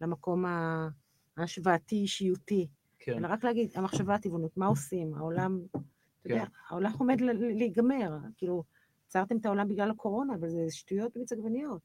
למקום 0.00 0.44
ה- 0.44 0.88
ההשוואתי, 1.36 1.96
אישיותי, 1.96 2.68
כן, 2.98 3.18
אלא 3.18 3.28
רק 3.32 3.44
להגיד, 3.44 3.70
המחשבה 3.74 4.14
הטבעונות, 4.14 4.56
מה 4.56 4.66
עושים? 4.66 5.14
העולם, 5.14 5.60
אתה 5.70 5.78
יודע, 6.24 6.44
כן. 6.44 6.50
העולם 6.68 6.92
עומד 6.98 7.20
להיגמר. 7.20 8.18
כאילו, 8.36 8.64
עצרתם 9.06 9.36
את 9.36 9.46
העולם 9.46 9.68
בגלל 9.68 9.90
הקורונה, 9.90 10.34
אבל 10.34 10.48
זה 10.48 10.66
שטויות 10.70 11.12
במיץ 11.16 11.32
עגבניות. 11.32 11.82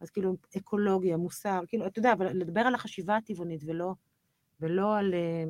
אז 0.00 0.10
כאילו, 0.10 0.36
אקולוגיה, 0.56 1.16
מוסר, 1.16 1.60
כאילו, 1.68 1.86
אתה 1.86 1.98
יודע, 1.98 2.12
אבל 2.12 2.26
לדבר 2.26 2.60
על 2.60 2.74
החשיבה 2.74 3.16
הטבעונית, 3.16 3.62
ולא, 3.66 3.94
ולא 4.60 4.96
על... 4.96 5.14
אה, 5.14 5.44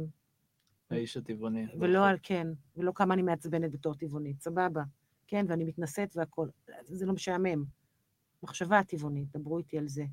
האיש 0.90 1.16
הטבעוני. 1.16 1.66
ולא 1.80 2.06
על, 2.06 2.16
כן, 2.22 2.46
ולא 2.76 2.92
כמה 2.94 3.14
אני 3.14 3.22
מעצבנת 3.22 3.72
בתור 3.72 3.94
טבעונית, 3.94 4.40
סבבה. 4.40 4.82
כן, 5.26 5.46
ואני 5.48 5.64
מתנשאת 5.64 6.16
והכול. 6.16 6.50
זה 6.82 7.06
לא 7.06 7.12
משעמם. 7.12 7.64
מחשבה 8.42 8.84
טבעונית, 8.84 9.36
דברו 9.36 9.58
איתי 9.58 9.78
על 9.78 9.88
זה. 9.88 10.04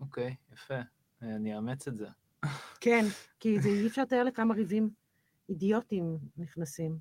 אוקיי, 0.00 0.34
יפה. 0.52 0.80
אני 1.22 1.56
אאמץ 1.56 1.88
את 1.88 1.96
זה. 1.96 2.06
כן, 2.84 3.04
כי 3.40 3.60
זה 3.60 3.68
אי 3.68 3.86
אפשר 3.86 4.02
לתאר 4.02 4.24
לכמה 4.24 4.54
ריבים 4.54 4.90
אידיוטים 5.48 6.18
נכנסים. 6.36 6.98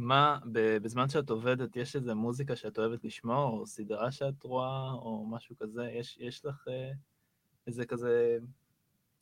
מה, 0.00 0.38
בזמן 0.82 1.08
שאת 1.08 1.30
עובדת, 1.30 1.76
יש 1.76 1.96
איזה 1.96 2.14
מוזיקה 2.14 2.56
שאת 2.56 2.78
אוהבת 2.78 3.04
לשמוע, 3.04 3.44
או 3.44 3.66
סדרה 3.66 4.12
שאת 4.12 4.42
רואה, 4.42 4.92
או 4.92 5.26
משהו 5.26 5.56
כזה? 5.56 5.84
יש, 5.84 6.18
יש 6.20 6.44
לך 6.44 6.68
אה, 6.68 6.90
איזה 7.66 7.86
כזה 7.86 8.38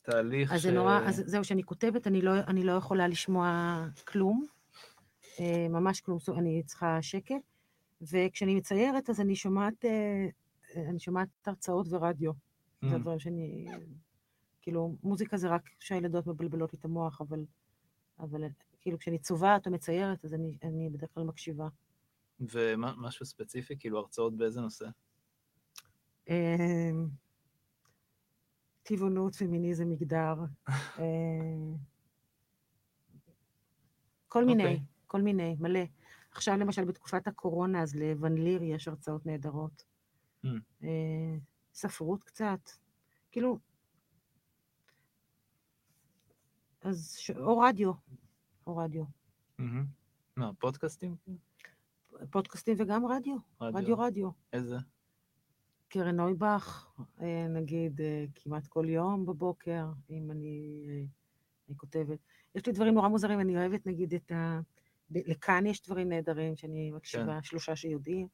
תהליך 0.01 0.53
אז 0.53 0.59
ש... 0.59 0.63
זה 0.63 0.71
נורא, 0.71 0.99
אז 1.05 1.23
זהו, 1.25 1.41
כשאני 1.41 1.63
כותבת, 1.63 2.07
אני 2.07 2.21
לא, 2.21 2.31
אני 2.47 2.63
לא 2.63 2.71
יכולה 2.71 3.07
לשמוע 3.07 3.79
כלום, 4.07 4.45
אה, 5.39 5.67
ממש 5.69 6.01
כלום, 6.01 6.19
אני 6.37 6.63
צריכה 6.63 7.01
שקט, 7.01 7.35
וכשאני 8.01 8.55
מציירת, 8.55 9.09
אז 9.09 9.21
אני 9.21 9.35
שומעת, 9.35 9.85
אה, 9.85 10.27
אני 10.89 10.99
שומעת 10.99 11.29
הרצאות 11.45 11.87
ורדיו. 11.89 12.31
Mm, 12.31 12.89
זה 12.89 12.95
הדברים 12.95 13.19
שאני... 13.19 13.65
כאילו, 14.61 14.95
מוזיקה 15.03 15.37
זה 15.37 15.49
רק 15.49 15.69
כשהילדות 15.79 16.27
מבלבלות 16.27 16.73
לי 16.73 16.79
את 16.79 16.85
המוח, 16.85 17.21
אבל, 17.21 17.45
אבל 18.19 18.43
כאילו, 18.81 18.99
כשאני 18.99 19.19
צובעת 19.19 19.67
או 19.67 19.71
מציירת, 19.71 20.25
אז 20.25 20.33
אני, 20.33 20.57
אני 20.63 20.89
בדרך 20.89 21.09
כלל 21.13 21.23
מקשיבה. 21.23 21.67
ומשהו 22.39 23.25
ספציפי, 23.25 23.75
כאילו 23.79 23.99
הרצאות 23.99 24.37
באיזה 24.37 24.61
נושא? 24.61 24.85
אה, 26.29 26.91
טבעונות, 28.83 29.35
פמיניזם, 29.35 29.89
מגדר. 29.89 30.33
אה, 30.99 31.05
כל 34.27 34.45
מיני, 34.45 34.63
אוקיי. 34.63 34.79
כל 35.07 35.21
מיני, 35.21 35.55
מלא. 35.59 35.79
עכשיו 36.31 36.57
למשל 36.57 36.85
בתקופת 36.85 37.27
הקורונה, 37.27 37.81
אז 37.81 37.95
לוון 37.95 38.37
ליר 38.37 38.63
יש 38.63 38.87
הרצאות 38.87 39.25
נהדרות. 39.25 39.83
Mm. 40.45 40.47
אה, 40.83 41.37
ספרות 41.73 42.23
קצת, 42.23 42.69
כאילו... 43.31 43.59
אז 46.81 47.15
ש... 47.17 47.31
או 47.31 47.59
רדיו, 47.59 47.91
או 48.69 48.77
רדיו. 48.77 49.03
מה, 50.37 50.51
פודקאסטים? 50.59 51.15
פודקאסטים 52.29 52.75
וגם 52.79 53.05
רדיו, 53.05 53.37
רדיו 53.61 53.99
רדיו. 53.99 54.29
איזה? 54.53 54.77
קרן 55.89 56.15
נויבך, 56.15 56.87
אה, 57.21 57.47
נגיד, 57.47 58.01
אה, 58.01 58.25
כמעט 58.35 58.67
כל 58.67 58.85
יום 58.89 59.25
בבוקר, 59.25 59.85
אם 60.09 60.31
אני, 60.31 60.85
אה, 60.89 61.03
אני 61.67 61.77
כותבת. 61.77 62.19
יש 62.55 62.65
לי 62.65 62.73
דברים 62.73 62.93
נורא 62.93 63.07
מוזרים, 63.07 63.39
אני 63.39 63.57
אוהבת 63.57 63.87
נגיד 63.87 64.13
את 64.13 64.31
ה... 64.31 64.59
לכאן 65.11 65.65
יש 65.65 65.81
דברים 65.81 66.09
נהדרים 66.09 66.55
שאני 66.55 66.91
מקשיבה, 66.91 67.39
שלושה 67.43 67.75
שיודעים. 67.75 68.27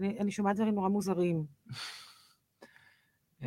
אני, 0.00 0.18
אני 0.18 0.30
שומעת 0.30 0.56
דברים 0.56 0.74
נורא 0.74 0.88
מוזרים. 0.88 1.46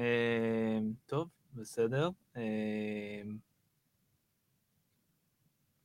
טוב, 1.06 1.30
בסדר. 1.54 2.10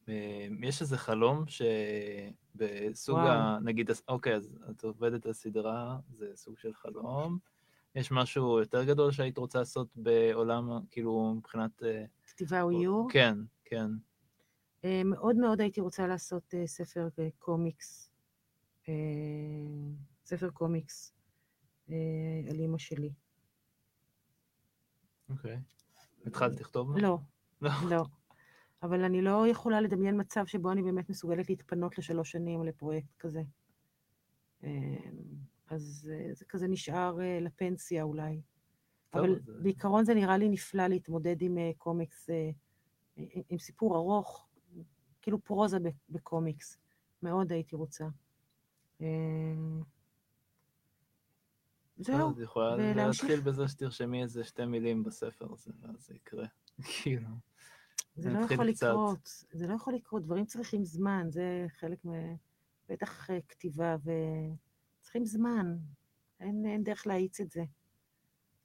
אה, 0.08 0.46
יש 0.62 0.80
איזה 0.80 0.98
חלום 0.98 1.44
שבסוג 1.46 3.16
וואו. 3.16 3.28
ה... 3.28 3.58
נגיד, 3.62 3.90
אוקיי, 4.08 4.34
אז 4.34 4.58
את 4.70 4.84
עובדת 4.84 5.26
על 5.26 5.32
סדרה, 5.32 5.98
זה 6.12 6.26
סוג 6.34 6.58
של 6.58 6.74
חלום. 6.74 7.38
יש 7.94 8.12
משהו 8.12 8.58
יותר 8.58 8.84
גדול 8.84 9.12
שהיית 9.12 9.38
רוצה 9.38 9.58
לעשות 9.58 9.88
בעולם, 9.96 10.70
כאילו, 10.90 11.34
מבחינת... 11.36 11.82
אה, 11.82 12.04
כתיבה 12.26 12.62
או 12.62 12.70
איור. 12.70 13.08
כן, 13.10 13.38
כן. 13.64 13.90
אה, 14.84 15.02
מאוד 15.04 15.36
מאוד 15.36 15.60
הייתי 15.60 15.80
רוצה 15.80 16.06
לעשות 16.06 16.54
אה, 16.54 16.66
ספר 16.66 17.08
קומיקס, 17.38 18.10
ספר 20.24 20.50
קומיקס 20.50 21.12
על 22.50 22.58
אימא 22.58 22.78
שלי. 22.78 23.12
אוקיי. 25.28 25.60
התחלת 26.26 26.60
לכתוב? 26.60 26.98
לא, 26.98 27.18
לא. 27.62 28.04
אבל 28.82 29.04
אני 29.04 29.22
לא 29.22 29.46
יכולה 29.48 29.80
לדמיין 29.80 30.20
מצב 30.20 30.46
שבו 30.46 30.72
אני 30.72 30.82
באמת 30.82 31.10
מסוגלת 31.10 31.48
להתפנות 31.48 31.98
לשלוש 31.98 32.30
שנים 32.30 32.64
לפרויקט 32.64 33.16
כזה. 33.18 33.42
אה, 34.64 34.70
אז 35.70 36.10
אה, 36.12 36.34
זה 36.34 36.44
כזה 36.44 36.68
נשאר 36.68 37.20
אה, 37.20 37.38
לפנסיה 37.40 38.02
אולי. 38.02 38.40
טוב, 39.10 39.22
אבל 39.24 39.34
אז, 39.36 39.50
אה, 39.50 39.54
בעיקרון 39.62 40.04
זה 40.04 40.14
נראה 40.14 40.36
לי 40.38 40.48
נפלא 40.48 40.86
להתמודד 40.86 41.42
עם 41.42 41.58
קומיקס, 41.78 42.30
עם- 43.16 43.42
עם 43.48 43.58
סיפור 43.58 43.96
ארוך, 43.96 44.48
כאילו 45.22 45.44
פרוזה 45.44 45.78
בקומיקס. 46.08 46.78
מאוד 47.22 47.52
הייתי 47.52 47.76
רוצה. 47.76 48.04
אה, 49.00 49.06
זהו, 51.98 52.30
אז 52.30 52.40
יכולה. 52.40 52.94
להתחיל 52.94 53.40
בזה 53.40 53.68
שתרשמי 53.68 54.22
איזה 54.22 54.44
שתי 54.44 54.64
מילים 54.64 55.02
בספר 55.02 55.52
הזה, 55.52 55.72
ואז 55.80 56.06
זה 56.06 56.14
יקרה. 56.14 56.46
כאילו. 57.02 57.28
זה 58.16 58.30
לא 58.30 58.38
יכול 58.38 58.72
קצת. 58.72 58.86
לקרות, 58.86 59.44
זה 59.52 59.66
לא 59.66 59.74
יכול 59.74 59.94
לקרות, 59.94 60.22
דברים 60.22 60.46
צריכים 60.46 60.84
זמן, 60.84 61.26
זה 61.30 61.66
חלק 61.68 62.04
מ... 62.04 62.10
בטח 62.88 63.30
אה, 63.30 63.38
כתיבה, 63.48 63.96
וצריכים 64.00 65.24
זמן, 65.24 65.76
אין, 66.40 66.66
אין 66.66 66.84
דרך 66.84 67.06
להאיץ 67.06 67.40
את 67.40 67.50
זה. 67.50 67.64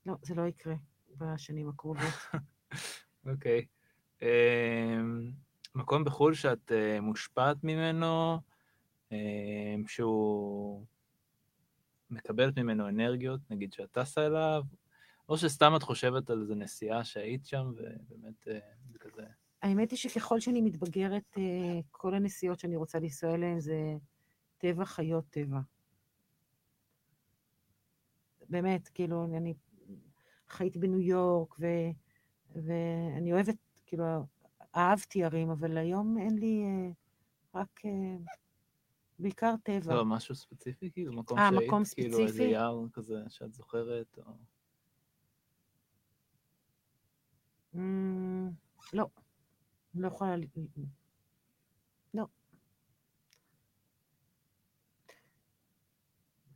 לא, 0.05 0.15
זה 0.21 0.35
לא 0.35 0.47
יקרה 0.47 0.75
בשנים 1.17 1.69
הקרובות. 1.69 2.13
אוקיי. 3.33 3.65
אמ, 4.21 5.31
מקום 5.75 6.03
בחו"ל 6.03 6.33
שאת 6.33 6.71
אה, 6.71 7.01
מושפעת 7.01 7.63
ממנו, 7.63 8.37
אמ, 9.11 9.83
שהוא 9.87 10.85
מקבלת 12.09 12.57
ממנו 12.57 12.89
אנרגיות, 12.89 13.41
נגיד 13.49 13.73
שאת 13.73 13.91
טסה 13.91 14.25
אליו, 14.25 14.63
או 15.29 15.37
שסתם 15.37 15.73
את 15.75 15.83
חושבת 15.83 16.29
על 16.29 16.41
איזה 16.41 16.55
נסיעה 16.55 17.03
שהיית 17.03 17.45
שם, 17.45 17.71
ובאמת 17.75 18.47
זה 18.91 18.99
כזה... 18.99 19.23
האמת 19.62 19.91
היא 19.91 19.97
שככל 19.99 20.39
שאני 20.39 20.62
מתבגרת, 20.62 21.38
אה, 21.38 21.80
כל 21.91 22.14
הנסיעות 22.14 22.59
שאני 22.59 22.76
רוצה 22.76 22.99
לנסוע 22.99 23.34
אליהן 23.34 23.59
זה 23.59 23.95
טבע, 24.57 24.86
חיות 24.86 25.26
טבע. 25.30 25.59
באמת, 28.49 28.88
כאילו, 28.88 29.26
אני 29.38 29.53
חייתי 30.49 30.80
בניו 30.80 30.99
יורק, 30.99 31.55
ו, 31.59 31.66
ואני 32.55 33.34
אוהבת, 33.34 33.57
כאילו, 33.86 34.05
אהבתי 34.76 35.24
ערים, 35.24 35.49
אבל 35.49 35.78
היום 35.78 36.18
אין 36.18 36.38
לי 36.39 36.64
אה, 36.64 36.91
רק, 37.62 37.82
אה, 37.86 38.18
בעיקר 39.20 39.55
טבע. 39.64 39.95
לא, 39.95 40.05
משהו 40.05 40.36
ספציפי, 40.36 40.91
כאילו, 40.91 41.14
מקום 41.14 41.38
אה, 41.38 41.49
שהיית, 41.49 41.68
מקום 41.68 41.84
כאילו 41.95 42.20
איזה 42.20 42.34
ספציפי? 42.34 42.51
יער 42.51 42.86
כזה 42.93 43.16
שאת 43.30 43.53
זוכרת, 43.53 44.18
או... 44.18 44.34
אמ, 47.76 48.49
לא, 48.93 49.05
לא 49.95 50.07
יכולה... 50.07 50.37
ל- 50.37 50.45
לא. 52.13 52.25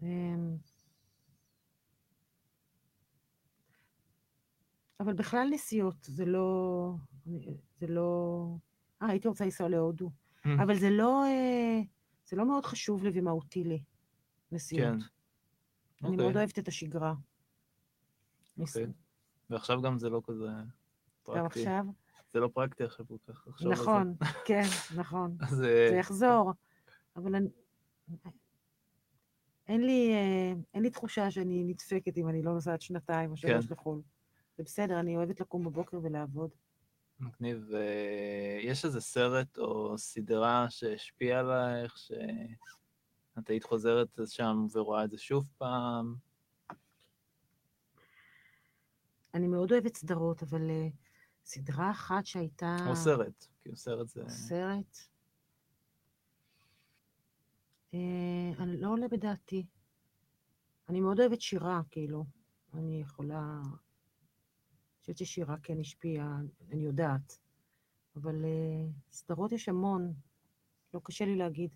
אמ, 0.02 0.58
אבל 5.00 5.14
בכלל 5.14 5.48
נסיעות, 5.52 5.96
זה 6.02 6.26
לא... 6.26 6.92
זה 7.80 7.88
לא... 7.88 8.46
אה, 9.02 9.08
הייתי 9.08 9.28
רוצה 9.28 9.44
לנסוע 9.44 9.70
להודו. 9.70 10.10
Mm. 10.10 10.50
אבל 10.64 10.76
זה 10.80 10.90
לא... 10.90 11.24
אה, 11.26 11.82
זה 12.26 12.36
לא 12.36 12.46
מאוד 12.46 12.66
חשוב 12.66 13.04
לי 13.04 13.10
ומהותי 13.14 13.64
לי, 13.64 13.84
נסיעות. 14.52 14.84
כן. 14.84 14.94
אני 14.94 16.12
אוקיי. 16.12 16.26
מאוד 16.26 16.38
אוהבת 16.38 16.60
את 16.60 16.68
השגרה. 16.68 17.14
אוקיי. 18.60 18.86
ועכשיו 19.50 19.82
גם 19.82 20.00
זה 20.00 20.10
לא 20.10 20.22
כזה 20.26 20.46
גם 20.48 20.66
פרקטי. 21.24 21.60
עכשיו? 21.60 21.86
זה 22.36 22.40
לא 22.40 22.50
פרקטי 22.54 22.84
עכשיו 22.84 23.06
כל 23.08 23.18
כך 23.28 23.48
לחשוב 23.48 23.72
על 23.72 23.76
זה. 23.76 23.82
נכון, 23.82 24.16
כן, 24.46 24.64
נכון. 24.96 25.38
אז 25.48 25.64
אה, 25.64 25.88
זה 25.90 25.96
יחזור, 25.96 26.52
אבל 27.16 27.36
אני... 27.36 27.50
אין 29.68 29.86
לי, 29.86 30.14
אה, 30.14 30.54
אין 30.74 30.84
לי 30.84 30.90
תחושה 30.90 31.32
שאני 31.32 31.64
נדפקת 31.64 32.18
אם 32.18 32.30
אני 32.30 32.44
לא 32.44 32.54
נוסעת 32.54 32.82
שנתיים 32.82 33.32
או 33.32 33.38
שלוש 33.38 33.66
כן. 33.66 33.74
לחו"ל. 33.74 34.02
זה 34.58 34.64
בסדר, 34.64 35.00
אני 35.00 35.18
אוהבת 35.18 35.40
לקום 35.40 35.64
בבוקר 35.64 36.00
ולעבוד. 36.04 36.50
מגניב. 37.20 37.70
אה, 37.74 38.60
יש 38.62 38.86
איזה 38.86 39.02
סרט 39.02 39.58
או 39.58 39.98
סדרה 39.98 40.66
שהשפיעה 40.70 41.40
עלייך, 41.40 41.98
שאת 41.98 43.50
היית 43.50 43.64
חוזרת 43.64 44.18
לשם 44.18 44.66
ורואה 44.74 45.04
את 45.04 45.12
זה 45.12 45.18
שוב 45.18 45.50
פעם? 45.58 46.16
אני 49.34 49.48
מאוד 49.48 49.72
אוהבת 49.72 49.96
סדרות, 49.96 50.44
אבל 50.44 50.70
אה, 50.70 50.88
סדרה 51.46 51.92
אחת 51.92 52.26
שהייתה... 52.26 52.78
או 52.88 52.96
סרט, 52.96 53.48
כאילו 53.62 53.76
סרט 53.78 54.08
זה... 54.08 54.24
סרט? 54.28 54.98
אה, 57.94 58.52
אני 58.60 58.78
לא 58.78 58.90
עולה 58.90 59.08
בדעתי. 59.08 59.66
אני 60.90 61.00
מאוד 61.02 61.20
אוהבת 61.20 61.42
שירה, 61.42 61.82
כאילו. 61.92 62.26
אני 62.74 63.02
יכולה... 63.02 63.62
אני 63.64 65.00
חושבת 65.00 65.18
ששירה 65.18 65.56
כן 65.64 65.80
השפיעה, 65.80 66.38
אני 66.72 66.82
יודעת. 66.84 67.40
אבל 68.16 68.46
אה, 68.46 68.88
סדרות 69.12 69.52
יש 69.52 69.70
המון. 69.70 70.14
לא 70.94 71.02
קשה 71.04 71.26
לי 71.26 71.36
להגיד. 71.36 71.76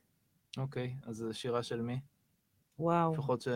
אוקיי, 0.57 0.97
אז 1.03 1.15
זו 1.15 1.33
שירה 1.33 1.63
של 1.63 1.81
מי? 1.81 2.01
וואו. 2.79 3.13
לפחות 3.13 3.41
ש... 3.41 3.47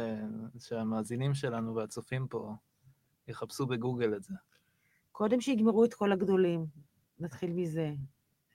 שהמאזינים 0.60 1.34
שלנו 1.34 1.76
והצופים 1.76 2.28
פה 2.28 2.56
יחפשו 3.28 3.68
בגוגל 3.68 4.16
את 4.16 4.24
זה. 4.24 4.34
קודם 5.14 5.42
שיגמרו 5.42 5.86
את 5.86 5.94
כל 5.94 6.12
הגדולים, 6.12 6.66
נתחיל 7.20 7.54
מזה. 7.54 7.94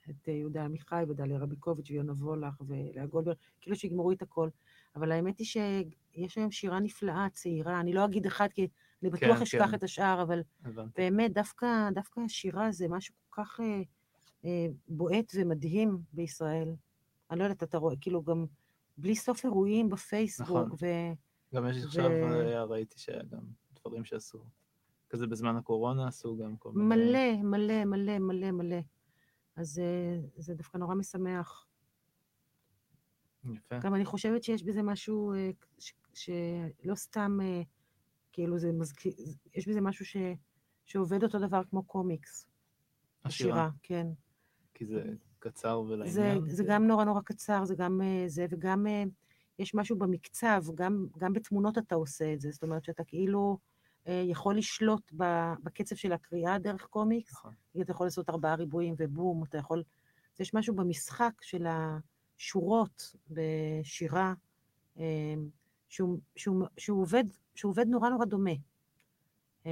את 0.09 0.29
אה, 0.29 0.33
יהודה 0.33 0.65
עמיחי 0.65 1.03
ודליה 1.09 1.39
רביקוביץ' 1.39 1.89
ויונה 1.89 2.13
וולך 2.13 2.61
ולאה 2.67 3.05
גולדברג, 3.05 3.35
כאילו 3.61 3.75
שיגמרו 3.75 4.11
את 4.11 4.21
הכל. 4.21 4.49
אבל 4.95 5.11
האמת 5.11 5.37
היא 5.37 5.47
שיש 5.47 6.37
היום 6.37 6.51
שירה 6.51 6.79
נפלאה, 6.79 7.27
צעירה. 7.33 7.79
אני 7.79 7.93
לא 7.93 8.05
אגיד 8.05 8.25
אחד, 8.25 8.47
כי 8.53 8.67
אני 9.01 9.09
בטוח 9.09 9.37
כן, 9.37 9.41
אשכח 9.41 9.69
כן. 9.69 9.75
את 9.75 9.83
השאר, 9.83 10.21
אבל 10.21 10.41
הבנתי. 10.65 11.01
באמת, 11.01 11.33
דווקא, 11.33 11.89
דווקא 11.93 12.19
השירה 12.19 12.71
זה 12.71 12.87
משהו 12.87 13.15
כל 13.29 13.43
כך 13.43 13.59
אה, 13.59 13.81
אה, 14.45 14.67
בועט 14.87 15.31
ומדהים 15.35 15.97
בישראל. 16.13 16.75
אני 17.31 17.39
לא 17.39 17.43
יודעת, 17.43 17.63
אתה 17.63 17.77
רואה, 17.77 17.95
כאילו 18.01 18.23
גם 18.23 18.45
בלי 18.97 19.15
סוף 19.15 19.45
אירועים 19.45 19.89
בפייסבוק, 19.89 20.49
נכון. 20.49 20.71
ו... 20.71 20.85
גם 21.55 21.67
יש 21.69 21.83
ו- 21.83 21.87
עכשיו, 21.87 22.09
היה, 22.11 22.63
ראיתי 22.63 22.99
שהיה 22.99 23.23
גם 23.23 23.41
דברים 23.79 24.05
שעשו. 24.05 24.39
כזה 25.09 25.27
בזמן 25.27 25.55
הקורונה 25.55 26.07
עשו 26.07 26.37
גם 26.37 26.57
כל 26.57 26.71
מיני... 26.71 26.95
מלא, 26.95 27.43
מלא, 27.43 27.85
מלא, 27.85 28.19
מלא, 28.19 28.51
מלא. 28.51 28.79
אז 29.55 29.79
אה, 29.79 30.19
זה 30.37 30.55
דווקא 30.55 30.77
נורא 30.77 30.95
משמח. 30.95 31.65
יפה. 33.53 33.79
גם 33.79 33.95
אני 33.95 34.05
חושבת 34.05 34.43
שיש 34.43 34.63
בזה 34.63 34.83
משהו 34.83 35.33
אה, 35.33 35.49
ש- 35.79 35.93
שלא 36.13 36.95
סתם, 36.95 37.37
אה, 37.41 37.61
כאילו 38.31 38.57
זה 38.59 38.71
מזכיר, 38.71 39.13
יש 39.55 39.67
בזה 39.67 39.81
משהו 39.81 40.05
ש, 40.05 40.17
שעובד 40.85 41.23
אותו 41.23 41.39
דבר 41.39 41.63
כמו 41.63 41.83
קומיקס. 41.83 42.47
השירה. 43.25 43.69
כן. 43.83 44.07
כי 44.73 44.85
זה 44.85 45.03
קצר 45.39 45.79
ולעניין. 45.79 46.13
זה, 46.13 46.55
זה 46.55 46.63
כן. 46.63 46.69
גם 46.69 46.87
נורא 46.87 47.05
נורא 47.05 47.21
קצר, 47.21 47.65
זה 47.65 47.75
גם 47.75 48.01
זה, 48.27 48.45
וגם 48.49 48.85
יש 49.59 49.75
משהו 49.75 49.97
במקצב, 49.97 50.63
גם, 50.75 51.07
גם 51.17 51.33
בתמונות 51.33 51.77
אתה 51.77 51.95
עושה 51.95 52.33
את 52.33 52.41
זה, 52.41 52.51
זאת 52.51 52.63
אומרת 52.63 52.83
שאתה 52.83 53.03
כאילו 53.03 53.57
יכול 54.11 54.57
לשלוט 54.57 55.11
בקצב 55.63 55.95
של 55.95 56.13
הקריאה 56.13 56.59
דרך 56.59 56.85
קומיקס, 56.85 57.31
נכון. 57.31 57.53
אתה 57.81 57.91
יכול 57.91 58.05
לעשות 58.05 58.29
ארבעה 58.29 58.55
ריבועים 58.55 58.95
ובום, 58.97 59.43
אתה 59.43 59.57
יכול... 59.57 59.83
יש 60.39 60.53
משהו 60.53 60.75
במשחק 60.75 61.33
של 61.41 61.65
השורות 61.67 63.15
בשירה, 63.29 64.33
אה, 64.99 65.03
שהוא, 65.89 66.19
שהוא, 66.35 66.67
שהוא, 66.77 67.01
עובד, 67.01 67.23
שהוא 67.55 67.69
עובד 67.69 67.87
נורא 67.87 68.09
נורא 68.09 68.25
דומה. 68.25 68.51
אה, 69.65 69.71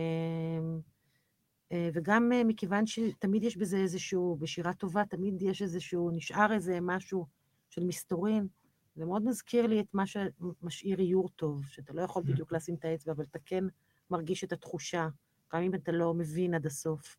אה, 1.72 1.90
וגם 1.94 2.32
אה, 2.32 2.44
מכיוון 2.44 2.86
שתמיד 2.86 3.44
יש 3.44 3.58
בזה 3.58 3.78
איזשהו, 3.78 4.38
בשירה 4.40 4.74
טובה, 4.74 5.06
תמיד 5.06 5.42
יש 5.42 5.62
איזשהו, 5.62 6.12
נשאר 6.12 6.54
איזה 6.54 6.80
משהו 6.82 7.26
של 7.70 7.84
מסתורין. 7.84 8.48
זה 8.96 9.06
מאוד 9.06 9.26
מזכיר 9.26 9.68
לי 9.68 9.80
את 9.80 9.94
מה 9.94 10.04
שמשאיר 10.08 11.00
איור 11.00 11.30
טוב, 11.30 11.66
שאתה 11.66 11.94
לא 11.94 12.02
יכול 12.02 12.24
בדיוק 12.28 12.52
לשים 12.52 12.76
את 12.76 12.86
האצבע, 12.86 13.14
אבל 13.14 13.24
אתה 13.24 13.40
כן 13.46 13.64
מרגיש 14.12 14.44
את 14.44 14.52
התחושה, 14.52 15.08
גם 15.54 15.62
אם 15.62 15.76
אתה 15.76 15.92
לא 15.92 16.14
מבין 16.14 16.54
עד 16.54 16.66
הסוף. 16.66 17.18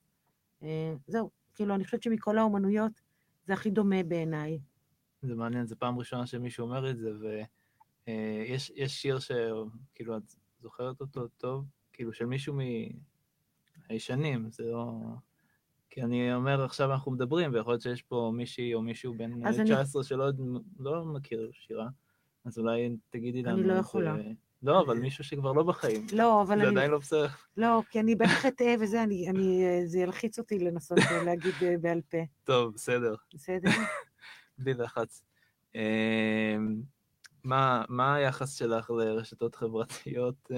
אה, 0.63 0.95
זהו, 1.07 1.31
כאילו, 1.55 1.75
אני 1.75 1.85
חושבת 1.85 2.03
שמכל 2.03 2.39
האומנויות 2.39 2.93
זה 3.47 3.53
הכי 3.53 3.71
דומה 3.71 4.03
בעיניי. 4.03 4.59
זה 5.23 5.35
מעניין, 5.35 5.67
זו 5.67 5.77
פעם 5.79 5.99
ראשונה 5.99 6.27
שמישהו 6.27 6.67
אומר 6.67 6.91
את 6.91 6.99
זה, 6.99 7.11
ויש 8.07 8.73
יש 8.75 9.03
שיר 9.03 9.19
שכאילו 9.19 10.17
את 10.17 10.35
זוכרת 10.61 11.01
אותו 11.01 11.29
טוב, 11.29 11.65
כאילו 11.93 12.13
של 12.13 12.25
מישהו 12.27 12.59
מהישנים, 13.89 14.51
זה 14.51 14.65
לא... 14.65 14.93
כי 15.91 16.03
אני 16.03 16.35
אומר, 16.35 16.65
עכשיו 16.65 16.93
אנחנו 16.93 17.13
מדברים, 17.13 17.53
ויכול 17.55 17.73
להיות 17.73 17.83
שיש 17.83 18.03
פה 18.03 18.33
מישהי 18.35 18.75
או 18.75 18.83
מישהו 18.83 19.15
בן 19.15 19.47
אז 19.47 19.57
אה, 19.57 19.61
אני- 19.63 19.71
19 19.71 20.05
שלא 20.05 20.27
לא 20.79 21.05
מכיר 21.05 21.51
שירה, 21.53 21.89
אז 22.45 22.59
אולי 22.59 22.97
תגידי 23.11 23.43
לנו... 23.43 23.59
אני 23.59 23.67
לא 23.69 23.73
יכולה. 23.73 24.17
זה. 24.17 24.33
לא, 24.63 24.81
אבל 24.81 24.99
מישהו 24.99 25.25
שכבר 25.25 25.53
לא 25.53 25.63
בחיים. 25.63 26.07
לא, 26.13 26.43
אבל 26.43 26.57
זה 26.59 26.63
אני... 26.63 26.71
עדיין 26.71 26.91
לא 26.91 26.99
בסדר. 26.99 27.27
לא, 27.57 27.83
כי 27.91 28.01
אני 28.01 28.15
בטח 28.15 28.47
אטעה 28.47 28.75
וזה, 28.81 29.03
אני, 29.03 29.31
אני, 29.31 29.65
זה 29.87 29.99
ילחיץ 29.99 30.39
אותי 30.39 30.59
לנסות 30.59 30.99
אה, 30.99 31.25
להגיד 31.25 31.55
אה, 31.63 31.75
בעל 31.81 32.01
פה. 32.11 32.19
טוב, 32.45 32.75
בסדר, 32.75 33.15
בסדר? 33.35 33.71
בלי 34.59 34.75
לחץ. 34.75 35.23
אמ, 35.75 35.81
מה 37.45 37.85
מה 37.89 38.15
היחס 38.15 38.55
שלך 38.55 38.91
לרשתות 38.91 39.55
חברתיות? 39.55 40.51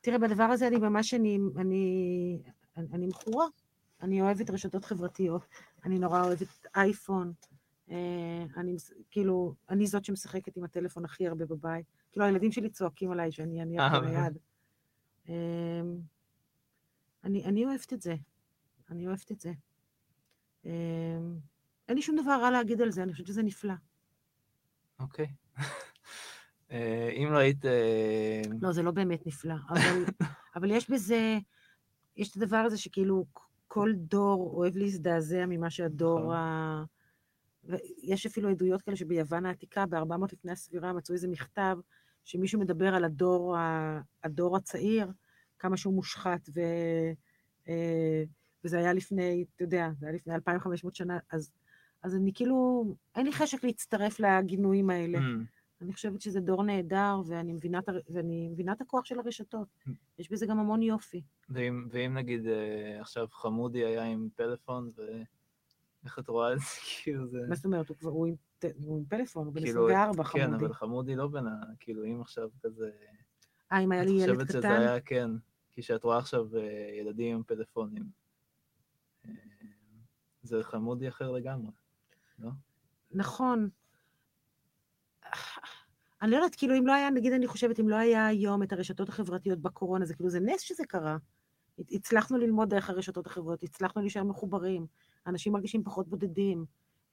תראה, 0.00 0.18
בדבר 0.18 0.42
הזה 0.42 0.66
אני 0.66 0.76
ממש, 0.76 1.14
אני, 1.14 1.38
אני, 1.56 2.38
אני, 2.76 2.86
אני 2.92 3.06
מכורה. 3.06 3.46
אני 4.02 4.22
אוהבת 4.22 4.50
רשתות 4.50 4.84
חברתיות, 4.84 5.46
אני 5.84 5.98
נורא 5.98 6.22
אוהבת 6.22 6.66
אייפון. 6.76 7.32
אה, 7.90 8.44
אני, 8.56 8.76
כאילו, 9.10 9.54
אני 9.70 9.86
זאת 9.86 10.04
שמשחקת 10.04 10.56
עם 10.56 10.64
הטלפון 10.64 11.04
הכי 11.04 11.28
הרבה 11.28 11.46
בבית. 11.46 11.86
כאילו, 12.16 12.26
הילדים 12.26 12.52
שלי 12.52 12.70
צועקים 12.70 13.10
עליי 13.10 13.32
שאני 13.32 13.62
אניח 13.62 13.92
אה, 13.92 13.98
את 13.98 14.02
היד. 14.06 14.38
אה, 15.28 15.80
אני, 17.24 17.44
אני 17.44 17.64
אוהבת 17.64 17.92
את 17.92 18.02
זה. 18.02 18.14
אני 18.90 19.06
אוהבת 19.06 19.32
את 19.32 19.40
זה. 19.40 19.52
אה, 20.66 21.18
אין 21.88 21.96
לי 21.96 22.02
שום 22.02 22.16
דבר 22.16 22.38
רע 22.42 22.50
להגיד 22.50 22.80
על 22.80 22.90
זה, 22.90 23.02
אני 23.02 23.12
חושבת 23.12 23.26
שזה 23.26 23.42
נפלא. 23.42 23.74
אוקיי. 24.98 25.26
אה, 26.70 27.10
אם 27.16 27.32
לא 27.32 27.38
היית... 27.38 27.64
אה, 27.64 28.42
לא, 28.60 28.72
זה 28.72 28.82
לא 28.82 28.90
באמת 28.90 29.26
נפלא, 29.26 29.54
אבל, 29.68 30.04
אבל 30.56 30.70
יש 30.70 30.90
בזה, 30.90 31.38
יש 32.16 32.30
את 32.30 32.36
הדבר 32.36 32.56
הזה 32.56 32.78
שכאילו 32.78 33.26
כל 33.68 33.92
דור 33.96 34.52
אוהב 34.56 34.76
להזדעזע 34.76 35.46
ממה 35.46 35.70
שהדור 35.70 36.20
נכון. 36.20 36.34
ה... 36.34 36.84
ויש 37.64 38.26
אפילו 38.26 38.48
עדויות 38.48 38.82
כאלה 38.82 38.96
שביוון 38.96 39.46
העתיקה, 39.46 39.86
ב-400 39.86 40.32
לפני 40.32 40.52
הספירה, 40.52 40.92
מצאו 40.92 41.14
איזה 41.14 41.28
מכתב 41.28 41.76
שמישהו 42.26 42.60
מדבר 42.60 42.94
על 42.94 43.04
הדור. 43.04 43.56
הדור 44.24 44.56
הצעיר, 44.56 45.06
כמה 45.58 45.76
שהוא 45.76 45.94
מושחת, 45.94 46.48
ו... 46.54 46.60
אה, 47.68 48.24
וזה 48.64 48.78
היה 48.78 48.92
לפני, 48.92 49.44
אתה 49.54 49.64
יודע, 49.64 49.88
זה 49.98 50.06
היה 50.06 50.14
לפני 50.14 50.34
2,500 50.34 50.94
שנה, 50.94 51.18
אז, 51.32 51.50
אז 52.02 52.14
אני 52.16 52.32
כאילו, 52.34 52.84
אין 53.14 53.26
לי 53.26 53.32
חשק 53.32 53.64
להצטרף 53.64 54.20
לגינויים 54.20 54.90
האלה. 54.90 55.18
אמ, 55.18 55.44
אני 55.80 55.92
חושבת 55.92 56.20
שזה 56.20 56.40
דור 56.40 56.62
נהדר, 56.62 57.20
ואני 57.26 57.52
מבינה, 57.52 57.80
ואני 58.08 58.48
מבינה 58.48 58.72
את 58.72 58.80
הכוח 58.80 59.04
של 59.04 59.18
הרשתות. 59.18 59.68
יש 60.18 60.30
בזה 60.30 60.46
גם 60.46 60.58
המון 60.58 60.82
יופי. 60.82 61.22
ואם, 61.48 61.86
ואם 61.90 62.14
נגיד 62.14 62.46
אה, 62.46 63.00
עכשיו 63.00 63.26
חמודי 63.30 63.84
היה 63.84 64.04
עם 64.04 64.28
פלאפון, 64.36 64.88
ואיך 66.06 66.18
את 66.18 66.28
רואה 66.28 66.52
את 66.52 66.58
זה? 66.58 66.64
כאילו 67.02 67.26
זה... 67.26 67.38
מה 67.48 67.54
זאת 67.54 67.64
אומרת, 67.64 67.88
הוא 67.88 67.96
כבר, 67.96 68.10
הוא 68.10 68.26
עם, 68.26 69.04
פלאפון, 69.08 69.46
הוא 69.46 69.54
בן 69.54 69.62
כאילו, 69.62 69.88
24, 69.88 70.24
כן, 70.24 70.46
חמודי. 70.46 70.64
אבל 70.64 70.72
חמודי 70.72 71.16
לא 71.16 71.26
בן 71.28 71.46
ה... 71.46 71.60
כאילו, 71.80 72.04
אם 72.04 72.20
עכשיו 72.20 72.48
כזה... 72.62 72.90
אה, 73.72 73.80
אם 73.80 73.92
היה 73.92 74.02
את 74.02 74.06
לי 74.06 74.12
ילד 74.12 74.34
חושבת 74.34 74.48
שזה 74.48 74.58
קטן? 74.58 74.80
היה, 74.80 75.00
כן. 75.00 75.30
כי 75.72 75.82
כשאת 75.82 76.04
רואה 76.04 76.18
עכשיו 76.18 76.56
אה, 76.56 76.90
ילדים 77.00 77.36
עם 77.36 77.42
פלאפונים, 77.42 78.04
אה, 79.26 79.32
זה 80.42 80.62
חמודי 80.62 81.08
אחר 81.08 81.30
לגמרי, 81.30 81.72
לא? 82.38 82.50
נכון. 83.10 83.68
אני 86.22 86.30
לא 86.30 86.36
יודעת, 86.36 86.54
כאילו, 86.54 86.78
אם 86.78 86.86
לא 86.86 86.92
היה, 86.92 87.10
נגיד, 87.10 87.32
אני 87.32 87.46
חושבת, 87.46 87.80
אם 87.80 87.88
לא 87.88 87.96
היה 87.96 88.26
היום 88.26 88.62
את 88.62 88.72
הרשתות 88.72 89.08
החברתיות 89.08 89.58
בקורונה, 89.58 90.04
זה 90.04 90.14
כאילו, 90.14 90.30
זה 90.30 90.40
נס 90.40 90.60
שזה 90.60 90.84
קרה. 90.88 91.16
הצלחנו 91.78 92.38
ללמוד 92.38 92.70
דרך 92.70 92.90
הרשתות 92.90 93.26
החברתיות, 93.26 93.62
הצלחנו 93.62 94.00
להישאר 94.00 94.24
מחוברים, 94.24 94.86
אנשים 95.26 95.52
מרגישים 95.52 95.84
פחות 95.84 96.08
בודדים. 96.08 96.64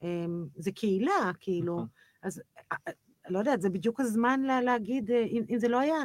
אמ, 0.02 0.46
זה 0.56 0.72
קהילה, 0.72 1.30
כאילו. 1.40 1.74
נכון. 1.74 1.86
אז 2.22 2.42
אה, 2.72 2.92
לא 3.28 3.38
יודעת, 3.38 3.60
זה 3.60 3.70
בדיוק 3.70 4.00
הזמן 4.00 4.40
לה, 4.40 4.62
להגיד, 4.62 5.10
אה, 5.10 5.24
אם, 5.24 5.42
אם 5.50 5.58
זה 5.58 5.68
לא 5.68 5.80
היה, 5.80 5.96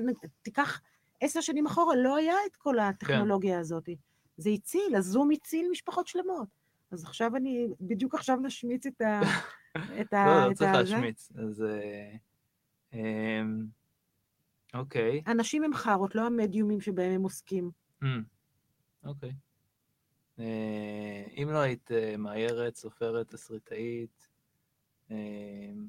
תיקח 0.41 0.81
עשר 1.21 1.41
שנים 1.41 1.65
אחורה, 1.65 1.95
לא 1.95 2.15
היה 2.15 2.35
את 2.51 2.55
כל 2.55 2.79
הטכנולוגיה 2.79 3.59
הזאת. 3.59 3.89
זה 4.37 4.49
הציל, 4.49 4.95
הזום 4.95 5.31
הציל 5.31 5.67
משפחות 5.71 6.07
שלמות. 6.07 6.47
אז 6.91 7.03
עכשיו 7.03 7.35
אני, 7.35 7.67
בדיוק 7.81 8.15
עכשיו 8.15 8.37
נשמיץ 8.37 8.85
את 8.85 9.01
ה... 9.01 9.21
את 10.01 10.13
ה... 10.13 10.25
לא, 10.25 10.49
לא 10.49 10.53
צריך 10.53 10.71
להשמיץ. 10.73 11.31
אז... 11.35 11.63
אה, 11.63 12.15
אמ, 12.93 13.65
אוקיי. 14.73 15.21
אנשים 15.27 15.63
הם 15.63 15.73
חארות, 15.73 16.15
לא 16.15 16.25
המדיומים 16.25 16.81
שבהם 16.81 17.11
הם 17.11 17.23
עוסקים. 17.23 17.71
אמ, 18.03 18.23
אוקיי. 19.03 19.31
אה, 20.39 21.23
אם 21.37 21.49
לא 21.51 21.57
היית 21.57 21.91
אה, 21.91 22.17
מאיירת, 22.17 22.75
סופרת, 22.75 23.29
תסריטאית 23.29 24.27
אמ, 25.11 25.87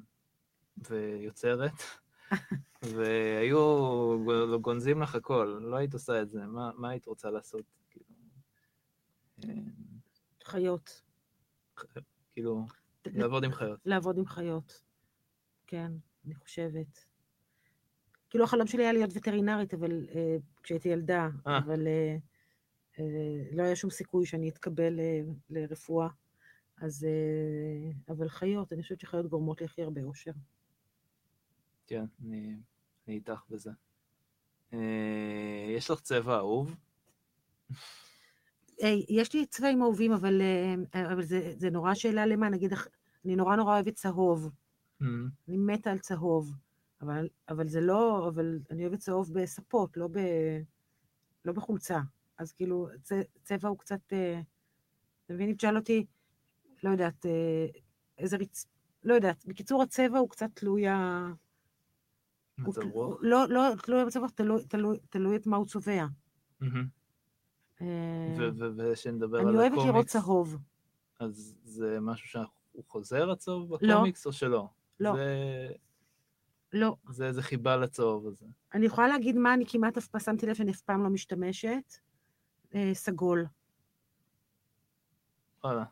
ויוצרת, 0.89 1.73
והיו 2.95 3.59
גו- 4.25 4.59
גונזים 4.59 5.01
לך 5.01 5.15
הכל, 5.15 5.59
לא 5.61 5.75
היית 5.75 5.93
עושה 5.93 6.21
את 6.21 6.29
זה, 6.29 6.45
מה 6.45 6.71
מה 6.77 6.89
היית 6.89 7.05
רוצה 7.05 7.29
לעשות? 7.29 7.65
כאילו, 7.89 8.05
חיות. 10.43 11.01
כאילו, 12.33 12.65
לעבוד 13.05 13.43
עם 13.43 13.53
חיות. 13.53 13.79
לעבוד 13.85 14.17
עם 14.17 14.25
חיות. 14.25 14.83
כן, 15.67 15.91
אני 16.25 16.35
חושבת. 16.35 17.05
כאילו 18.29 18.43
החלום 18.43 18.67
שלי 18.67 18.83
היה 18.83 18.93
להיות 18.93 19.09
וטרינרית, 19.13 19.73
אבל 19.73 20.07
אה, 20.15 20.37
כשהייתי 20.63 20.89
ילדה, 20.89 21.29
אה. 21.47 21.57
אבל 21.57 21.87
אה, 21.87 21.91
אה, 21.91 22.17
לא 23.51 23.63
היה 23.63 23.75
שום 23.75 23.89
סיכוי 23.89 24.25
שאני 24.25 24.49
אתקבל 24.49 24.99
אה, 24.99 25.21
לרפואה. 25.49 26.07
אז, 26.77 27.03
אה, 27.03 27.91
אבל 28.09 28.29
חיות, 28.29 28.73
אני 28.73 28.81
חושבת 28.81 28.99
שחיות 28.99 29.27
גורמות 29.27 29.61
לי 29.61 29.65
הכי 29.65 29.81
הרבה 29.81 30.01
אושר. 30.01 30.31
כן, 31.87 32.05
אני 32.25 32.55
אני 33.07 33.15
איתך 33.15 33.43
בזה. 33.49 33.71
אה, 34.73 35.73
יש 35.77 35.89
לך 35.89 35.99
צבע 35.99 36.37
אהוב? 36.37 36.75
יש 39.09 39.33
לי 39.33 39.45
צבעים 39.45 39.81
אהובים, 39.81 40.11
אבל, 40.11 40.41
אה, 40.41 41.13
אבל 41.13 41.23
זה, 41.23 41.53
זה 41.57 41.69
נורא 41.69 41.93
שאלה 41.93 42.25
למה, 42.25 42.49
נגיד, 42.49 42.73
אני 43.25 43.35
נורא 43.35 43.55
נורא 43.55 43.73
אוהבת 43.73 43.93
צהוב. 43.93 44.51
אמ, 45.01 45.27
אני 45.47 45.57
מתה 45.57 45.91
על 45.91 45.99
צהוב, 45.99 46.53
אבל, 47.01 47.29
אבל 47.49 47.67
זה 47.67 47.81
לא, 47.81 48.27
אבל 48.27 48.59
אני 48.69 48.85
אוהבת 48.85 48.99
צהוב 48.99 49.33
בספות, 49.33 49.97
לא, 49.97 50.07
ב, 50.07 50.19
לא 51.45 51.53
בחולצה. 51.53 51.99
אז 52.41 52.51
כאילו, 52.51 52.87
צ, 53.03 53.11
צבע 53.43 53.69
הוא 53.69 53.77
קצת, 53.77 54.13
אה, 54.13 54.41
אתה 55.25 55.33
מבין, 55.33 55.49
אם 55.49 55.55
תשאל 55.55 55.77
אותי, 55.77 56.05
לא 56.83 56.89
יודעת, 56.89 57.25
אה, 57.25 57.65
איזה 58.17 58.37
ריצ... 58.37 58.65
לא 59.03 59.13
יודעת, 59.13 59.45
בקיצור, 59.45 59.83
הצבע 59.83 60.19
הוא 60.19 60.29
קצת 60.29 60.49
תלוי 60.53 60.87
ה... 60.87 61.27
מצב 62.57 62.81
רוח? 62.81 63.17
לא, 63.21 63.49
לא, 63.49 63.61
תלוי 63.83 64.03
במצב 64.03 64.19
רוח, 64.19 64.31
תלוי, 65.09 65.35
את 65.35 65.47
מה 65.47 65.57
הוא 65.57 65.65
צובע. 65.65 66.05
אה, 67.81 67.87
ושנדבר 68.77 69.39
על 69.39 69.47
אני 69.47 69.57
הקומיקס, 69.57 69.77
אוהבת 69.77 69.93
לראות 69.93 70.05
צהוב. 70.05 70.57
אז 71.19 71.55
זה 71.63 71.97
משהו 72.01 72.27
שהוא 72.27 72.83
חוזר 72.87 73.31
הצהוב 73.31 73.75
בקומיקס 73.75 74.25
או 74.25 74.33
שלא? 74.33 74.69
לא. 74.99 75.13
לא. 76.73 76.95
זה 77.09 77.27
איזה 77.27 77.41
חיבה 77.41 77.77
לצהוב 77.77 78.27
הזה. 78.27 78.45
אני 78.73 78.85
יכולה 78.85 79.07
להגיד 79.07 79.37
מה 79.37 79.53
אני 79.53 79.65
כמעט 79.67 79.97
אף 79.97 80.07
פעם, 80.07 80.21
שמתי 80.21 80.45
לב 80.45 80.53
שאני 80.53 80.71
אף 80.71 80.81
פעם 80.81 81.03
לא 81.03 81.09
משתמשת. 81.09 81.97
אה, 82.75 82.91
סגול. 82.93 83.45
וואלה. 85.63 85.83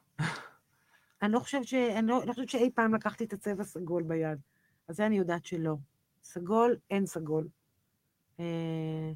אני 1.21 1.31
לא 1.33 1.39
חושבת 1.39 1.67
ש... 1.67 1.73
אני 1.73 2.07
לא, 2.07 2.21
לא 2.25 2.33
חושבת 2.33 2.49
שאי 2.49 2.71
פעם 2.75 2.95
לקחתי 2.95 3.23
את 3.23 3.33
הצבע 3.33 3.63
סגול 3.63 4.03
ביד. 4.03 4.39
אז 4.87 4.95
זה 4.95 5.05
אני 5.05 5.17
יודעת 5.17 5.45
שלא. 5.45 5.75
סגול, 6.23 6.75
אין 6.89 7.05
סגול. 7.05 7.47
אה, 8.39 9.11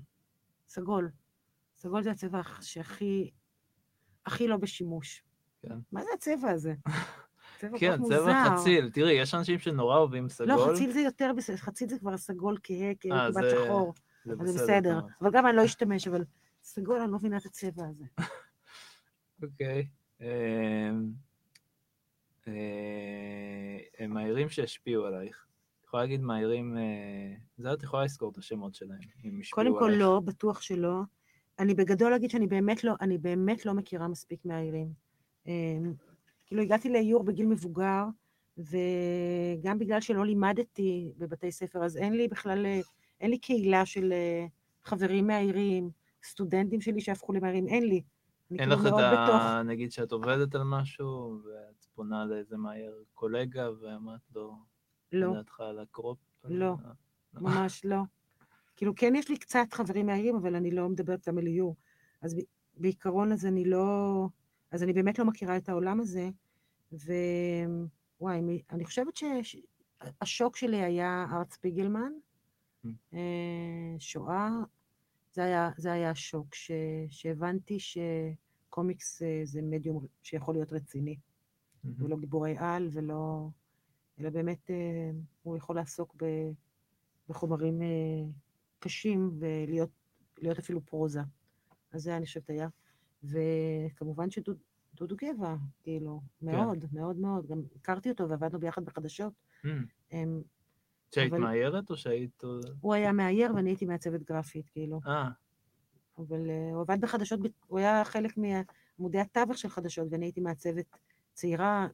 סגול. 0.69 1.09
סגול 1.77 2.03
זה 2.03 2.11
הצבע 2.11 2.39
הכ- 2.41 2.61
שהכי... 2.61 3.31
הכי 4.25 4.47
לא 4.47 4.57
בשימוש. 4.57 5.23
כן. 5.61 5.75
מה 5.91 6.01
זה 6.03 6.09
הצבע 6.13 6.49
הזה? 6.51 6.73
צבע 7.59 7.77
כן, 7.79 7.91
צבע 7.95 7.99
מוזר. 7.99 8.33
חציל. 8.57 8.89
תראי, 8.89 9.11
יש 9.13 9.33
אנשים 9.35 9.59
שנורא 9.59 9.97
אוהבים 9.97 10.29
סגול. 10.29 10.47
לא, 10.49 10.67
חציל 10.73 10.91
זה 10.91 10.99
יותר 10.99 11.31
בסדר, 11.37 11.57
חציל 11.57 11.89
זה 11.89 11.99
כבר 11.99 12.17
סגול 12.17 12.57
כהה, 12.63 12.93
אה, 13.11 13.31
זה- 13.31 13.39
שחור. 13.65 13.93
זה 14.25 14.35
בסדר. 14.35 14.99
אבל 15.21 15.29
גם 15.33 15.47
אני 15.47 15.55
לא 15.57 15.65
אשתמש, 15.65 16.07
אבל 16.07 16.23
סגול, 16.63 16.99
אני 16.99 17.11
לא 17.11 17.17
מבינה 17.17 17.37
את 17.37 17.45
הצבע 17.45 17.83
הזה. 17.87 18.05
אוקיי. 19.43 19.87
אמ, 20.21 21.11
אה, 22.47 23.77
הם 23.99 24.13
מהירים 24.13 24.49
שהשפיעו 24.49 25.05
עלייך. 25.05 25.47
את 25.79 25.85
יכולה 25.85 26.03
להגיד 26.03 26.21
מהירים, 26.21 26.77
אה, 26.77 27.35
זה 27.57 27.73
את 27.73 27.83
יכולה 27.83 28.03
לזכור 28.03 28.31
את 28.31 28.37
השמות 28.37 28.75
שלהם, 28.75 28.99
אם 29.23 29.39
השפיעו 29.39 29.65
קודם 29.65 29.79
כל 29.79 29.85
עלייך. 29.85 30.01
לא, 30.01 30.21
בטוח 30.25 30.61
שלא. 30.61 31.01
אני 31.59 31.73
בגדול 31.73 32.13
אגיד 32.13 32.29
שאני 32.29 32.47
באמת 32.47 32.83
לא, 32.83 32.93
אני 33.01 33.17
באמת 33.17 33.65
לא 33.65 33.73
מכירה 33.73 34.07
מספיק 34.07 34.45
מהעירים. 34.45 34.93
אמ, 35.47 35.93
כאילו 36.45 36.61
הגעתי 36.61 36.89
לאיור 36.89 37.23
בגיל 37.23 37.45
מבוגר, 37.45 38.03
וגם 38.57 39.79
בגלל 39.79 40.01
שלא 40.01 40.25
לימדתי 40.25 41.13
בבתי 41.17 41.51
ספר, 41.51 41.83
אז 41.83 41.97
אין 41.97 42.13
לי 42.13 42.27
בכלל, 42.27 42.65
אה, 42.65 42.81
אין 43.21 43.29
לי 43.29 43.37
קהילה 43.37 43.85
של 43.85 44.13
חברים 44.83 45.27
מהעירים, 45.27 45.89
סטודנטים 46.23 46.81
שלי 46.81 47.01
שהפכו 47.01 47.33
למהעירים, 47.33 47.67
אין 47.67 47.83
לי. 47.83 48.01
אין 48.51 48.57
כאילו 48.57 48.71
לך 48.71 48.79
את 48.79 48.91
מאוד 48.91 49.01
בתוך... 49.01 49.41
ה... 49.41 49.61
נגיד 49.65 49.91
שאת 49.91 50.11
עובדת 50.11 50.55
על 50.55 50.63
משהו, 50.63 51.39
ואת 51.45 51.85
פונה 51.95 52.25
לאיזה 52.25 52.57
מהר 52.57 52.93
קולגה, 53.13 53.69
ואמרת 53.81 54.21
לו, 54.35 54.55
לא, 55.11 55.33
דעתך 55.33 55.59
על 55.59 55.79
הקרופ? 55.79 56.19
לא. 56.43 56.75
ממש 57.33 57.85
לא. 57.85 57.97
כאילו, 58.75 58.95
כן 58.95 59.15
יש 59.15 59.29
לי 59.29 59.37
קצת 59.37 59.67
חברים 59.73 60.05
מהעירים, 60.05 60.35
אבל 60.35 60.55
אני 60.55 60.71
לא 60.71 60.89
מדברת 60.89 61.19
איתם 61.19 61.37
על 61.37 61.47
איור. 61.47 61.75
אז 62.21 62.35
בעיקרון 62.77 63.31
אז 63.31 63.45
אני 63.45 63.65
לא... 63.65 64.27
אז 64.71 64.83
אני 64.83 64.93
באמת 64.93 65.19
לא 65.19 65.25
מכירה 65.25 65.57
את 65.57 65.69
העולם 65.69 65.99
הזה, 65.99 66.29
ווואי, 66.91 68.61
אני 68.71 68.85
חושבת 68.85 69.13
שהשוק 69.15 70.57
שלי 70.57 70.83
היה 70.83 71.25
ארט 71.31 71.51
ספיגלמן, 71.51 72.11
Mm. 72.85 72.89
אה, 73.13 73.95
שואה, 73.99 74.49
זה 75.33 75.43
היה, 75.43 75.69
זה 75.77 75.91
היה 75.91 76.09
השוק, 76.09 76.55
ש, 76.55 76.71
שהבנתי 77.09 77.77
שקומיקס 77.79 79.21
אה, 79.21 79.41
זה 79.43 79.61
מדיום 79.61 80.05
שיכול 80.21 80.55
להיות 80.55 80.73
רציני, 80.73 81.17
מהמם. 81.83 82.03
ולא 82.03 82.17
גיבורי 82.17 82.57
על, 82.57 82.89
ולא... 82.91 83.47
אלא 84.19 84.29
באמת 84.29 84.69
אה, 84.69 85.11
הוא 85.43 85.57
יכול 85.57 85.75
לעסוק 85.75 86.15
ב, 86.23 86.25
בחומרים 87.29 87.81
אה, 87.81 87.87
קשים 88.79 89.31
ולהיות 89.39 89.89
להיות 90.37 90.59
אפילו 90.59 90.85
פרוזה. 90.85 91.21
אז 91.91 92.01
זה 92.01 92.17
אני 92.17 92.25
חושבת 92.25 92.49
היה. 92.49 92.67
וכמובן 93.23 94.29
שדודו 94.31 95.15
גבע, 95.15 95.55
כאילו, 95.83 96.21
מאוד, 96.41 96.85
מאוד 96.93 97.17
מאוד. 97.17 97.47
גם 97.47 97.61
הכרתי 97.75 98.09
אותו 98.09 98.29
ועבדנו 98.29 98.59
ביחד 98.59 98.85
בחדשות. 98.85 99.33
אמ, 99.65 99.85
הם, 100.11 100.41
שהיית 101.13 101.33
אבל- 101.33 101.41
מאיירת 101.41 101.89
או 101.89 101.97
שהיית... 101.97 102.43
הוא 102.81 102.93
היה 102.93 103.11
מאייר 103.11 103.55
ואני 103.55 103.69
הייתי 103.69 103.85
מעצבת 103.85 104.21
גרפית, 104.23 104.69
כאילו. 104.69 104.99
אה, 105.07 105.29
אבל 106.17 106.49
אה, 106.49 106.69
הוא 106.73 106.81
עבד 106.81 107.01
בחדשות, 107.01 107.39
הוא 107.67 107.79
היה 107.79 108.05
חלק 108.05 108.31
מעמודי 108.37 109.19
התווך 109.19 109.57
של 109.57 109.69
חדשות, 109.69 110.07
ואני 110.11 110.25
הייתי 110.25 110.41
מעצבת 110.41 110.85
צעירה 111.33 111.87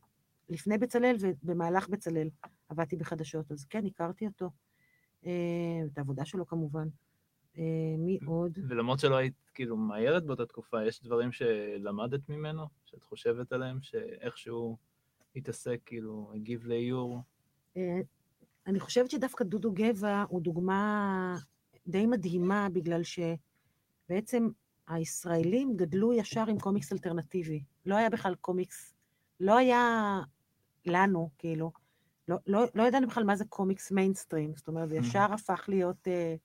לפני 0.49 0.77
בצלאל 0.77 1.15
ובמהלך 1.19 1.89
בצלאל 1.89 2.29
עבדתי 2.69 2.95
בחדשות. 2.95 3.51
אז 3.51 3.65
כן, 3.65 3.85
הכרתי 3.85 4.27
אותו. 4.27 4.49
אה, 5.25 5.31
את 5.93 5.97
העבודה 5.97 6.25
שלו 6.25 6.47
כמובן. 6.47 6.87
אה, 7.57 7.63
מי 7.97 8.19
עוד? 8.25 8.59
ולמרות 8.69 8.99
שלא 8.99 9.15
היית 9.15 9.33
כאילו 9.53 9.77
מאיירת 9.77 10.25
באותה 10.25 10.45
תקופה, 10.45 10.85
יש 10.85 11.03
דברים 11.03 11.31
שלמדת 11.31 12.29
ממנו, 12.29 12.65
שאת 12.85 13.03
חושבת 13.03 13.51
עליהם, 13.51 13.81
שאיכשהו 13.81 14.77
התעסק, 15.35 15.79
כאילו, 15.85 16.31
הגיב 16.35 16.65
לאיור? 16.67 17.19
אני 18.69 18.79
חושבת 18.79 19.11
שדווקא 19.11 19.43
דודו 19.43 19.71
גבע 19.71 20.23
הוא 20.29 20.41
דוגמה 20.41 21.35
די 21.87 22.05
מדהימה, 22.05 22.67
בגלל 22.73 23.01
שבעצם 23.03 24.49
הישראלים 24.87 25.77
גדלו 25.77 26.13
ישר 26.13 26.45
עם 26.47 26.59
קומיקס 26.59 26.93
אלטרנטיבי. 26.93 27.63
לא 27.85 27.95
היה 27.95 28.09
בכלל 28.09 28.35
קומיקס, 28.35 28.93
לא 29.39 29.57
היה 29.57 30.19
לנו, 30.85 31.29
כאילו, 31.37 31.71
לא, 32.27 32.37
לא, 32.47 32.65
לא 32.75 32.83
ידענו 32.83 33.07
בכלל 33.07 33.23
מה 33.23 33.35
זה 33.35 33.45
קומיקס 33.45 33.91
מיינסטרים, 33.91 34.53
זאת 34.55 34.67
אומרת, 34.67 34.89
זה 34.89 34.97
ישר 34.97 35.33
הפך 35.33 35.65
להיות 35.67 36.07
אה, 36.07 36.35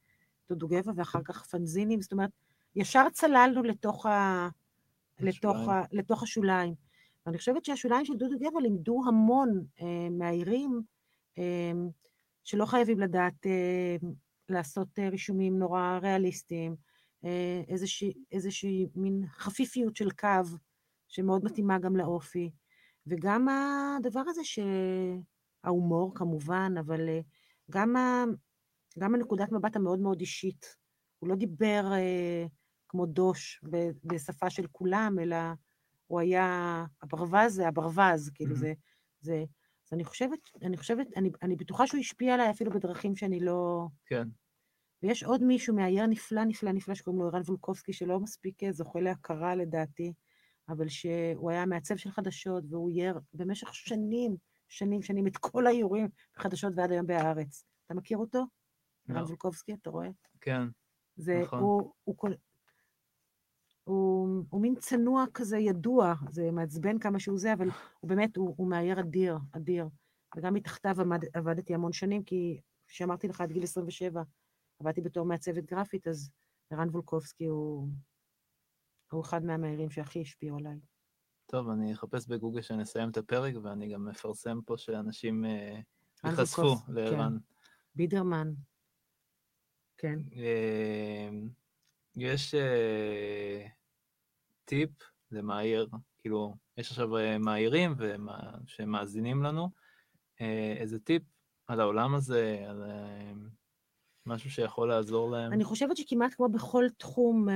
דודו 0.49 0.69
גבע 0.69 0.93
ואחר 0.97 1.23
כך 1.25 1.47
פנזינים, 1.47 2.01
זאת 2.01 2.13
אומרת, 2.13 2.31
ישר 2.77 3.07
צללנו 3.13 3.63
לתוך, 3.63 4.07
ה, 4.07 4.49
לתוך. 5.21 5.69
ה, 5.69 5.83
לתוך 5.93 6.23
השוליים. 6.23 6.75
ואני 7.27 7.39
חושבת 7.39 7.65
שהשוליים 7.65 8.05
של 8.05 8.17
דודו 8.17 8.39
גבע 8.39 8.61
לימדו 8.61 9.03
המון 9.07 9.65
אה, 9.81 10.09
מהעירים, 10.11 10.83
אה, 11.39 11.73
שלא 12.45 12.67
חייבים 12.67 13.01
לדעת 13.01 13.47
אה, 13.47 13.97
לעשות 14.49 14.99
אה, 14.99 15.09
רישומים 15.09 15.59
נורא 15.59 15.99
ריאליסטיים, 16.03 16.77
אה, 17.25 17.63
איזושהי, 17.69 18.13
איזושהי 18.33 18.87
מין 18.95 19.27
חפיפיות 19.29 19.97
של 19.97 20.11
קו 20.11 20.29
שמאוד 21.09 21.45
מתאימה 21.45 21.79
גם 21.79 21.97
לאופי, 21.97 22.51
וגם 23.07 23.49
הדבר 23.49 24.23
הזה 24.29 24.41
שההומור 24.45 26.15
כמובן, 26.15 26.73
אבל 26.81 27.09
אה, 27.09 27.21
גם, 27.71 27.97
ה, 27.97 28.25
גם 28.99 29.15
הנקודת 29.15 29.53
מבט 29.53 29.77
המאוד 29.77 30.01
מאוד 30.01 30.21
אישית. 30.21 30.77
הוא 31.19 31.29
לא 31.29 31.35
דיבר 31.37 31.93
אה, 31.93 32.47
כמו 32.89 33.07
דוש 33.07 33.61
ב- 33.71 33.91
בשפה 34.05 34.51
של 34.51 34.67
כולם, 34.73 35.17
אלא 35.23 35.37
הוא 36.07 36.21
היה, 36.21 36.85
הברווז 37.03 37.55
זה 37.55 37.69
הברווז, 37.69 38.31
כאילו 38.35 38.55
Mhm. 38.55 38.59
זה, 38.59 38.73
זה, 39.21 39.45
אז 39.95 39.97
אני 39.97 40.05
חושבת, 40.05 40.39
אני 40.63 40.77
חושבת, 40.77 41.07
אני, 41.17 41.31
אני 41.43 41.57
בטוחה 41.57 41.87
שהוא 41.87 42.01
השפיע 42.01 42.35
עליי 42.35 42.51
אפילו 42.51 42.71
בדרכים 42.71 43.17
שאני 43.17 43.41
לא... 43.41 43.87
כן. 44.07 44.29
ויש 45.03 45.25
עוד 45.25 45.43
מישהו 45.43 45.75
מאייר 45.75 46.07
נפלא, 46.07 46.45
נפלא, 46.45 46.73
נפלא, 46.73 46.95
שקוראים 46.95 47.23
לו 47.23 47.29
ערן 47.29 47.41
וולקובסקי, 47.41 47.93
שלא 47.93 48.21
מספיק 48.21 48.63
אה, 48.63 48.73
זוכה 48.73 49.01
להכרה 49.01 49.55
לדעתי, 49.55 50.13
אבל 50.69 50.89
שהוא 50.89 51.51
היה 51.51 51.67
מעצב 51.67 51.97
של 51.97 52.11
חדשות, 52.11 52.65
והוא 52.71 52.91
אייר 52.91 53.21
במשך 53.35 53.75
שנים, 53.75 54.37
שנים, 54.69 55.03
שנים, 55.03 55.27
את 55.27 55.37
כל 55.37 55.67
האיורים 55.67 56.09
בחדשות 56.37 56.73
ועד 56.77 56.93
היום 56.93 57.07
בהארץ. 57.07 57.65
אתה 57.87 57.95
מכיר 57.95 58.19
אותו? 58.19 58.45
ערן 59.09 59.19
לא. 59.19 59.27
וולקובסקי, 59.27 59.75
אתה 59.75 59.91
רואה? 59.91 60.09
כן. 60.41 60.63
זה, 61.17 61.41
נכון. 61.43 61.59
הוא, 61.59 61.93
הוא. 62.05 62.17
הוא, 63.85 64.45
הוא 64.51 64.61
מין 64.61 64.75
צנוע 64.75 65.25
כזה 65.35 65.59
ידוע, 65.59 66.15
זה 66.31 66.51
מעצבן 66.51 66.99
כמה 66.99 67.21
שהוא 67.21 67.39
זה, 67.39 67.53
אבל 67.53 67.69
הוא 68.01 68.09
באמת, 68.09 68.37
הוא, 68.37 68.55
הוא 68.57 68.69
מאייר 68.69 69.01
אדיר, 69.01 69.39
אדיר. 69.53 69.89
וגם 70.37 70.55
מתחתיו 70.55 71.01
עמד, 71.01 71.25
עבדתי 71.35 71.75
המון 71.75 71.93
שנים, 71.93 72.23
כי 72.25 72.61
כפי 72.87 72.97
שאמרתי 72.97 73.29
לך, 73.29 73.41
עד 73.41 73.53
גיל 73.53 73.63
27 73.63 74.23
עבדתי 74.81 75.01
בתור 75.01 75.27
מעצבת 75.27 75.65
גרפית, 75.65 76.09
אז 76.09 76.31
ערן 76.71 76.89
וולקובסקי 76.89 77.47
הוא, 77.47 77.89
הוא 79.13 79.23
אחד 79.23 79.45
מהמאיירים 79.45 79.91
שהכי 79.91 80.21
השפיעו 80.21 80.59
עליי. 80.59 80.81
טוב, 81.47 81.69
אני 81.69 81.93
אחפש 81.93 82.29
בגוגל 82.29 82.63
שנסיים 82.63 83.11
את 83.11 83.17
הפרק, 83.17 83.55
ואני 83.63 83.93
גם 83.93 84.05
מפרסם 84.05 84.59
פה 84.67 84.77
שאנשים 84.77 85.45
אה, 85.45 85.81
ייחשפו 86.25 86.75
לערן. 86.89 87.39
בידרמן, 87.95 88.53
כן. 89.99 90.19
יש 92.17 92.55
אה, 92.55 93.67
טיפ 94.65 94.91
למאייר, 95.31 95.89
כאילו, 96.19 96.55
יש 96.77 96.91
עכשיו 96.91 97.17
אה, 97.17 97.39
מאיירים 97.39 97.95
ומה- 97.99 98.59
שמאזינים 98.67 99.43
לנו, 99.43 99.69
אה, 100.41 100.75
איזה 100.79 100.99
טיפ 100.99 101.23
על 101.67 101.81
העולם 101.81 102.15
הזה, 102.15 102.65
על 102.69 102.83
אה, 102.83 103.33
משהו 104.27 104.51
שיכול 104.51 104.89
לעזור 104.89 105.31
להם. 105.31 105.53
אני 105.53 105.65
חושבת 105.65 105.97
שכמעט 105.97 106.35
כמו 106.35 106.49
בכל 106.49 106.85
תחום, 106.99 107.49
אה, 107.49 107.55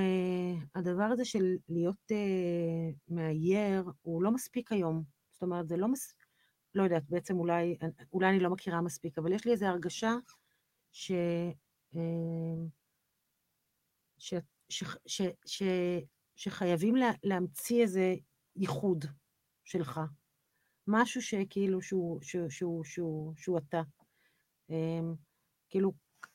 הדבר 0.74 1.02
הזה 1.02 1.24
של 1.24 1.56
להיות 1.68 2.12
אה, 2.12 2.90
מאייר, 3.08 3.84
הוא 4.02 4.22
לא 4.22 4.30
מספיק 4.30 4.72
היום. 4.72 5.02
זאת 5.32 5.42
אומרת, 5.42 5.68
זה 5.68 5.76
לא 5.76 5.88
מס... 5.88 6.14
לא 6.74 6.82
יודעת, 6.82 7.02
בעצם 7.08 7.36
אולי, 7.38 7.76
אולי 8.12 8.28
אני 8.28 8.40
לא 8.40 8.50
מכירה 8.50 8.80
מספיק, 8.80 9.18
אבל 9.18 9.32
יש 9.32 9.44
לי 9.44 9.52
איזו 9.52 9.66
הרגשה 9.66 10.14
ש... 10.92 11.12
אה, 11.96 12.00
ש... 14.18 14.34
ש... 14.68 14.84
ש... 15.06 15.22
ש... 15.46 15.62
שחייבים 16.36 16.96
לה... 16.96 17.10
להמציא 17.24 17.82
איזה 17.82 18.14
ייחוד 18.56 19.04
שלך. 19.64 20.00
משהו 20.86 21.22
שכאילו 21.22 21.82
שהוא, 21.82 22.22
שהוא, 22.22 22.50
שהוא, 22.50 22.84
שהוא, 22.84 23.32
שהוא 23.36 23.58
אתה. 23.58 23.82
אמ, 24.70 25.14
כאילו, 25.68 25.92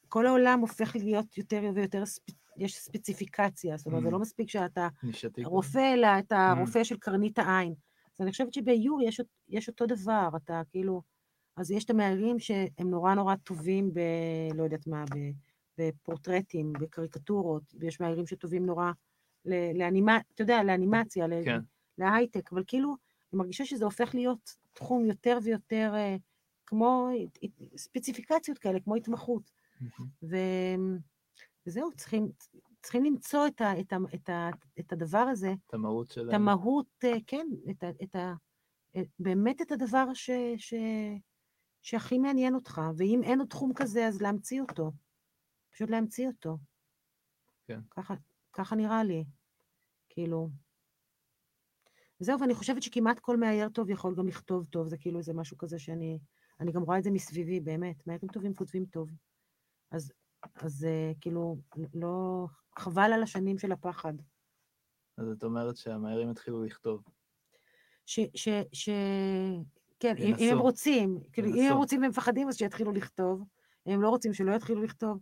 כל 0.08 0.28
העולם 0.28 0.60
הופך 0.60 0.96
להיות 0.96 1.38
יותר 1.38 1.72
ויותר, 1.76 2.06
ספ... 2.06 2.22
יש 2.58 2.78
ספציפיקציה, 2.78 3.78
זאת 3.78 3.88
אומרת, 3.88 4.02
זה 4.02 4.08
Mm. 4.08 4.12
לא 4.12 4.20
מספיק 4.20 4.50
שאתה. 4.50 4.88
רופא, 5.46 5.94
אלא 5.94 6.08
אתה 6.20 6.54
רופא 6.60 6.84
של 6.84 6.98
קרנית 6.98 7.40
העין. 7.40 7.74
אז 8.16 8.22
אני 8.22 8.32
חושבת 8.32 8.54
שבאיור 8.54 9.02
יש, 9.02 9.22
יש 9.50 9.70
אותו 9.70 9.86
דבר, 9.86 10.30
אתה 10.36 10.62
כאילו, 10.70 11.02
אז 11.58 11.72
יש 11.72 11.86
את 11.86 11.90
המאיירים 11.90 12.40
שהם 12.40 12.90
נורא 12.90 13.14
נורא 13.14 13.36
טובים 13.36 13.94
ב... 13.94 14.00
לא 14.56 14.64
יודעת 14.64 14.88
מה, 14.88 15.04
ב... 15.06 15.18
בפורטרטים, 15.78 16.74
בקריקטורות, 16.74 17.64
ויש 17.80 18.00
מאיירים 18.00 18.28
שטובים 18.28 18.66
נורא 18.66 18.92
ל- 19.46 19.78
לאנימה... 19.78 20.18
אתה 20.34 20.42
יודע, 20.42 20.64
לאנימציה. 20.64 21.26
כן. 21.46 21.60
להייטק, 21.98 22.54
אבל 22.54 22.64
כאילו, 22.68 22.90
אני 22.90 23.38
מרגישה 23.40 23.66
שזה 23.66 23.86
הופך 23.86 24.16
להיות 24.16 24.56
תחום 24.74 25.06
יותר 25.06 25.38
ויותר 25.44 25.92
אה, 25.96 26.16
כמו 26.66 27.10
ספציפיקציות 27.78 28.58
כאלה, 28.58 28.80
כמו 28.80 28.96
התמחות. 28.96 29.52
ו... 30.24 30.38
וזהו, 31.68 31.92
צריכים, 31.98 32.32
צריכים 32.82 33.04
למצוא 33.04 33.48
את, 33.48 33.62
ה, 33.62 33.80
את, 33.80 33.94
ה, 33.94 33.98
את, 34.16 34.30
ה, 34.30 34.50
את 34.80 34.94
הדבר 34.94 35.18
הזה, 35.18 35.54
את 35.68 35.74
המהות 35.74 36.12
שלהם. 36.12 36.30
את 36.30 36.34
המהות, 36.34 36.88
אה, 37.04 37.18
כן, 37.28 37.48
את 37.70 37.84
ה, 37.84 37.90
את 38.04 38.16
ה, 38.16 38.34
אה, 38.96 39.02
באמת 39.20 39.62
את 39.62 39.72
הדבר 39.72 40.14
ש, 40.14 40.30
ש, 40.58 40.74
שהכי 41.82 42.18
מעניין 42.18 42.56
אותך, 42.56 42.82
ואם 42.98 43.22
אין 43.24 43.40
עוד 43.40 43.50
תחום 43.50 43.74
כזה, 43.76 44.08
אז 44.08 44.22
להמציא 44.22 44.62
אותו. 44.62 44.92
פשוט 45.74 45.90
להמציא 45.90 46.28
אותו. 46.28 46.58
כן. 47.68 47.80
ככה, 47.90 48.14
ככה 48.54 48.76
נראה 48.76 49.04
לי. 49.04 49.24
כאילו... 50.10 50.50
זהו, 52.20 52.40
ואני 52.40 52.54
חושבת 52.54 52.84
שכמעט 52.84 53.20
כל 53.20 53.38
מאייר 53.38 53.70
טוב 53.70 53.90
יכול 53.90 54.16
גם 54.16 54.28
לכתוב 54.28 54.66
טוב, 54.66 54.88
זה 54.88 54.98
כאילו 54.98 55.20
איזה 55.20 55.34
משהו 55.34 55.58
כזה 55.58 55.80
שאני... 55.80 56.20
אני 56.60 56.72
גם 56.72 56.82
רואה 56.82 56.98
את 56.98 57.04
זה 57.04 57.12
מסביבי, 57.12 57.60
באמת. 57.60 58.08
מאיירים 58.08 58.30
טובים 58.30 58.54
כותבים 58.54 58.86
טוב. 58.86 59.10
אז, 59.92 60.12
אז 60.56 60.86
אה, 60.86 61.12
כאילו, 61.22 61.58
לא... 61.94 62.46
חבל 62.80 63.14
על 63.14 63.24
השנים 63.24 63.58
של 63.58 63.72
הפחד. 63.72 64.14
אז 65.18 65.28
את 65.38 65.44
אומרת 65.44 65.78
שהמאיירים 65.78 66.30
התחילו 66.30 66.64
לכתוב. 66.64 67.04
ש... 68.06 68.20
ש, 68.36 68.50
ש... 68.74 68.90
כן, 70.00 70.16
אם, 70.18 70.24
אם 70.24 70.34
הם 70.34 70.40
ינסו. 70.40 70.62
רוצים, 70.62 71.20
כאילו, 71.32 71.48
אם 71.48 71.54
הם 71.54 71.60
ינסו. 71.60 71.78
רוצים 71.78 72.02
והם 72.02 72.10
מפחדים, 72.10 72.48
אז 72.48 72.58
שיתחילו 72.58 72.92
לכתוב. 72.92 73.44
אם 73.88 73.94
הם 73.94 74.02
לא 74.02 74.10
רוצים, 74.10 74.34
שלא 74.34 74.52
יתחילו 74.52 74.84
לכתוב. 74.84 75.20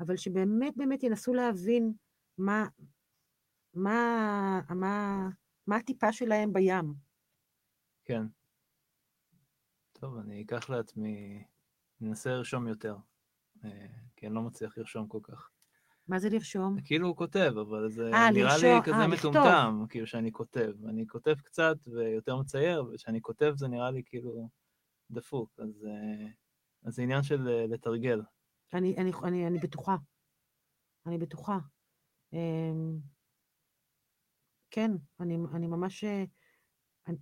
אבל 0.00 0.16
שבאמת 0.16 0.76
באמת 0.76 1.02
ינסו 1.02 1.34
להבין 1.34 1.92
מה, 2.38 2.66
מה, 3.74 4.60
מה, 4.70 5.28
מה 5.66 5.76
הטיפה 5.76 6.12
שלהם 6.12 6.52
בים. 6.52 6.94
כן. 8.04 8.22
טוב, 9.92 10.16
אני 10.18 10.42
אקח 10.42 10.70
לעצמי, 10.70 11.44
ננסה 12.00 12.30
לרשום 12.30 12.68
יותר, 12.68 12.96
אה, 13.64 13.86
כי 14.16 14.26
אני 14.26 14.34
לא 14.34 14.42
מצליח 14.42 14.78
לרשום 14.78 15.08
כל 15.08 15.20
כך. 15.22 15.50
מה 16.08 16.18
זה 16.18 16.28
לרשום? 16.28 16.76
כאילו 16.84 17.08
הוא 17.08 17.16
כותב, 17.16 17.52
אבל 17.60 17.90
זה 17.90 18.02
אה, 18.02 18.30
נראה 18.30 18.30
לי 18.30 18.42
לרשום, 18.42 18.82
כזה 18.82 18.96
אה, 18.96 19.06
לכתוב. 19.06 19.30
מטומטם, 19.30 19.84
כאילו 19.88 20.06
שאני 20.06 20.32
כותב. 20.32 20.72
אני 20.88 21.06
כותב 21.06 21.34
קצת 21.44 21.76
ויותר 21.86 22.36
מצייר, 22.36 22.84
וכשאני 22.84 23.20
כותב 23.22 23.52
זה 23.56 23.68
נראה 23.68 23.90
לי 23.90 24.02
כאילו 24.06 24.48
דפוק, 25.10 25.60
אז 25.60 25.86
אה, 25.86 26.28
אז 26.84 26.94
זה 26.94 27.02
עניין 27.02 27.22
של 27.22 27.48
אה, 27.48 27.66
לתרגל. 27.66 28.22
אני, 28.74 28.96
אני, 28.96 29.10
אני, 29.24 29.46
אני 29.46 29.58
בטוחה. 29.58 29.96
אני 31.06 31.18
בטוחה. 31.18 31.58
אמ, 32.32 32.98
כן, 34.70 34.90
אני, 35.20 35.36
אני 35.54 35.66
ממש... 35.66 36.04
אה, 36.04 36.24
אני, 37.06 37.16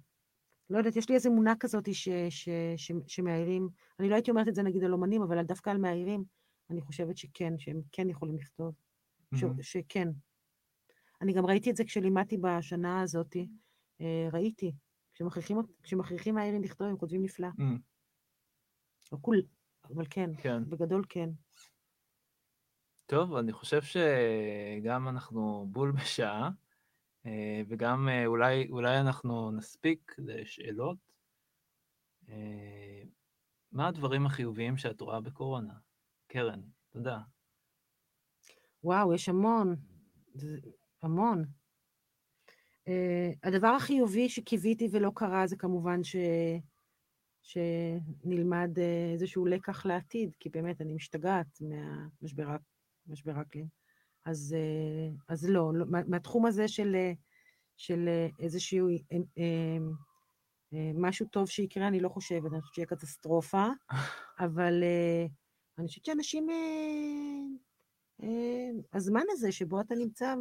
לא 0.71 0.79
יודעת, 0.79 0.97
יש 0.97 1.09
לי 1.09 1.15
איזו 1.15 1.31
אמונה 1.31 1.55
כזאת 1.61 1.95
ש, 1.95 2.09
ש, 2.31 2.49
ש, 2.77 2.93
שמאיירים, 3.07 3.69
אני 4.01 4.09
לא 4.09 4.15
הייתי 4.15 4.31
אומרת 4.31 4.49
את 4.49 4.55
זה 4.55 4.63
נגיד 4.63 4.85
על 4.85 4.93
אומנים, 4.93 5.23
אבל 5.23 5.43
דווקא 5.43 5.71
על 5.71 5.79
מאיירים, 5.79 6.25
אני 6.71 6.81
חושבת 6.81 7.17
שכן, 7.17 7.59
שהם 7.59 7.81
כן 7.93 8.09
יכולים 8.09 8.39
לכתוב. 8.39 8.75
ש. 9.35 9.45
שכן. 9.61 10.09
אני 11.23 11.33
גם 11.33 11.47
ראיתי 11.47 11.71
את 11.71 11.77
זה 11.77 11.85
כשלימדתי 11.85 12.37
בשנה 12.39 13.01
הזאת, 13.01 13.37
אה, 14.01 14.29
ראיתי, 14.33 14.73
כשמכריחים, 15.83 16.35
מאיירים 16.35 16.63
לכתוב, 16.63 16.89
הם 16.89 16.97
כותבים 16.97 17.23
נפלא. 17.23 17.49
לא 19.13 19.19
כול, 19.21 19.43
אבל 19.95 20.05
כן, 20.11 20.31
כן. 20.39 20.71
בגדול 20.71 21.05
כן. 21.09 21.31
טוב, 23.07 23.35
אני 23.35 23.53
חושב 23.53 23.81
שגם 23.83 25.09
אנחנו 25.09 25.67
בול 25.71 25.93
בשעה, 25.93 26.51
אה, 27.27 27.63
וגם 27.69 28.09
אה, 28.09 28.27
אולי, 28.27 28.69
אולי 28.71 29.01
אנחנו 29.01 29.51
נספיק 29.51 30.15
לשאלות. 30.19 30.99
אה, 32.29 33.03
מה 33.73 33.89
הדברים 33.89 34.27
החיוביים 34.27 34.77
שאת 34.77 35.01
רואה 35.01 35.21
בקורונה? 35.21 35.75
קרן, 36.27 36.61
תודה. 36.89 37.19
וואו, 38.85 39.15
יש 39.15 39.29
המון, 39.29 39.77
המון. 41.03 41.45
הדבר 43.43 43.69
החיובי 43.69 44.29
שקיוויתי 44.29 44.89
ולא 44.93 45.11
קרה 45.15 45.47
זה 45.47 45.57
כמובן 45.57 46.05
ש... 46.05 46.17
שנלמד 47.49 48.71
uh, 48.79 49.13
איזשהו 49.13 49.47
לקח 49.47 49.87
לעתיד, 49.87 50.31
כי 50.41 50.49
באמת 50.49 50.81
אני 50.81 50.95
משתגעת 50.95 51.47
מהמשבר 51.61 53.33
האקלים. 53.39 53.67
אז, 54.25 54.57
uh, 54.59 55.17
אז 55.29 55.49
לא, 55.49 55.75
לא 55.75 55.87
מה- 55.91 56.05
מהתחום 56.09 56.47
הזה 56.47 56.69
של, 56.69 56.95
אה, 56.95 57.13
של 57.77 58.09
אה, 58.09 58.29
איזשהו 58.39 58.89
אה, 58.89 58.97
אה, 59.39 59.79
אה, 60.73 60.91
משהו 60.95 61.27
טוב 61.27 61.49
שיקרה, 61.49 61.89
אני 61.89 62.01
לא 62.01 62.09
חושבת, 62.09 62.53
אני 62.53 62.61
חושבת 62.61 62.75
שיהיה 62.75 62.87
קטסטרופה, 62.87 63.67
אבל 64.47 64.83
אה, 64.83 65.27
אני 65.79 65.87
חושבת 65.87 66.05
שאנשים... 66.05 66.51
אה, 66.51 67.69
אה, 68.23 68.71
הזמן 68.93 69.23
הזה 69.31 69.53
שבו 69.53 69.81
אתה 69.81 69.95
נמצא 69.95 70.35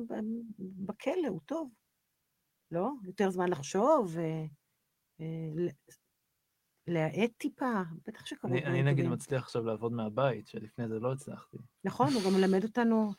בכלא 0.58 1.28
הוא 1.30 1.42
טוב, 1.46 1.70
לא? 2.72 2.90
יותר 3.04 3.30
זמן 3.30 3.50
לחשוב, 3.50 4.18
אה, 4.18 4.46
אה, 5.22 5.66
להאט 6.88 7.32
טיפה, 7.38 7.82
בטח 8.08 8.26
שקרו 8.26 8.52
אני, 8.52 8.66
אני 8.66 8.84
נגיד. 8.84 9.08
מצליח 9.08 9.44
עכשיו 9.44 9.64
לעבוד 9.64 9.92
מהבית, 9.92 10.48
שלפני 10.48 10.88
זה 10.88 11.00
לא 11.00 11.14
הצלחתי. 11.14 11.58
נכון, 11.84 12.14
הוא 12.14 12.22
גם 12.26 12.34
מלמד 12.40 12.64
אותנו 12.64 13.14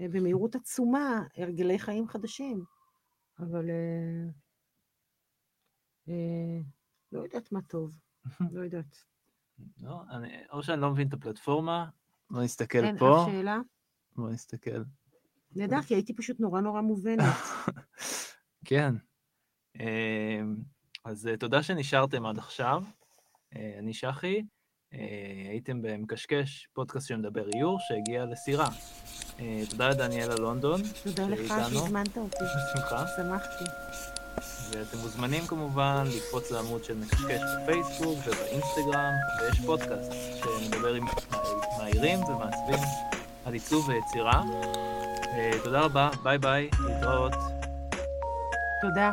אה, 0.00 0.06
במהירות 0.08 0.54
עצומה 0.54 1.22
הרגלי 1.36 1.78
חיים 1.78 2.08
חדשים, 2.08 2.64
אבל... 3.38 3.70
אה, 3.70 4.30
אה, 6.08 6.60
לא 7.12 7.20
יודעת 7.20 7.52
מה 7.52 7.62
טוב, 7.62 7.92
לא 8.52 8.60
יודעת. 8.60 9.04
לא, 9.80 10.02
אני, 10.10 10.28
או 10.52 10.62
שאני 10.62 10.80
לא 10.80 10.90
מבין 10.90 11.08
את 11.08 11.12
הפלטפורמה, 11.12 11.88
בוא 12.30 12.42
נסתכל 12.42 12.84
אין 12.84 12.98
פה. 12.98 13.22
אף 13.22 13.30
שאלה? 13.30 13.58
בוא 14.16 14.30
נסתכל. 14.30 14.82
נהדר, 15.56 15.82
כי 15.82 15.94
הייתי 15.94 16.14
פשוט 16.14 16.40
נורא 16.40 16.60
נורא 16.60 16.80
מובנת. 16.80 17.24
כן. 18.68 18.94
אה, 19.80 20.40
אז 21.04 21.26
אה, 21.26 21.36
תודה 21.36 21.62
שנשארתם 21.62 22.26
עד 22.26 22.38
עכשיו. 22.38 22.84
אה, 23.56 23.74
אני 23.78 23.94
שחי, 23.94 24.42
אה, 24.94 24.98
הייתם 25.50 25.82
במקשקש, 25.82 26.68
פודקאסט 26.72 27.08
שמדבר 27.08 27.48
איור, 27.54 27.78
שהגיע 27.80 28.24
לסירה. 28.24 28.68
אה, 29.40 29.62
תודה 29.70 29.88
לדניאלה 29.88 30.34
לונדון, 30.34 30.80
תודה 31.04 31.26
לך. 31.26 31.48
שהזמנת 31.48 32.18
אותי, 32.18 32.36
בשמחה. 32.36 33.04
שמחתי. 33.16 33.64
ואתם 34.70 34.98
מוזמנים 34.98 35.46
כמובן 35.46 36.04
לקפוץ 36.16 36.50
לעמוד 36.50 36.84
של 36.84 36.96
מקשקש 36.96 37.40
בפייסבוק 37.62 38.18
ובאינסטגרם, 38.18 39.12
ויש 39.40 39.60
פודקאסט 39.66 40.12
שמדבר 40.12 40.94
עם 40.94 41.04
מאיירים 41.78 42.18
ומעצבים 42.18 42.88
על 43.44 43.52
עיצוב 43.52 43.88
ויצירה. 43.88 44.42
תודה 45.64 45.80
רבה, 45.80 46.10
ביי 46.22 46.38
ביי, 46.38 46.70
להתראות. 46.86 47.32
תודה. 48.82 49.10